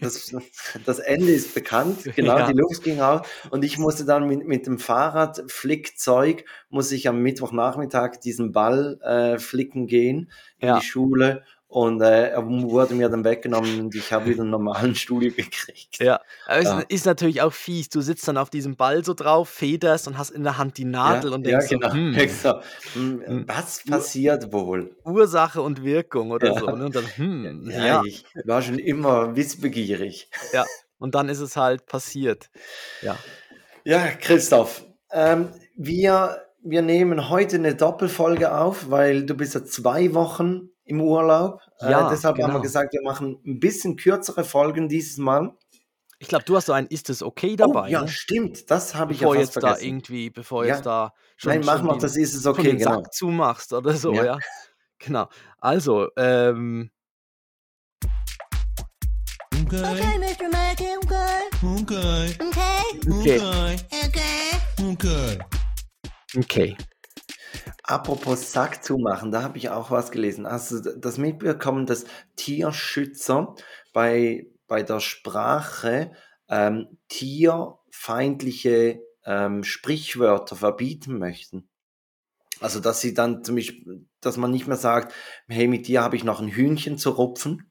das, 0.00 0.34
das, 0.86 0.98
Ende 1.00 1.32
ist 1.32 1.54
bekannt, 1.54 2.04
genau, 2.16 2.38
ja. 2.38 2.46
die 2.46 2.58
Luft 2.58 2.82
ging 2.82 3.00
aus 3.00 3.26
und 3.50 3.62
ich 3.62 3.76
musste 3.76 4.06
dann 4.06 4.26
mit, 4.26 4.46
mit 4.46 4.66
dem 4.66 4.78
Fahrrad 4.78 5.42
Flickzeug, 5.48 6.46
muss 6.70 6.90
ich 6.90 7.06
am 7.06 7.20
Mittwochnachmittag 7.20 8.20
diesen 8.22 8.52
Ball 8.52 8.98
äh, 9.02 9.38
flicken 9.38 9.86
gehen 9.86 10.30
in 10.58 10.68
ja. 10.68 10.78
die 10.78 10.84
Schule 10.86 11.44
und 11.70 12.00
äh, 12.00 12.30
er 12.30 12.44
wurde 12.44 12.94
mir 12.94 13.08
dann 13.08 13.24
weggenommen 13.24 13.80
und 13.80 13.94
ich 13.94 14.12
habe 14.12 14.26
wieder 14.26 14.42
einen 14.42 14.50
normalen 14.50 14.96
Stuhl 14.96 15.30
gekriegt. 15.30 16.00
Ja, 16.00 16.20
aber 16.46 16.62
ja. 16.62 16.80
es 16.80 16.86
ist 16.88 17.06
natürlich 17.06 17.42
auch 17.42 17.52
fies. 17.52 17.88
Du 17.88 18.00
sitzt 18.00 18.26
dann 18.26 18.36
auf 18.36 18.50
diesem 18.50 18.74
Ball 18.74 19.04
so 19.04 19.14
drauf, 19.14 19.48
federst 19.48 20.08
und 20.08 20.18
hast 20.18 20.30
in 20.30 20.42
der 20.42 20.58
Hand 20.58 20.78
die 20.78 20.84
Nadel 20.84 21.30
ja, 21.30 21.36
und 21.36 21.46
denkst 21.46 21.70
ja, 21.70 21.78
genau. 21.78 21.90
so, 21.90 21.94
hm, 21.94 22.28
so, 22.28 22.60
hm, 22.94 23.22
hm, 23.24 23.44
was 23.46 23.84
passiert 23.88 24.52
wohl? 24.52 24.96
Ursache 25.04 25.62
und 25.62 25.84
Wirkung 25.84 26.32
oder 26.32 26.54
ja. 26.54 26.58
so. 26.58 26.66
Ne? 26.66 26.86
Und 26.86 26.96
dann, 26.96 27.06
hm, 27.06 27.70
ja, 27.70 28.02
ich 28.04 28.24
war 28.44 28.62
schon 28.62 28.80
immer 28.80 29.36
wissbegierig. 29.36 30.28
Ja, 30.52 30.64
und 30.98 31.14
dann 31.14 31.28
ist 31.28 31.38
es 31.38 31.56
halt 31.56 31.86
passiert. 31.86 32.50
Ja, 33.00 33.16
ja 33.84 34.08
Christoph, 34.20 34.84
ähm, 35.12 35.50
wir, 35.76 36.48
wir 36.64 36.82
nehmen 36.82 37.30
heute 37.30 37.56
eine 37.56 37.76
Doppelfolge 37.76 38.52
auf, 38.58 38.90
weil 38.90 39.24
du 39.24 39.34
bist 39.34 39.54
ja 39.54 39.64
zwei 39.64 40.14
Wochen 40.14 40.69
im 40.90 41.00
Urlaub. 41.00 41.62
Äh, 41.80 41.90
ja, 41.90 42.06
äh, 42.06 42.10
deshalb 42.10 42.36
genau. 42.36 42.48
haben 42.48 42.54
wir 42.54 42.58
genau. 42.58 42.62
gesagt, 42.62 42.92
wir 42.92 43.02
machen 43.02 43.38
ein 43.46 43.60
bisschen 43.60 43.96
kürzere 43.96 44.44
Folgen 44.44 44.88
dieses 44.88 45.16
Mal. 45.18 45.54
Ich 46.18 46.28
glaube, 46.28 46.44
du 46.44 46.56
hast 46.56 46.66
so 46.66 46.74
ein 46.74 46.86
Ist 46.88 47.08
es 47.08 47.22
okay 47.22 47.56
dabei? 47.56 47.88
Oh, 47.88 47.90
ja, 47.90 48.02
ne? 48.02 48.08
stimmt. 48.08 48.70
Das 48.70 48.94
habe 48.94 49.14
ich 49.14 49.20
ja 49.20 49.28
fast 49.28 49.38
jetzt 49.38 49.52
vergessen. 49.54 49.80
da 49.80 49.86
irgendwie, 49.86 50.28
bevor 50.28 50.66
ja. 50.66 50.74
jetzt 50.74 50.84
da 50.84 51.14
schon, 51.36 51.52
Nein, 51.52 51.62
mach 51.64 51.82
mal, 51.82 51.96
das 51.98 52.16
Ist 52.16 52.34
es 52.34 52.44
okay, 52.44 52.62
den 52.64 52.78
genau. 52.78 52.96
Sack 52.96 53.14
zumachst 53.14 53.72
oder 53.72 53.94
so, 53.94 54.12
ja. 54.12 54.24
ja. 54.24 54.38
Genau. 54.98 55.28
Also, 55.58 56.08
ähm. 56.18 56.90
Okay. 59.54 59.82
okay, 59.82 60.18
Mr. 60.18 60.48
Mackey, 60.50 60.96
okay. 61.02 61.40
Okay. 61.62 62.36
Okay. 62.38 62.80
Okay. 63.08 63.76
Okay. 64.04 64.88
Okay. 64.92 65.38
Okay. 66.36 66.76
Apropos 67.90 68.52
Sack 68.52 68.84
zumachen, 68.84 69.32
da 69.32 69.42
habe 69.42 69.58
ich 69.58 69.70
auch 69.70 69.90
was 69.90 70.12
gelesen. 70.12 70.46
Hast 70.46 70.70
du 70.70 70.80
das 70.96 71.18
mitbekommen, 71.18 71.86
dass 71.86 72.04
Tierschützer 72.36 73.56
bei, 73.92 74.46
bei 74.68 74.82
der 74.84 75.00
Sprache 75.00 76.12
ähm, 76.48 76.98
tierfeindliche 77.08 79.02
ähm, 79.24 79.64
Sprichwörter 79.64 80.56
verbieten 80.56 81.18
möchten? 81.18 81.68
Also, 82.60 82.80
dass 82.80 83.00
sie 83.00 83.14
dann 83.14 83.42
zum 83.44 83.56
Beispiel, 83.56 84.06
dass 84.20 84.36
man 84.36 84.50
nicht 84.52 84.66
mehr 84.68 84.76
sagt, 84.76 85.14
hey, 85.48 85.66
mit 85.66 85.88
dir 85.88 86.02
habe 86.02 86.16
ich 86.16 86.24
noch 86.24 86.40
ein 86.40 86.48
Hühnchen 86.48 86.98
zu 86.98 87.10
rupfen, 87.10 87.66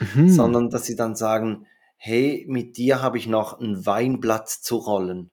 Mhm. 0.00 0.28
sondern 0.28 0.70
dass 0.70 0.86
sie 0.86 0.96
dann 0.96 1.16
sagen, 1.16 1.66
hey, 1.96 2.46
mit 2.48 2.76
dir 2.78 3.02
habe 3.02 3.18
ich 3.18 3.28
noch 3.28 3.60
ein 3.60 3.86
Weinblatt 3.86 4.48
zu 4.48 4.76
rollen. 4.76 5.31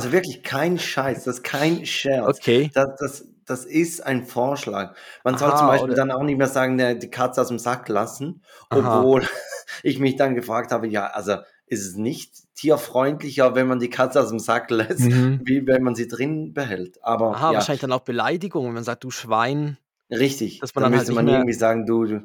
Also 0.00 0.12
wirklich 0.12 0.42
kein 0.42 0.78
Scheiß, 0.78 1.24
das 1.24 1.36
ist 1.36 1.42
kein 1.42 1.84
Scherz. 1.86 2.38
Okay. 2.38 2.70
Das, 2.74 2.88
das, 2.98 3.24
das 3.46 3.64
ist 3.64 4.04
ein 4.06 4.24
Vorschlag. 4.24 4.94
Man 5.24 5.36
soll 5.38 5.50
Aha, 5.50 5.56
zum 5.58 5.66
Beispiel 5.68 5.84
oder- 5.90 5.96
dann 5.96 6.10
auch 6.10 6.22
nicht 6.22 6.38
mehr 6.38 6.46
sagen, 6.46 6.78
der, 6.78 6.94
die 6.94 7.10
Katze 7.10 7.40
aus 7.40 7.48
dem 7.48 7.58
Sack 7.58 7.88
lassen, 7.88 8.42
Aha. 8.68 9.00
obwohl 9.00 9.26
ich 9.82 9.98
mich 9.98 10.16
dann 10.16 10.34
gefragt 10.34 10.70
habe, 10.72 10.86
ja, 10.88 11.06
also 11.06 11.36
ist 11.66 11.86
es 11.86 11.94
nicht 11.96 12.32
tierfreundlicher, 12.56 13.54
wenn 13.54 13.68
man 13.68 13.78
die 13.78 13.90
Katze 13.90 14.20
aus 14.20 14.28
dem 14.30 14.38
Sack 14.40 14.70
lässt, 14.70 15.00
Mhm. 15.00 15.40
wie 15.44 15.66
wenn 15.66 15.82
man 15.84 15.94
sie 15.94 16.08
drin 16.08 16.52
behält. 16.52 16.98
Aber 17.02 17.36
Aha, 17.36 17.48
ja, 17.50 17.54
wahrscheinlich 17.58 17.80
dann 17.80 17.92
auch 17.92 18.00
Beleidigung, 18.00 18.66
wenn 18.66 18.74
man 18.74 18.84
sagt, 18.84 19.04
du 19.04 19.10
Schwein. 19.10 19.78
richtig. 20.10 20.58
dass 20.60 20.74
man 20.74 20.82
dann 20.82 20.92
dann 20.92 20.98
halt 20.98 21.08
müsste 21.08 21.22
nicht 21.22 21.24
man 21.32 21.34
irgendwie 21.40 21.52
sagen, 21.58 21.86
du, 21.86 22.04
du, 22.06 22.20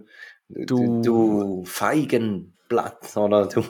du, 0.50 0.66
Du- 0.66 1.02
du 1.02 1.66
Feigenblatt 1.66 3.16
oder 3.18 3.46
du, 3.48 3.62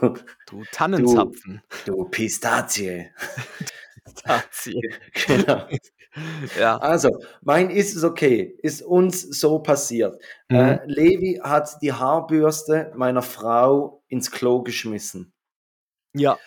Du 0.47 0.63
Tannenzapfen. 0.71 1.61
du 1.85 2.05
Pistazie. 2.05 3.09
Genau. 5.27 5.67
ja. 6.59 6.77
Also, 6.77 7.09
mein 7.41 7.69
ist 7.69 7.95
es 7.95 8.03
okay, 8.03 8.55
ist 8.61 8.81
uns 8.81 9.21
so 9.21 9.59
passiert. 9.59 10.21
Mhm. 10.49 10.55
Äh, 10.57 10.79
Levi 10.85 11.39
hat 11.43 11.81
die 11.81 11.93
Haarbürste 11.93 12.91
meiner 12.95 13.21
Frau 13.21 14.03
ins 14.07 14.31
Klo 14.31 14.61
geschmissen. 14.63 15.33
ja. 16.13 16.37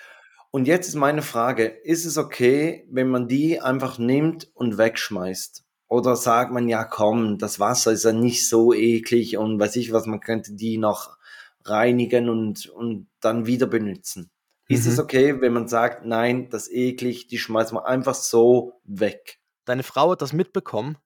Und 0.50 0.66
jetzt 0.66 0.88
ist 0.88 0.94
meine 0.94 1.22
Frage, 1.22 1.66
ist 1.66 2.06
es 2.06 2.16
okay, 2.16 2.86
wenn 2.90 3.08
man 3.08 3.28
die 3.28 3.60
einfach 3.60 3.98
nimmt 3.98 4.50
und 4.54 4.78
wegschmeißt? 4.78 5.64
Oder 5.88 6.16
sagt 6.16 6.52
man, 6.52 6.68
ja 6.68 6.84
komm, 6.84 7.38
das 7.38 7.60
Wasser 7.60 7.92
ist 7.92 8.04
ja 8.04 8.12
nicht 8.12 8.48
so 8.48 8.72
eklig 8.72 9.36
und 9.36 9.60
weiß 9.60 9.76
ich 9.76 9.92
was, 9.92 10.06
man 10.06 10.20
könnte 10.20 10.54
die 10.54 10.78
noch 10.78 11.16
reinigen 11.64 12.28
und, 12.30 12.66
und 12.68 13.08
dann 13.20 13.46
wieder 13.46 13.66
benutzen. 13.66 14.30
Ist 14.68 14.86
Mhm. 14.86 14.92
es 14.92 14.98
okay, 14.98 15.40
wenn 15.40 15.52
man 15.52 15.68
sagt, 15.68 16.04
nein, 16.04 16.50
das 16.50 16.68
ist 16.68 16.74
eklig, 16.74 17.26
die 17.28 17.38
schmeißen 17.38 17.76
wir 17.76 17.86
einfach 17.86 18.14
so 18.14 18.80
weg? 18.84 19.38
Deine 19.64 19.82
Frau 19.82 20.10
hat 20.12 20.22
das 20.22 20.32
mitbekommen. 20.32 20.98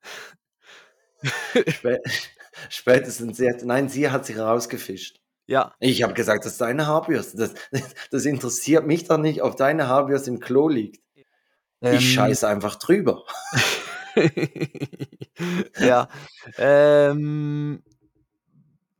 Spä 1.68 1.98
spätestens 2.68 3.38
jetzt, 3.38 3.64
nein, 3.64 3.88
sie 3.88 4.10
hat 4.10 4.26
sich 4.26 4.38
rausgefischt. 4.38 5.20
Ja. 5.46 5.74
Ich 5.80 6.02
habe 6.02 6.14
gesagt, 6.14 6.44
das 6.44 6.52
ist 6.52 6.60
deine 6.60 6.86
Haarbürste. 6.86 7.36
Das, 7.36 7.54
das 8.10 8.24
interessiert 8.24 8.86
mich 8.86 9.04
doch 9.04 9.18
nicht, 9.18 9.42
ob 9.42 9.56
deine 9.56 9.88
Haarbürste 9.88 10.30
im 10.30 10.40
Klo 10.40 10.68
liegt. 10.68 11.02
Ähm, 11.80 11.96
Ich 11.96 12.14
scheiße 12.14 12.46
einfach 12.48 12.76
drüber. 12.76 13.24
ja. 15.78 16.08
Ähm, 16.58 17.82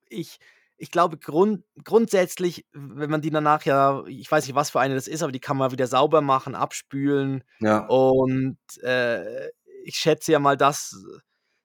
ich, 0.09 0.39
ich 0.83 0.91
glaube, 0.91 1.17
grund, 1.17 1.63
grundsätzlich, 1.85 2.67
wenn 2.73 3.09
man 3.09 3.21
die 3.23 3.31
danach 3.31 3.65
ja, 3.65 4.03
ich 4.09 4.29
weiß 4.29 4.45
nicht, 4.47 4.57
was 4.57 4.71
für 4.71 4.81
eine 4.81 4.97
das 4.97 5.07
ist, 5.07 5.23
aber 5.23 5.31
die 5.31 5.39
kann 5.39 5.57
man 5.57 5.71
wieder 5.71 5.87
sauber 5.87 6.21
machen, 6.23 6.57
abspülen. 6.57 7.45
Ja. 7.61 7.87
Und 7.87 8.59
äh, 8.83 9.47
ich 9.85 9.95
schätze 9.95 10.33
ja 10.33 10.41
mal, 10.41 10.57
dass, 10.57 10.97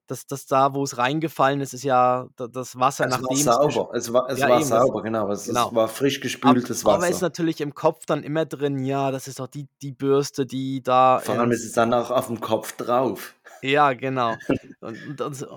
dass, 0.06 0.28
dass 0.28 0.46
da, 0.46 0.76
wo 0.76 0.84
es 0.84 1.00
reingefallen 1.00 1.62
ist, 1.62 1.74
ist 1.74 1.84
ja 1.84 2.28
da- 2.36 2.46
das 2.48 2.78
Wasser, 2.80 3.06
Es 3.08 3.12
war 3.14 3.22
nachdem 3.22 3.38
es 3.38 3.44
sauber. 3.46 3.90
Es 3.96 4.14
war, 4.14 4.30
es 4.30 4.38
Ja, 4.40 4.50
war 4.50 4.60
eben, 4.60 4.68
sauber, 4.68 5.02
genau. 5.02 5.32
Es, 5.32 5.46
genau. 5.48 5.74
war 5.74 5.88
frisch 5.88 6.22
gespültes 6.22 6.86
aber 6.86 7.08
ist 7.08 7.16
Wasser. 7.16 7.26
natürlich 7.26 7.60
im 7.60 7.74
Kopf 7.74 8.06
dann 8.06 8.22
immer 8.22 8.46
drin, 8.46 8.84
ja, 8.86 9.10
das 9.10 9.28
ist 9.28 9.40
doch 9.40 9.48
die, 9.48 9.68
die 9.82 9.94
Bürste, 9.94 10.46
die 10.46 10.84
da. 10.84 11.20
Vor 11.24 11.40
allem 11.40 11.50
ist 11.52 11.66
es 11.66 11.72
dann 11.72 11.92
auch 11.92 12.12
auf 12.12 12.28
dem 12.28 12.40
Kopf 12.40 12.74
drauf. 12.78 13.34
Ja, 13.64 13.94
genau. 13.94 14.36
Und, 14.82 15.20
und, 15.20 15.42
und 15.42 15.48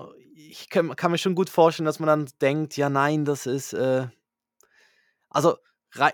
ich 0.49 0.69
kann, 0.69 0.95
kann 0.95 1.11
mir 1.11 1.17
schon 1.17 1.35
gut 1.35 1.49
vorstellen, 1.49 1.85
dass 1.85 1.99
man 1.99 2.07
dann 2.07 2.29
denkt, 2.41 2.77
ja, 2.77 2.89
nein, 2.89 3.25
das 3.25 3.45
ist. 3.45 3.73
Äh, 3.73 4.07
also, 5.29 5.57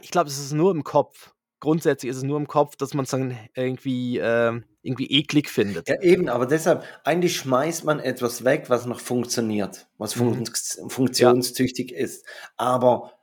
ich 0.01 0.11
glaube, 0.11 0.29
es 0.29 0.37
ist 0.39 0.53
nur 0.53 0.71
im 0.71 0.83
Kopf. 0.83 1.33
Grundsätzlich 1.59 2.11
ist 2.11 2.17
es 2.17 2.23
nur 2.23 2.37
im 2.37 2.47
Kopf, 2.47 2.75
dass 2.75 2.93
man 2.93 3.05
es 3.05 3.11
dann 3.11 3.37
irgendwie, 3.55 4.19
ähm, 4.19 4.63
irgendwie 4.83 5.07
eklig 5.11 5.49
findet. 5.49 5.89
Ja, 5.89 5.99
eben, 6.01 6.29
aber 6.29 6.45
deshalb, 6.45 6.83
eigentlich 7.03 7.35
schmeißt 7.37 7.83
man 7.83 7.99
etwas 7.99 8.43
weg, 8.43 8.65
was 8.69 8.85
noch 8.85 8.99
funktioniert, 8.99 9.87
was 9.97 10.15
Mhm. 10.15 10.45
fun 10.45 10.89
funktionstüchtig 10.89 11.91
ist. 11.91 12.25
Aber 12.57 13.13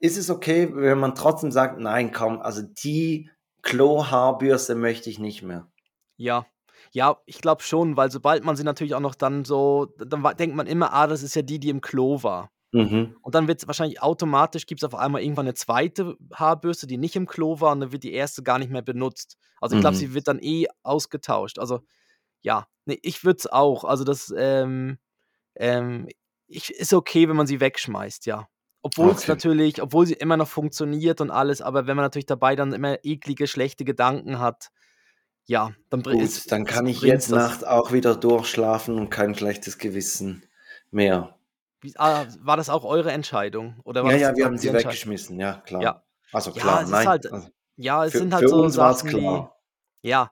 ist 0.00 0.16
es 0.16 0.28
okay, 0.28 0.68
wenn 0.74 0.98
man 0.98 1.14
trotzdem 1.14 1.52
sagt, 1.52 1.78
nein, 1.78 2.10
komm, 2.12 2.40
also 2.40 2.62
die 2.62 3.30
Klo-Haarbürste 3.62 4.74
möchte 4.74 5.08
ich 5.08 5.20
nicht 5.20 5.42
mehr? 5.42 5.70
Ja. 6.16 6.46
Ja, 6.92 7.18
ich 7.26 7.40
glaube 7.40 7.62
schon, 7.62 7.96
weil 7.96 8.10
sobald 8.10 8.44
man 8.44 8.56
sie 8.56 8.64
natürlich 8.64 8.94
auch 8.94 9.00
noch 9.00 9.14
dann 9.14 9.44
so, 9.44 9.86
dann 9.98 10.22
wa- 10.22 10.34
denkt 10.34 10.56
man 10.56 10.66
immer, 10.66 10.92
ah, 10.92 11.06
das 11.06 11.22
ist 11.22 11.34
ja 11.36 11.42
die, 11.42 11.58
die 11.58 11.70
im 11.70 11.80
Klo 11.80 12.22
war. 12.22 12.50
Mhm. 12.72 13.14
Und 13.22 13.34
dann 13.36 13.48
wird 13.48 13.60
es 13.62 13.68
wahrscheinlich 13.68 14.02
automatisch, 14.02 14.66
gibt 14.66 14.82
es 14.82 14.86
auf 14.86 14.94
einmal 14.96 15.22
irgendwann 15.22 15.46
eine 15.46 15.54
zweite 15.54 16.16
Haarbürste, 16.34 16.86
die 16.88 16.98
nicht 16.98 17.16
im 17.16 17.26
Klo 17.26 17.60
war 17.60 17.72
und 17.72 17.80
dann 17.80 17.92
wird 17.92 18.02
die 18.04 18.12
erste 18.14 18.42
gar 18.42 18.58
nicht 18.58 18.70
mehr 18.72 18.82
benutzt. 18.82 19.36
Also 19.60 19.74
ich 19.74 19.80
glaube, 19.80 19.96
Mhm. 19.96 19.96
sie 19.96 20.14
wird 20.14 20.28
dann 20.28 20.40
eh 20.40 20.66
ausgetauscht. 20.82 21.58
Also 21.60 21.80
ja, 22.42 22.66
nee, 22.86 22.98
ich 23.02 23.24
würde 23.24 23.38
es 23.38 23.46
auch. 23.46 23.84
Also 23.84 24.04
das 24.04 24.32
ähm, 24.36 24.98
ähm, 25.56 26.08
ich, 26.46 26.70
ist 26.70 26.92
okay, 26.92 27.28
wenn 27.28 27.36
man 27.36 27.46
sie 27.46 27.60
wegschmeißt, 27.60 28.26
ja. 28.26 28.48
Obwohl 28.82 29.12
es 29.12 29.26
Okay. 29.26 29.28
natürlich, 29.28 29.80
obwohl 29.82 30.06
sie 30.06 30.14
immer 30.14 30.36
noch 30.36 30.48
funktioniert 30.48 31.20
und 31.20 31.30
alles, 31.30 31.62
aber 31.62 31.86
wenn 31.86 31.96
man 31.96 32.04
natürlich 32.04 32.26
dabei 32.26 32.56
dann 32.56 32.72
immer 32.72 32.98
eklige, 33.04 33.46
schlechte 33.46 33.84
Gedanken 33.84 34.38
hat, 34.40 34.70
ja, 35.46 35.72
dann 35.90 36.02
bringt 36.02 36.20
Gut, 36.20 36.50
dann 36.52 36.64
kann 36.64 36.86
ich 36.86 37.02
jetzt 37.02 37.30
das. 37.30 37.36
Nacht 37.36 37.66
auch 37.66 37.92
wieder 37.92 38.16
durchschlafen 38.16 38.96
und 38.98 39.10
kein 39.10 39.34
schlechtes 39.34 39.78
Gewissen 39.78 40.44
mehr. 40.90 41.38
Wie, 41.80 41.92
ah, 41.96 42.26
war 42.40 42.56
das 42.56 42.68
auch 42.70 42.84
eure 42.84 43.10
Entscheidung? 43.12 43.80
Oder 43.84 44.04
war 44.04 44.12
Ja, 44.12 44.18
ja, 44.18 44.32
die 44.32 44.38
wir 44.38 44.44
haben 44.46 44.56
sie 44.58 44.72
weggeschmissen, 44.72 45.38
ja, 45.40 45.54
klar. 45.66 45.82
Ja. 45.82 46.02
Also 46.32 46.50
Ja, 46.52 46.60
klar, 46.60 46.80
es 46.82 46.86
ist 46.86 46.92
nein. 46.92 47.08
halt- 47.08 47.32
also, 47.32 47.48
Ja, 47.76 48.04
es 48.04 48.12
für, 48.12 48.18
sind 48.18 48.32
halt 48.34 48.48
so 48.48 48.64
es 48.64 48.74
Sachen, 48.74 49.10
die. 49.10 49.16
klar. 49.18 49.56
Ja, 50.02 50.30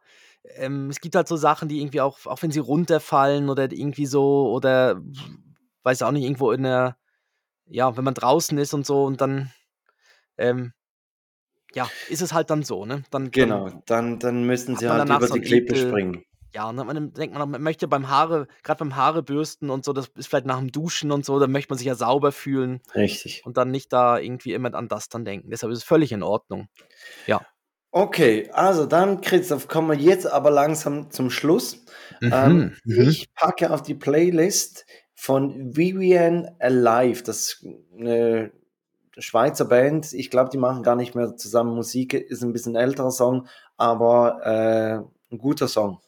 ähm, 0.57 0.91
es 0.91 1.01
gibt 1.01 1.15
halt 1.17 1.29
so 1.29 1.37
Sachen, 1.37 1.69
die 1.69 1.81
irgendwie 1.81 2.01
auch, 2.01 2.27
auch 2.27 2.43
wenn 2.43 2.51
sie 2.51 2.61
runterfallen 2.61 3.49
oder 3.51 3.71
irgendwie 3.71 4.07
so, 4.07 4.51
oder 4.53 5.01
weiß 5.83 6.03
auch 6.03 6.13
nicht, 6.13 6.25
irgendwo 6.25 6.53
in 6.53 6.63
der, 6.63 6.97
ja, 7.67 7.97
wenn 7.97 8.05
man 8.05 8.15
draußen 8.15 8.57
ist 8.59 8.75
und 8.75 8.87
so 8.87 9.05
und 9.05 9.21
dann, 9.21 9.53
ähm, 10.39 10.73
ja, 11.75 11.89
ist 12.09 12.23
es 12.23 12.33
halt 12.33 12.51
dann 12.51 12.63
so, 12.63 12.85
ne? 12.85 13.03
Dann, 13.11 13.31
Genau, 13.31 13.71
Dann, 13.87 14.19
dann, 14.19 14.45
müssen 14.45 14.77
sie 14.77 14.89
halt 14.89 15.09
über 15.09 15.27
so 15.27 15.35
die 15.35 15.41
Klippe 15.41 15.75
Ekel. 15.75 15.89
springen. 15.89 16.25
ja, 16.53 16.69
und 16.69 16.77
dann 16.77 17.13
denkt 17.13 17.37
man, 17.37 17.51
man 17.51 17.63
möchte 17.63 17.87
beim 17.87 18.09
Haare, 18.09 18.49
gerade 18.65 18.79
beim 18.81 18.97
Haarebürsten 18.97 19.71
und 19.71 19.85
so, 19.85 19.93
das 19.93 20.09
ist 20.17 20.27
vielleicht 20.29 20.47
nach 20.47 20.59
dem 20.59 20.73
Duschen 20.73 21.13
und 21.13 21.25
so, 21.25 21.39
dann 21.39 21.53
möchte 21.53 21.71
man 21.71 21.79
sich 21.79 21.87
ja 21.87 21.95
sauber 21.95 22.33
fühlen 22.33 22.81
Richtig. 22.95 23.43
und 23.45 23.57
dann 23.57 23.71
nicht 23.71 23.93
da 23.93 24.19
irgendwie 24.19 24.53
immer 24.53 24.75
an 24.75 24.89
das 24.89 25.09
dann 25.09 25.25
denken. 25.25 25.51
Deshalb 25.51 25.71
ist 25.73 25.79
es 25.79 25.85
völlig 25.85 26.11
in 26.13 26.23
Ordnung. 26.25 26.69
Ja. 27.27 27.41
Okay, 27.93 28.49
also 28.53 28.87
dann, 28.87 29.21
Christoph, 29.21 29.67
kommen 29.67 29.89
wir 29.91 29.97
jetzt 29.97 30.27
aber 30.27 30.51
langsam 30.53 31.11
zum 31.11 31.29
Schluss. 31.31 31.85
Ähm, 32.21 32.77
Mhm. 32.85 33.09
Ich 33.09 33.33
packe 33.35 33.71
auf 33.73 33.83
die 33.83 33.95
Playlist 33.97 34.87
von 35.15 35.77
Vivian 35.77 36.49
Alive, 36.61 37.23
das 37.25 37.39
ist 37.41 37.67
eine 37.99 38.53
Schweizer 39.19 39.65
Band. 39.65 40.13
Ich 40.13 40.31
glaube, 40.31 40.51
die 40.51 40.59
machen 40.59 40.83
gar 40.83 40.97
nicht 40.97 41.15
mehr 41.15 41.37
zusammen 41.37 41.75
Musik, 41.75 42.15
ist 42.15 42.43
ein 42.43 42.53
bisschen 42.53 42.77
älterer 42.77 43.11
Song, 43.11 43.49
aber 43.77 44.41
äh, 44.45 45.35
ein 45.35 45.39
guter 45.39 45.69
Song. 45.69 46.01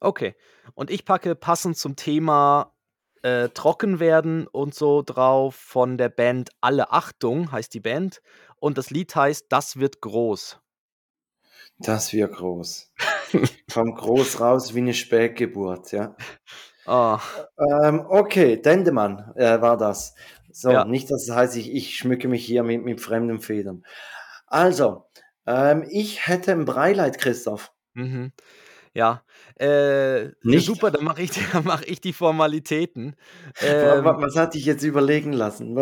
Okay. 0.00 0.34
Und 0.74 0.90
ich 0.90 1.04
packe 1.04 1.34
passend 1.34 1.76
zum 1.76 1.96
Thema 1.96 2.74
äh, 3.22 3.48
trocken 3.50 4.00
werden 4.00 4.46
und 4.48 4.74
so 4.74 5.02
drauf 5.02 5.54
von 5.54 5.96
der 5.96 6.08
Band 6.08 6.50
Alle 6.60 6.90
Achtung, 6.92 7.52
heißt 7.52 7.72
die 7.74 7.80
Band. 7.80 8.20
Und 8.58 8.78
das 8.78 8.90
Lied 8.90 9.14
heißt 9.14 9.46
Das 9.48 9.78
wird 9.78 10.00
groß. 10.00 10.60
Das 11.78 12.12
wird 12.12 12.32
groß. 12.34 12.92
Kommt 13.72 13.96
groß 13.98 14.40
raus 14.40 14.74
wie 14.74 14.78
eine 14.78 14.94
Spätgeburt, 14.94 15.92
ja. 15.92 16.14
Ah, 16.84 17.20
Ähm, 17.84 18.04
okay, 18.08 18.60
Dendemann 18.60 19.32
äh, 19.36 19.60
war 19.60 19.76
das. 19.76 20.14
So, 20.52 20.70
Ja. 20.72 20.84
nicht, 20.84 21.10
dass 21.10 21.22
es 21.28 21.34
heißt, 21.34 21.56
ich, 21.56 21.72
ich 21.72 21.96
schmücke 21.96 22.28
mich 22.28 22.44
hier 22.44 22.62
mit, 22.62 22.84
mit 22.84 23.00
fremden 23.00 23.40
Federn. 23.40 23.84
Also, 24.46 25.06
ähm, 25.46 25.84
ich 25.88 26.26
hätte 26.26 26.52
ein 26.52 26.64
Breileid, 26.64 27.18
Christoph. 27.18 27.72
mhm. 27.94 28.32
Ja, 28.94 29.22
äh, 29.60 30.24
ja, 30.24 30.30
Nicht? 30.42 30.66
super, 30.66 30.90
dann 30.90 31.04
mache 31.04 31.22
ich, 31.22 31.30
dann 31.52 31.64
mach 31.64 31.82
ich 31.82 32.00
die 32.00 32.12
Formalitäten. 32.12 33.16
Ähm, 33.60 34.04
Was 34.04 34.36
hat 34.36 34.54
dich 34.54 34.64
jetzt 34.64 34.82
überlegen 34.82 35.32
lassen? 35.32 35.76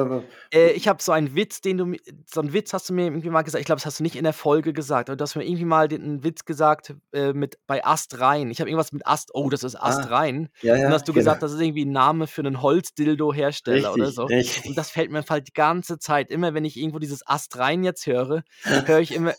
Äh, 0.52 0.72
ich 0.72 0.88
habe 0.88 1.02
so 1.02 1.12
einen 1.12 1.34
Witz, 1.36 1.60
den 1.60 1.78
du, 1.78 1.94
so 2.26 2.40
einen 2.40 2.52
Witz 2.52 2.72
hast 2.72 2.88
du 2.88 2.94
mir 2.94 3.04
irgendwie 3.04 3.30
mal 3.30 3.42
gesagt. 3.42 3.60
Ich 3.60 3.66
glaube, 3.66 3.78
das 3.78 3.86
hast 3.86 4.00
du 4.00 4.02
nicht 4.02 4.16
in 4.16 4.24
der 4.24 4.32
Folge 4.32 4.72
gesagt, 4.72 5.08
aber 5.10 5.16
du 5.16 5.22
hast 5.22 5.36
mir 5.36 5.44
irgendwie 5.44 5.64
mal 5.64 5.88
den, 5.88 6.02
einen 6.02 6.24
Witz 6.24 6.44
gesagt 6.44 6.94
äh, 7.12 7.32
mit 7.32 7.58
bei 7.66 7.84
Ast 7.84 8.20
rein. 8.20 8.50
Ich 8.50 8.60
habe 8.60 8.70
irgendwas 8.70 8.92
mit 8.92 9.06
Ast. 9.06 9.30
Oh, 9.34 9.48
das 9.50 9.64
ist 9.64 9.76
Ast 9.76 10.06
Ah, 10.06 10.16
rein. 10.16 10.48
ja, 10.62 10.74
Und 10.74 10.80
ja, 10.80 10.90
hast 10.90 11.06
du 11.08 11.12
genau. 11.12 11.20
gesagt, 11.20 11.42
das 11.42 11.52
ist 11.52 11.60
irgendwie 11.60 11.84
ein 11.84 11.92
Name 11.92 12.26
für 12.26 12.42
einen 12.42 12.62
Holzdildo-Hersteller 12.62 13.92
oder 13.92 14.02
Richtig, 14.04 14.14
so. 14.16 14.22
Und 14.24 14.32
richtig. 14.32 14.74
das 14.74 14.90
fällt 14.90 15.10
mir 15.10 15.22
halt 15.28 15.48
die 15.48 15.52
ganze 15.52 15.98
Zeit. 15.98 16.30
Immer 16.30 16.54
wenn 16.54 16.64
ich 16.64 16.76
irgendwo 16.76 16.98
dieses 16.98 17.26
Ast 17.26 17.58
rein 17.58 17.84
jetzt 17.84 18.06
höre, 18.06 18.42
höre 18.86 19.00
ich 19.00 19.12
immer, 19.14 19.34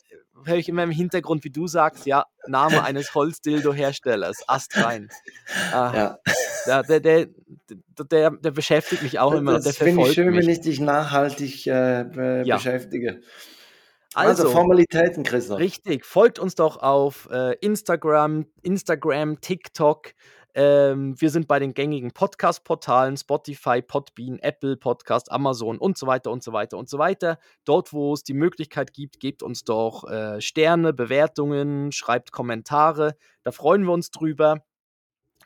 höre 0.46 0.58
ich 0.58 0.70
immer 0.70 0.84
im 0.84 0.92
Hintergrund, 0.92 1.44
wie 1.44 1.50
du 1.50 1.68
sagst, 1.68 2.06
ja, 2.06 2.26
Name 2.48 2.84
eines 2.84 3.14
Holzdildo-Herstellers, 3.14 4.48
Ast 4.48 4.78
rein. 4.78 5.10
Ah, 5.74 6.18
Ja, 6.66 6.84
der, 6.84 7.00
der, 7.00 7.28
der, 8.12 8.32
der, 8.32 8.52
beschäftigt 8.52 9.04
mich 9.04 9.20
auch 9.20 9.34
immer, 9.34 9.60
das 9.60 9.78
finde 9.78 10.04
ich 10.04 10.14
schön, 10.14 10.28
wenn 10.28 10.46
mich. 10.46 10.48
ich 10.48 10.62
dich 10.62 10.80
nachhaltig 10.80 11.66
äh, 11.68 12.04
be 12.04 12.44
Ja, 12.46 12.56
beschäftige. 12.56 13.22
Also, 14.14 14.44
also, 14.44 14.54
Formalitäten, 14.54 15.24
Christoph. 15.24 15.60
richtig, 15.60 16.06
folgt 16.06 16.38
uns 16.38 16.56
doch 16.56 16.78
auf 16.78 17.30
äh, 17.32 17.56
Instagram, 17.62 18.46
Instagram, 18.62 19.40
TikTok. 19.40 20.14
Ähm, 20.54 21.20
wir 21.20 21.30
sind 21.30 21.48
bei 21.48 21.60
den 21.60 21.74
gängigen 21.74 22.12
Podcast-Portalen, 22.12 23.16
Spotify, 23.18 23.82
Podbean, 23.82 24.40
Apple 24.40 24.78
Podcast, 24.78 25.32
Amazon 25.32 25.78
und 25.78 25.98
so 25.98 26.08
weiter 26.08 26.32
und 26.32 26.44
so 26.44 26.54
weiter 26.54 26.78
und 26.78 26.90
so 26.90 26.98
weiter. 26.98 27.38
Dort, 27.66 27.94
wo 27.94 28.14
es 28.14 28.24
die 28.24 28.34
Möglichkeit 28.34 28.94
gibt, 28.94 29.20
gebt 29.20 29.44
uns 29.44 29.64
doch 29.64 30.10
äh, 30.10 30.42
Sterne, 30.42 30.94
Bewertungen, 30.94 31.92
schreibt 31.92 32.32
Kommentare. 32.32 33.16
Da 33.44 33.52
freuen 33.52 33.84
wir 33.84 33.92
uns 33.92 34.12
drüber. 34.12 34.64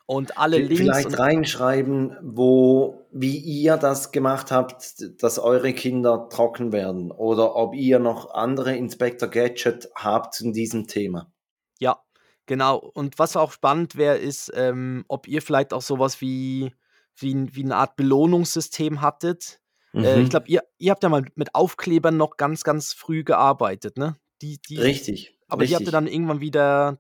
Und 0.07 0.37
alle 0.37 0.57
Links 0.59 0.77
Vielleicht 0.77 1.17
reinschreiben, 1.17 2.15
wo, 2.21 3.07
wie 3.11 3.37
ihr 3.37 3.77
das 3.77 4.11
gemacht 4.11 4.51
habt, 4.51 5.23
dass 5.23 5.39
eure 5.39 5.73
Kinder 5.73 6.29
trocken 6.29 6.71
werden. 6.71 7.11
Oder 7.11 7.55
ob 7.55 7.73
ihr 7.73 7.97
noch 7.97 8.31
andere 8.33 8.75
Inspector 8.75 9.27
Gadget 9.27 9.89
habt 9.95 10.35
zu 10.35 10.51
diesem 10.51 10.85
Thema. 10.85 11.31
Ja, 11.79 12.04
genau. 12.45 12.77
Und 12.77 13.19
was 13.19 13.35
auch 13.37 13.51
spannend 13.51 13.95
wäre, 13.95 14.17
ist, 14.17 14.51
ähm, 14.55 15.05
ob 15.07 15.27
ihr 15.27 15.41
vielleicht 15.41 15.73
auch 15.73 15.81
sowas 15.81 16.21
wie, 16.21 16.73
wie, 17.15 17.55
wie 17.55 17.63
eine 17.63 17.75
Art 17.77 17.95
Belohnungssystem 17.95 19.01
hattet. 19.01 19.61
Äh, 20.01 20.21
ich 20.21 20.29
Mhm. 20.29 20.29
glaube, 20.29 20.47
ihr, 20.49 20.63
ihr 20.77 20.91
habt 20.91 21.03
ja 21.03 21.09
mal 21.09 21.25
mit 21.35 21.55
Aufklebern 21.55 22.17
noch 22.17 22.37
ganz, 22.37 22.63
ganz 22.63 22.93
früh 22.93 23.23
gearbeitet, 23.23 23.97
ne? 23.97 24.17
Die, 24.41 24.59
die, 24.61 24.77
Richtig, 24.81 25.39
aber 25.47 25.63
die 25.65 25.75
habt 25.75 25.87
ihr 25.87 25.91
richtig. 25.91 25.93
dann 25.93 26.07
irgendwann 26.07 26.41
wieder 26.41 26.99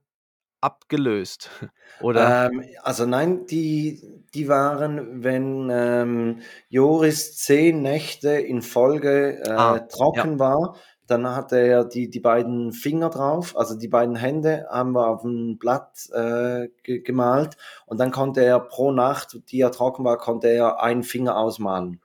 abgelöst, 0.61 1.49
oder? 1.97 2.39
Ähm, 2.49 2.63
also 2.81 3.05
nein, 3.05 3.45
die, 3.45 4.01
die 4.33 4.47
waren, 4.47 5.23
wenn 5.23 5.69
ähm, 5.71 6.41
Joris 6.69 7.37
zehn 7.37 7.81
Nächte 7.81 8.29
in 8.31 8.61
Folge 8.61 9.39
äh, 9.43 9.49
Ah, 9.55 9.75
ja. 9.77 9.87
trocken 9.89 10.39
war, 10.39 10.77
dann 11.07 11.27
hatte 11.27 11.57
er 11.57 11.85
die, 11.85 12.09
die 12.09 12.19
beiden 12.19 12.71
Finger 12.71 13.09
drauf, 13.09 13.55
also 13.57 13.75
die 13.75 13.87
beiden 13.87 14.15
Hände 14.15 14.67
haben 14.69 14.93
wir 14.93 15.07
auf 15.07 15.23
ein 15.23 15.57
Blatt 15.57 16.09
äh, 16.13 16.69
ge 16.83 16.99
gemalt 16.99 17.57
und 17.85 17.99
dann 17.99 18.11
konnte 18.11 18.43
er 18.43 18.59
pro 18.59 18.91
Nacht, 18.91 19.39
die 19.49 19.61
er 19.61 19.71
trocken 19.71 20.03
war, 20.03 20.17
konnte 20.17 20.47
er 20.47 20.81
einen 20.81 21.03
Finger 21.03 21.37
ausmalen. 21.37 22.01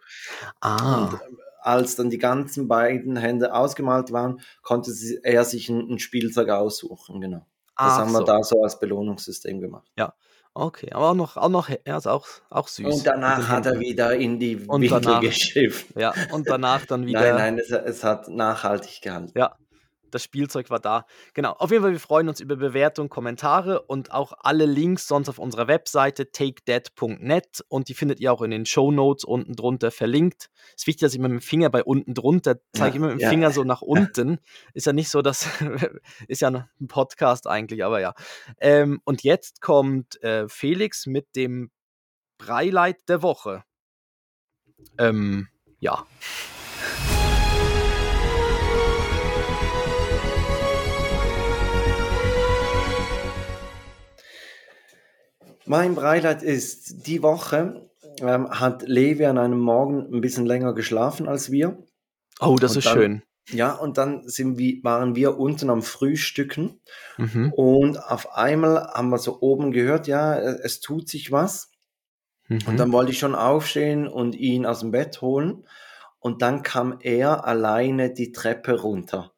Und 0.62 0.70
Ah, 0.70 1.10
äh, 1.14 1.34
als 1.62 1.96
dann 1.96 2.10
die 2.10 2.18
ganzen 2.18 2.68
beiden 2.68 3.16
Hände 3.16 3.54
ausgemalt 3.54 4.12
waren, 4.12 4.40
konnte 4.62 4.92
er 5.22 5.44
sich 5.44 5.68
ein, 5.68 5.92
ein 5.92 5.98
Spielzeug 5.98 6.48
aussuchen, 6.48 7.20
genau. 7.20 7.46
Das 7.76 7.94
ach 7.94 7.98
haben 7.98 8.12
wir 8.12 8.18
so. 8.18 8.24
da 8.24 8.42
so 8.42 8.62
als 8.62 8.78
Belohnungssystem 8.78 9.60
gemacht. 9.60 9.88
Ja, 9.96 10.12
okay. 10.54 10.92
Aber 10.92 11.10
auch 11.10 11.14
noch, 11.14 11.36
auch 11.36 11.48
noch, 11.48 11.68
ja, 11.68 11.96
ist 11.96 12.06
auch, 12.06 12.26
auch 12.50 12.68
süß 12.68 12.86
Und 12.86 13.06
danach 13.06 13.48
hat 13.48 13.66
er 13.66 13.78
wieder 13.80 14.14
in 14.16 14.38
die 14.38 14.56
Und 14.56 14.82
Winkel 14.82 15.00
danach, 15.00 15.20
geschifft. 15.20 15.86
ja, 15.96 16.12
und 16.32 16.48
danach 16.48 16.86
dann 16.86 17.00
Nein, 17.08 17.08
wieder. 17.08 17.32
nein, 17.34 17.58
es, 17.58 17.70
es 17.70 18.04
hat 18.04 18.28
nachhaltig 18.28 19.00
gehalten. 19.02 19.32
Ja, 19.36 19.56
das 20.10 20.22
Spielzeug 20.22 20.70
war 20.70 20.80
da. 20.80 21.06
Genau. 21.34 21.52
Auf 21.52 21.70
jeden 21.70 21.82
Fall, 21.82 21.92
wir 21.92 22.00
freuen 22.00 22.28
uns 22.28 22.40
über 22.40 22.56
Bewertungen, 22.56 23.08
Kommentare 23.08 23.82
und 23.82 24.12
auch 24.12 24.32
alle 24.40 24.66
Links 24.66 25.06
sonst 25.06 25.28
auf 25.28 25.38
unserer 25.38 25.68
Webseite 25.68 26.30
takedead.net 26.32 27.64
und 27.68 27.88
die 27.88 27.94
findet 27.94 28.20
ihr 28.20 28.32
auch 28.32 28.42
in 28.42 28.50
den 28.50 28.66
Show 28.66 28.90
Notes 28.90 29.24
unten 29.24 29.54
drunter 29.54 29.90
verlinkt. 29.90 30.50
Ist 30.76 30.86
wichtig, 30.86 31.02
dass 31.02 31.14
ich 31.14 31.20
mit 31.20 31.30
dem 31.30 31.40
Finger 31.40 31.70
bei 31.70 31.82
unten 31.84 32.14
drunter 32.14 32.56
zeige, 32.72 32.88
ich 32.88 32.94
Ja, 32.94 32.96
immer 32.96 33.08
mit 33.08 33.20
dem 33.20 33.24
ja, 33.24 33.28
Finger 33.30 33.50
so 33.50 33.64
nach 33.64 33.82
unten. 33.82 34.38
Ist 34.74 34.86
ja 34.86 34.92
nicht 34.92 35.10
so, 35.10 35.22
dass 35.22 35.48
ist 36.28 36.40
ja 36.42 36.48
ein 36.48 36.86
Podcast 36.88 37.46
eigentlich, 37.46 37.84
aber 37.84 38.00
ja. 38.00 38.14
Ähm, 38.60 39.00
und 39.04 39.22
jetzt 39.22 39.60
kommt 39.60 40.22
äh, 40.22 40.48
Felix 40.48 41.06
mit 41.06 41.36
dem 41.36 41.70
Breileit 42.38 43.08
der 43.08 43.22
Woche. 43.22 43.64
Ähm, 44.98 45.48
ja. 45.78 46.06
Mein 55.70 55.94
Beileid 55.94 56.42
ist, 56.42 57.06
die 57.06 57.22
Woche 57.22 57.88
ähm, 58.20 58.50
hat 58.50 58.82
Levi 58.88 59.24
an 59.26 59.38
einem 59.38 59.60
Morgen 59.60 60.12
ein 60.12 60.20
bisschen 60.20 60.44
länger 60.44 60.74
geschlafen 60.74 61.28
als 61.28 61.52
wir. 61.52 61.78
Oh, 62.40 62.56
das 62.60 62.72
Und 62.72 62.78
ist 62.78 62.86
dann, 62.86 62.94
schön. 62.98 63.22
ja, 63.52 63.74
und 63.74 63.96
dann 63.96 64.24
wir, 64.26 64.82
waren 64.82 65.14
wir 65.14 65.38
unten 65.38 65.70
am 65.70 65.82
Frühstücken 65.82 66.80
Mhm. 67.18 67.52
und 67.52 68.02
auf 68.02 68.34
einmal 68.34 68.78
haben 68.94 69.10
wir 69.10 69.18
so 69.18 69.40
oben 69.42 69.70
gehört, 69.70 70.08
ja, 70.08 70.36
es 70.36 70.80
tut 70.80 71.08
sich 71.08 71.30
was. 71.30 71.70
Und 72.48 72.66
Mhm. 72.66 72.76
dann 72.76 72.90
wollte 72.92 73.12
ich 73.12 73.20
schon 73.20 73.36
aufstehen 73.36 74.08
und 74.08 74.34
ihn 74.34 74.66
aus 74.66 74.80
dem 74.80 74.90
Bett 74.90 75.20
holen. 75.20 75.68
Und 76.18 76.42
dann 76.42 76.64
kam 76.64 76.98
er 77.00 77.44
alleine 77.44 78.12
die 78.12 78.32
Treppe 78.32 78.80
runter. 78.80 79.32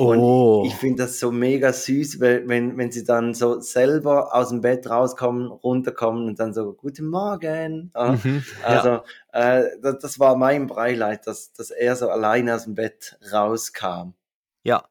Und 0.00 0.18
Oh. 0.20 0.62
ich 0.64 0.74
finde 0.76 1.02
das 1.02 1.18
so 1.18 1.32
mega 1.32 1.72
süß, 1.72 2.20
wenn, 2.20 2.48
wenn, 2.48 2.78
wenn 2.78 2.92
sie 2.92 3.02
dann 3.02 3.34
so 3.34 3.58
selber 3.60 4.32
aus 4.32 4.50
dem 4.50 4.60
Bett 4.60 4.88
rauskommen, 4.88 5.48
runterkommen 5.50 6.26
und 6.28 6.38
dann 6.38 6.54
so, 6.54 6.72
guten 6.72 7.08
Morgen. 7.08 7.90
Ja, 7.96 8.12
Mhm. 8.12 8.44
Ja. 8.62 8.66
also, 8.68 9.02
äh, 9.32 9.64
das, 9.82 9.98
das 9.98 10.18
war 10.20 10.36
mein 10.36 10.68
Breileid, 10.68 11.26
dass, 11.26 11.52
dass 11.52 11.70
er 11.72 11.96
so 11.96 12.10
alleine 12.10 12.54
aus 12.54 12.62
dem 12.64 12.76
Bett 12.76 13.18
rauskam. 13.32 14.12
Ja. 14.62 14.84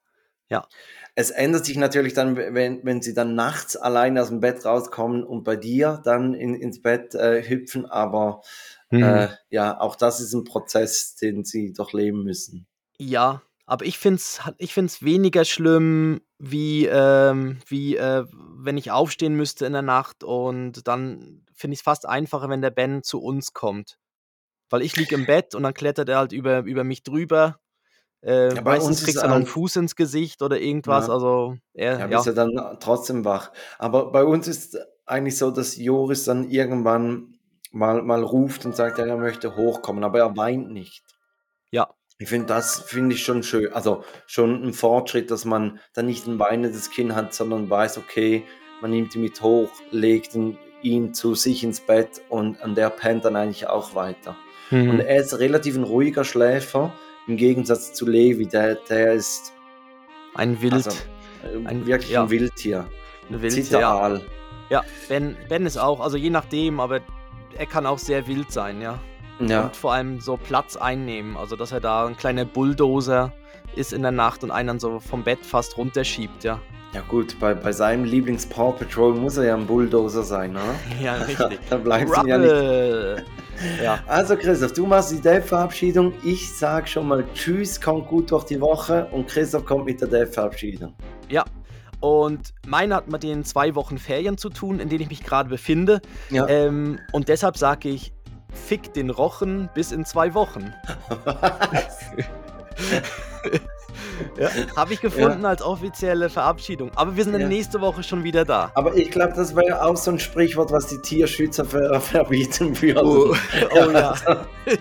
Ja. 0.50 0.68
Es 1.16 1.32
ändert 1.32 1.66
sich 1.66 1.78
natürlich 1.78 2.14
dann, 2.14 2.36
wenn, 2.36 2.84
wenn 2.86 3.02
sie 3.02 3.14
dann 3.14 3.34
nachts 3.34 3.78
alleine 3.78 4.22
aus 4.22 4.28
dem 4.28 4.42
Bett 4.42 4.66
rauskommen 4.66 5.24
und 5.24 5.44
bei 5.46 5.56
dir 5.56 6.02
dann 6.04 6.34
in, 6.34 6.54
ins 6.54 6.82
Bett 6.82 7.16
äh, 7.16 7.44
hüpfen, 7.48 7.86
aber 7.86 8.42
Mhm. 8.90 9.04
äh, 9.04 9.28
ja, 9.50 9.80
auch 9.82 9.96
das 9.98 10.20
ist 10.22 10.34
ein 10.34 10.44
Prozess, 10.46 11.16
den 11.16 11.44
sie 11.46 11.72
durchleben 11.74 12.24
müssen. 12.24 12.68
Ja, 12.98 13.42
aber 13.68 13.86
ich 13.86 14.00
finde 14.00 14.16
es 14.16 14.40
ich 14.58 14.74
find's 14.74 15.04
weniger 15.04 15.44
schlimm, 15.44 16.22
wie, 16.40 16.86
ähm, 16.86 17.60
wie 17.68 17.98
äh, 17.98 18.26
wenn 18.32 18.78
ich 18.78 18.92
aufstehen 18.92 19.36
müsste 19.36 19.66
in 19.66 19.74
der 19.74 19.82
Nacht 19.82 20.24
und 20.24 20.88
dann 20.88 21.46
finde 21.54 21.74
ich 21.74 21.82
es 21.82 21.84
fast 21.84 22.08
einfacher, 22.08 22.50
wenn 22.50 22.62
der 22.62 22.72
Ben 22.72 23.04
zu 23.04 23.22
uns 23.22 23.54
kommt. 23.54 24.00
Weil 24.70 24.82
ich 24.82 24.96
liege 24.96 25.16
im 25.16 25.26
Bett 25.26 25.54
und 25.54 25.64
dann 25.64 25.74
klettert 25.74 26.08
er 26.08 26.18
halt 26.18 26.32
über, 26.32 26.60
über 26.64 26.86
mich 26.86 27.04
drüber. 27.04 27.60
Äh, 28.22 28.56
Ja, 28.56 28.62
bei 28.62 28.80
uns 28.80 29.04
kriegst 29.04 29.22
du 29.22 29.28
noch 29.28 29.36
einen 29.36 29.46
Fuß 29.46 29.76
ins 29.76 29.96
Gesicht 29.98 30.42
oder 30.42 30.60
irgendwas. 30.60 31.08
ja, 31.08 31.14
Also, 31.14 31.58
er, 31.74 32.00
ja, 32.00 32.08
bist 32.08 32.26
ja. 32.26 32.32
ja 32.32 32.46
dann 32.46 32.80
trotzdem 32.80 33.26
wach. 33.26 33.52
Aber 33.80 34.12
bei 34.14 34.24
uns 34.24 34.48
ist 34.48 34.78
eigentlich 35.06 35.38
so, 35.38 35.52
dass 35.52 35.76
Joris 35.76 36.24
dann 36.24 36.50
irgendwann 36.50 37.38
mal, 37.72 38.02
mal 38.02 38.24
ruft 38.24 38.66
und 38.66 38.76
sagt, 38.78 38.98
ja, 38.98 39.06
er 39.06 39.18
möchte 39.18 39.58
hochkommen, 39.58 40.06
aber 40.06 40.20
er 40.20 40.38
weint 40.38 40.72
nicht. 40.72 41.04
Ja. 41.72 41.97
Ich 42.20 42.30
finde, 42.30 42.48
das 42.48 42.80
finde 42.82 43.16
ich 43.16 43.24
schon 43.24 43.44
schön. 43.44 43.72
Also 43.74 44.04
schon 44.26 44.64
ein 44.64 44.74
Fortschritt, 44.74 45.30
dass 45.30 45.46
man 45.46 45.80
dann 45.94 46.08
nicht 46.08 46.26
ein 46.28 46.40
weinendes 46.40 46.90
Kind 46.90 47.14
hat, 47.14 47.34
sondern 47.34 47.70
weiß, 47.70 47.98
okay, 48.00 48.44
man 48.82 48.92
nimmt 48.92 49.16
ihn 49.16 49.22
mit 49.22 49.42
hoch, 49.42 49.70
legt 49.92 50.34
ihn, 50.36 50.58
ihn 50.82 51.14
zu 51.14 51.36
sich 51.36 51.64
ins 51.64 51.80
Bett 51.80 52.22
und, 52.30 52.60
und 52.64 52.76
der 52.76 52.90
pennt 52.90 53.26
dann 53.26 53.36
eigentlich 53.36 53.68
auch 53.68 53.94
weiter. 53.96 54.36
Und 54.72 54.96
Mhm. 54.96 55.00
er 55.00 55.18
ist 55.22 55.38
relativ 55.40 55.78
ein 55.78 55.84
ruhiger 55.84 56.24
Schläfer, 56.24 56.92
im 57.28 57.38
Gegensatz 57.38 57.94
zu 57.94 58.06
Levi, 58.06 58.48
der, 58.48 58.76
der 58.90 59.14
ist 59.14 59.54
Ein 60.36 60.62
Wild. 60.62 60.74
also 60.74 60.90
äh, 61.44 61.66
Ein, 61.68 61.86
wirklich 61.86 62.12
ja, 62.12 62.24
ein 62.24 62.30
Wildtier. 62.30 62.88
ein 63.30 63.42
Wildtier, 63.42 63.80
ja. 63.80 64.20
Ja, 64.70 64.84
Ben, 65.08 65.38
ben 65.50 65.66
ist 65.66 65.78
auch, 65.78 66.00
also 66.02 66.18
je 66.18 66.30
nachdem, 66.30 66.80
aber 66.82 67.00
er 67.58 67.66
kann 67.66 67.86
auch 67.86 67.98
sehr 68.00 68.28
wild 68.28 68.52
sein, 68.52 68.82
ja. 68.82 69.00
Ja. 69.40 69.66
Und 69.66 69.76
vor 69.76 69.94
allem 69.94 70.20
so 70.20 70.38
Platz 70.38 70.76
einnehmen. 70.76 71.38
Also, 71.38 71.56
dass 71.56 71.72
er 71.72 71.80
da 71.80 72.06
ein 72.06 72.18
kleiner 72.18 72.46
Bulldozer 72.46 73.32
ist 73.76 73.94
in 73.94 74.02
der 74.02 74.12
Nacht 74.12 74.44
und 74.44 74.52
einen 74.52 74.68
dann 74.68 74.80
so 74.80 75.00
vom 75.00 75.24
Bett 75.24 75.46
fast 75.46 75.78
runterschiebt, 75.78 76.44
ja. 76.44 76.60
Ja 76.94 77.02
gut, 77.08 77.38
bei, 77.40 77.54
bei 77.54 77.72
seinem 77.74 78.06
Lieblings-Paw 78.06 78.72
Patrol 78.72 79.14
muss 79.14 79.38
er 79.38 79.44
ja 79.46 79.56
ein 79.56 79.68
Bulldozer 79.68 80.24
sein, 80.24 80.52
oder? 80.52 80.74
Ja, 81.02 81.16
richtig. 81.16 81.60
da 81.70 81.78
bleibt 81.78 82.10
es 82.10 82.26
ja 82.26 82.38
nicht. 82.38 83.26
Ja, 83.84 84.00
Also 84.08 84.36
Christoph, 84.38 84.74
du 84.74 84.86
machst 84.86 85.12
die 85.12 85.20
Dev-Verabschiedung. 85.22 86.14
Ich 86.24 86.56
sag 86.58 86.88
schon 86.88 87.08
mal 87.08 87.26
Tschüss, 87.34 87.80
kommt 87.82 88.08
gut 88.08 88.32
durch 88.32 88.46
die 88.46 88.60
Woche 88.62 89.08
und 89.12 89.28
Christoph 89.28 89.66
kommt 89.66 89.86
mit 89.86 90.00
der 90.02 90.08
Dev-Verabschiedung. 90.08 90.94
ja. 91.30 91.44
Und 92.00 92.54
meine 92.68 92.94
hat 92.94 93.08
mit 93.10 93.24
den 93.24 93.44
zwei 93.44 93.74
Wochen 93.74 93.98
Ferien 93.98 94.38
zu 94.38 94.50
tun, 94.50 94.80
in 94.80 94.88
denen 94.88 95.02
ich 95.02 95.10
mich 95.10 95.24
gerade 95.24 95.50
befinde. 95.50 96.00
Ja. 96.30 96.48
Ähm, 96.48 97.00
und 97.12 97.28
deshalb 97.28 97.58
sage 97.58 97.90
ich, 97.90 98.14
fick 98.58 98.94
den 98.94 99.10
Rochen 99.10 99.70
bis 99.74 99.92
in 99.92 100.06
zwei 100.06 100.34
Wochen. 100.34 100.74
ja, 104.38 104.50
Habe 104.76 104.94
ich 104.94 105.02
gefunden 105.02 105.46
als 105.46 105.62
offizielle 105.62 106.30
Verabschiedung. 106.30 106.92
Aber 106.96 107.16
wir 107.16 107.24
sind 107.24 107.34
dann 107.34 107.42
Ja. 107.44 107.48
nächste 107.48 107.82
Woche 107.82 108.04
schon 108.04 108.24
wieder 108.24 108.46
da. 108.46 108.72
Aber 108.76 108.96
ich 108.96 109.12
glaube, 109.12 109.34
das 109.36 109.56
wäre 109.56 109.84
auch 109.84 109.98
so 109.98 110.12
ein 110.12 110.20
Sprichwort, 110.20 110.72
was 110.72 110.88
die 110.88 111.00
Tierschützer 111.02 111.66
ver 111.66 112.00
verbieten 112.02 112.80
würden. 112.82 113.06
Oh, 113.06 113.36
oh 113.72 113.92
ja. 113.92 114.14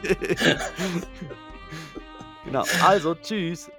genau. 2.45 2.65
Also, 2.85 3.15
tschüss. 3.15 3.71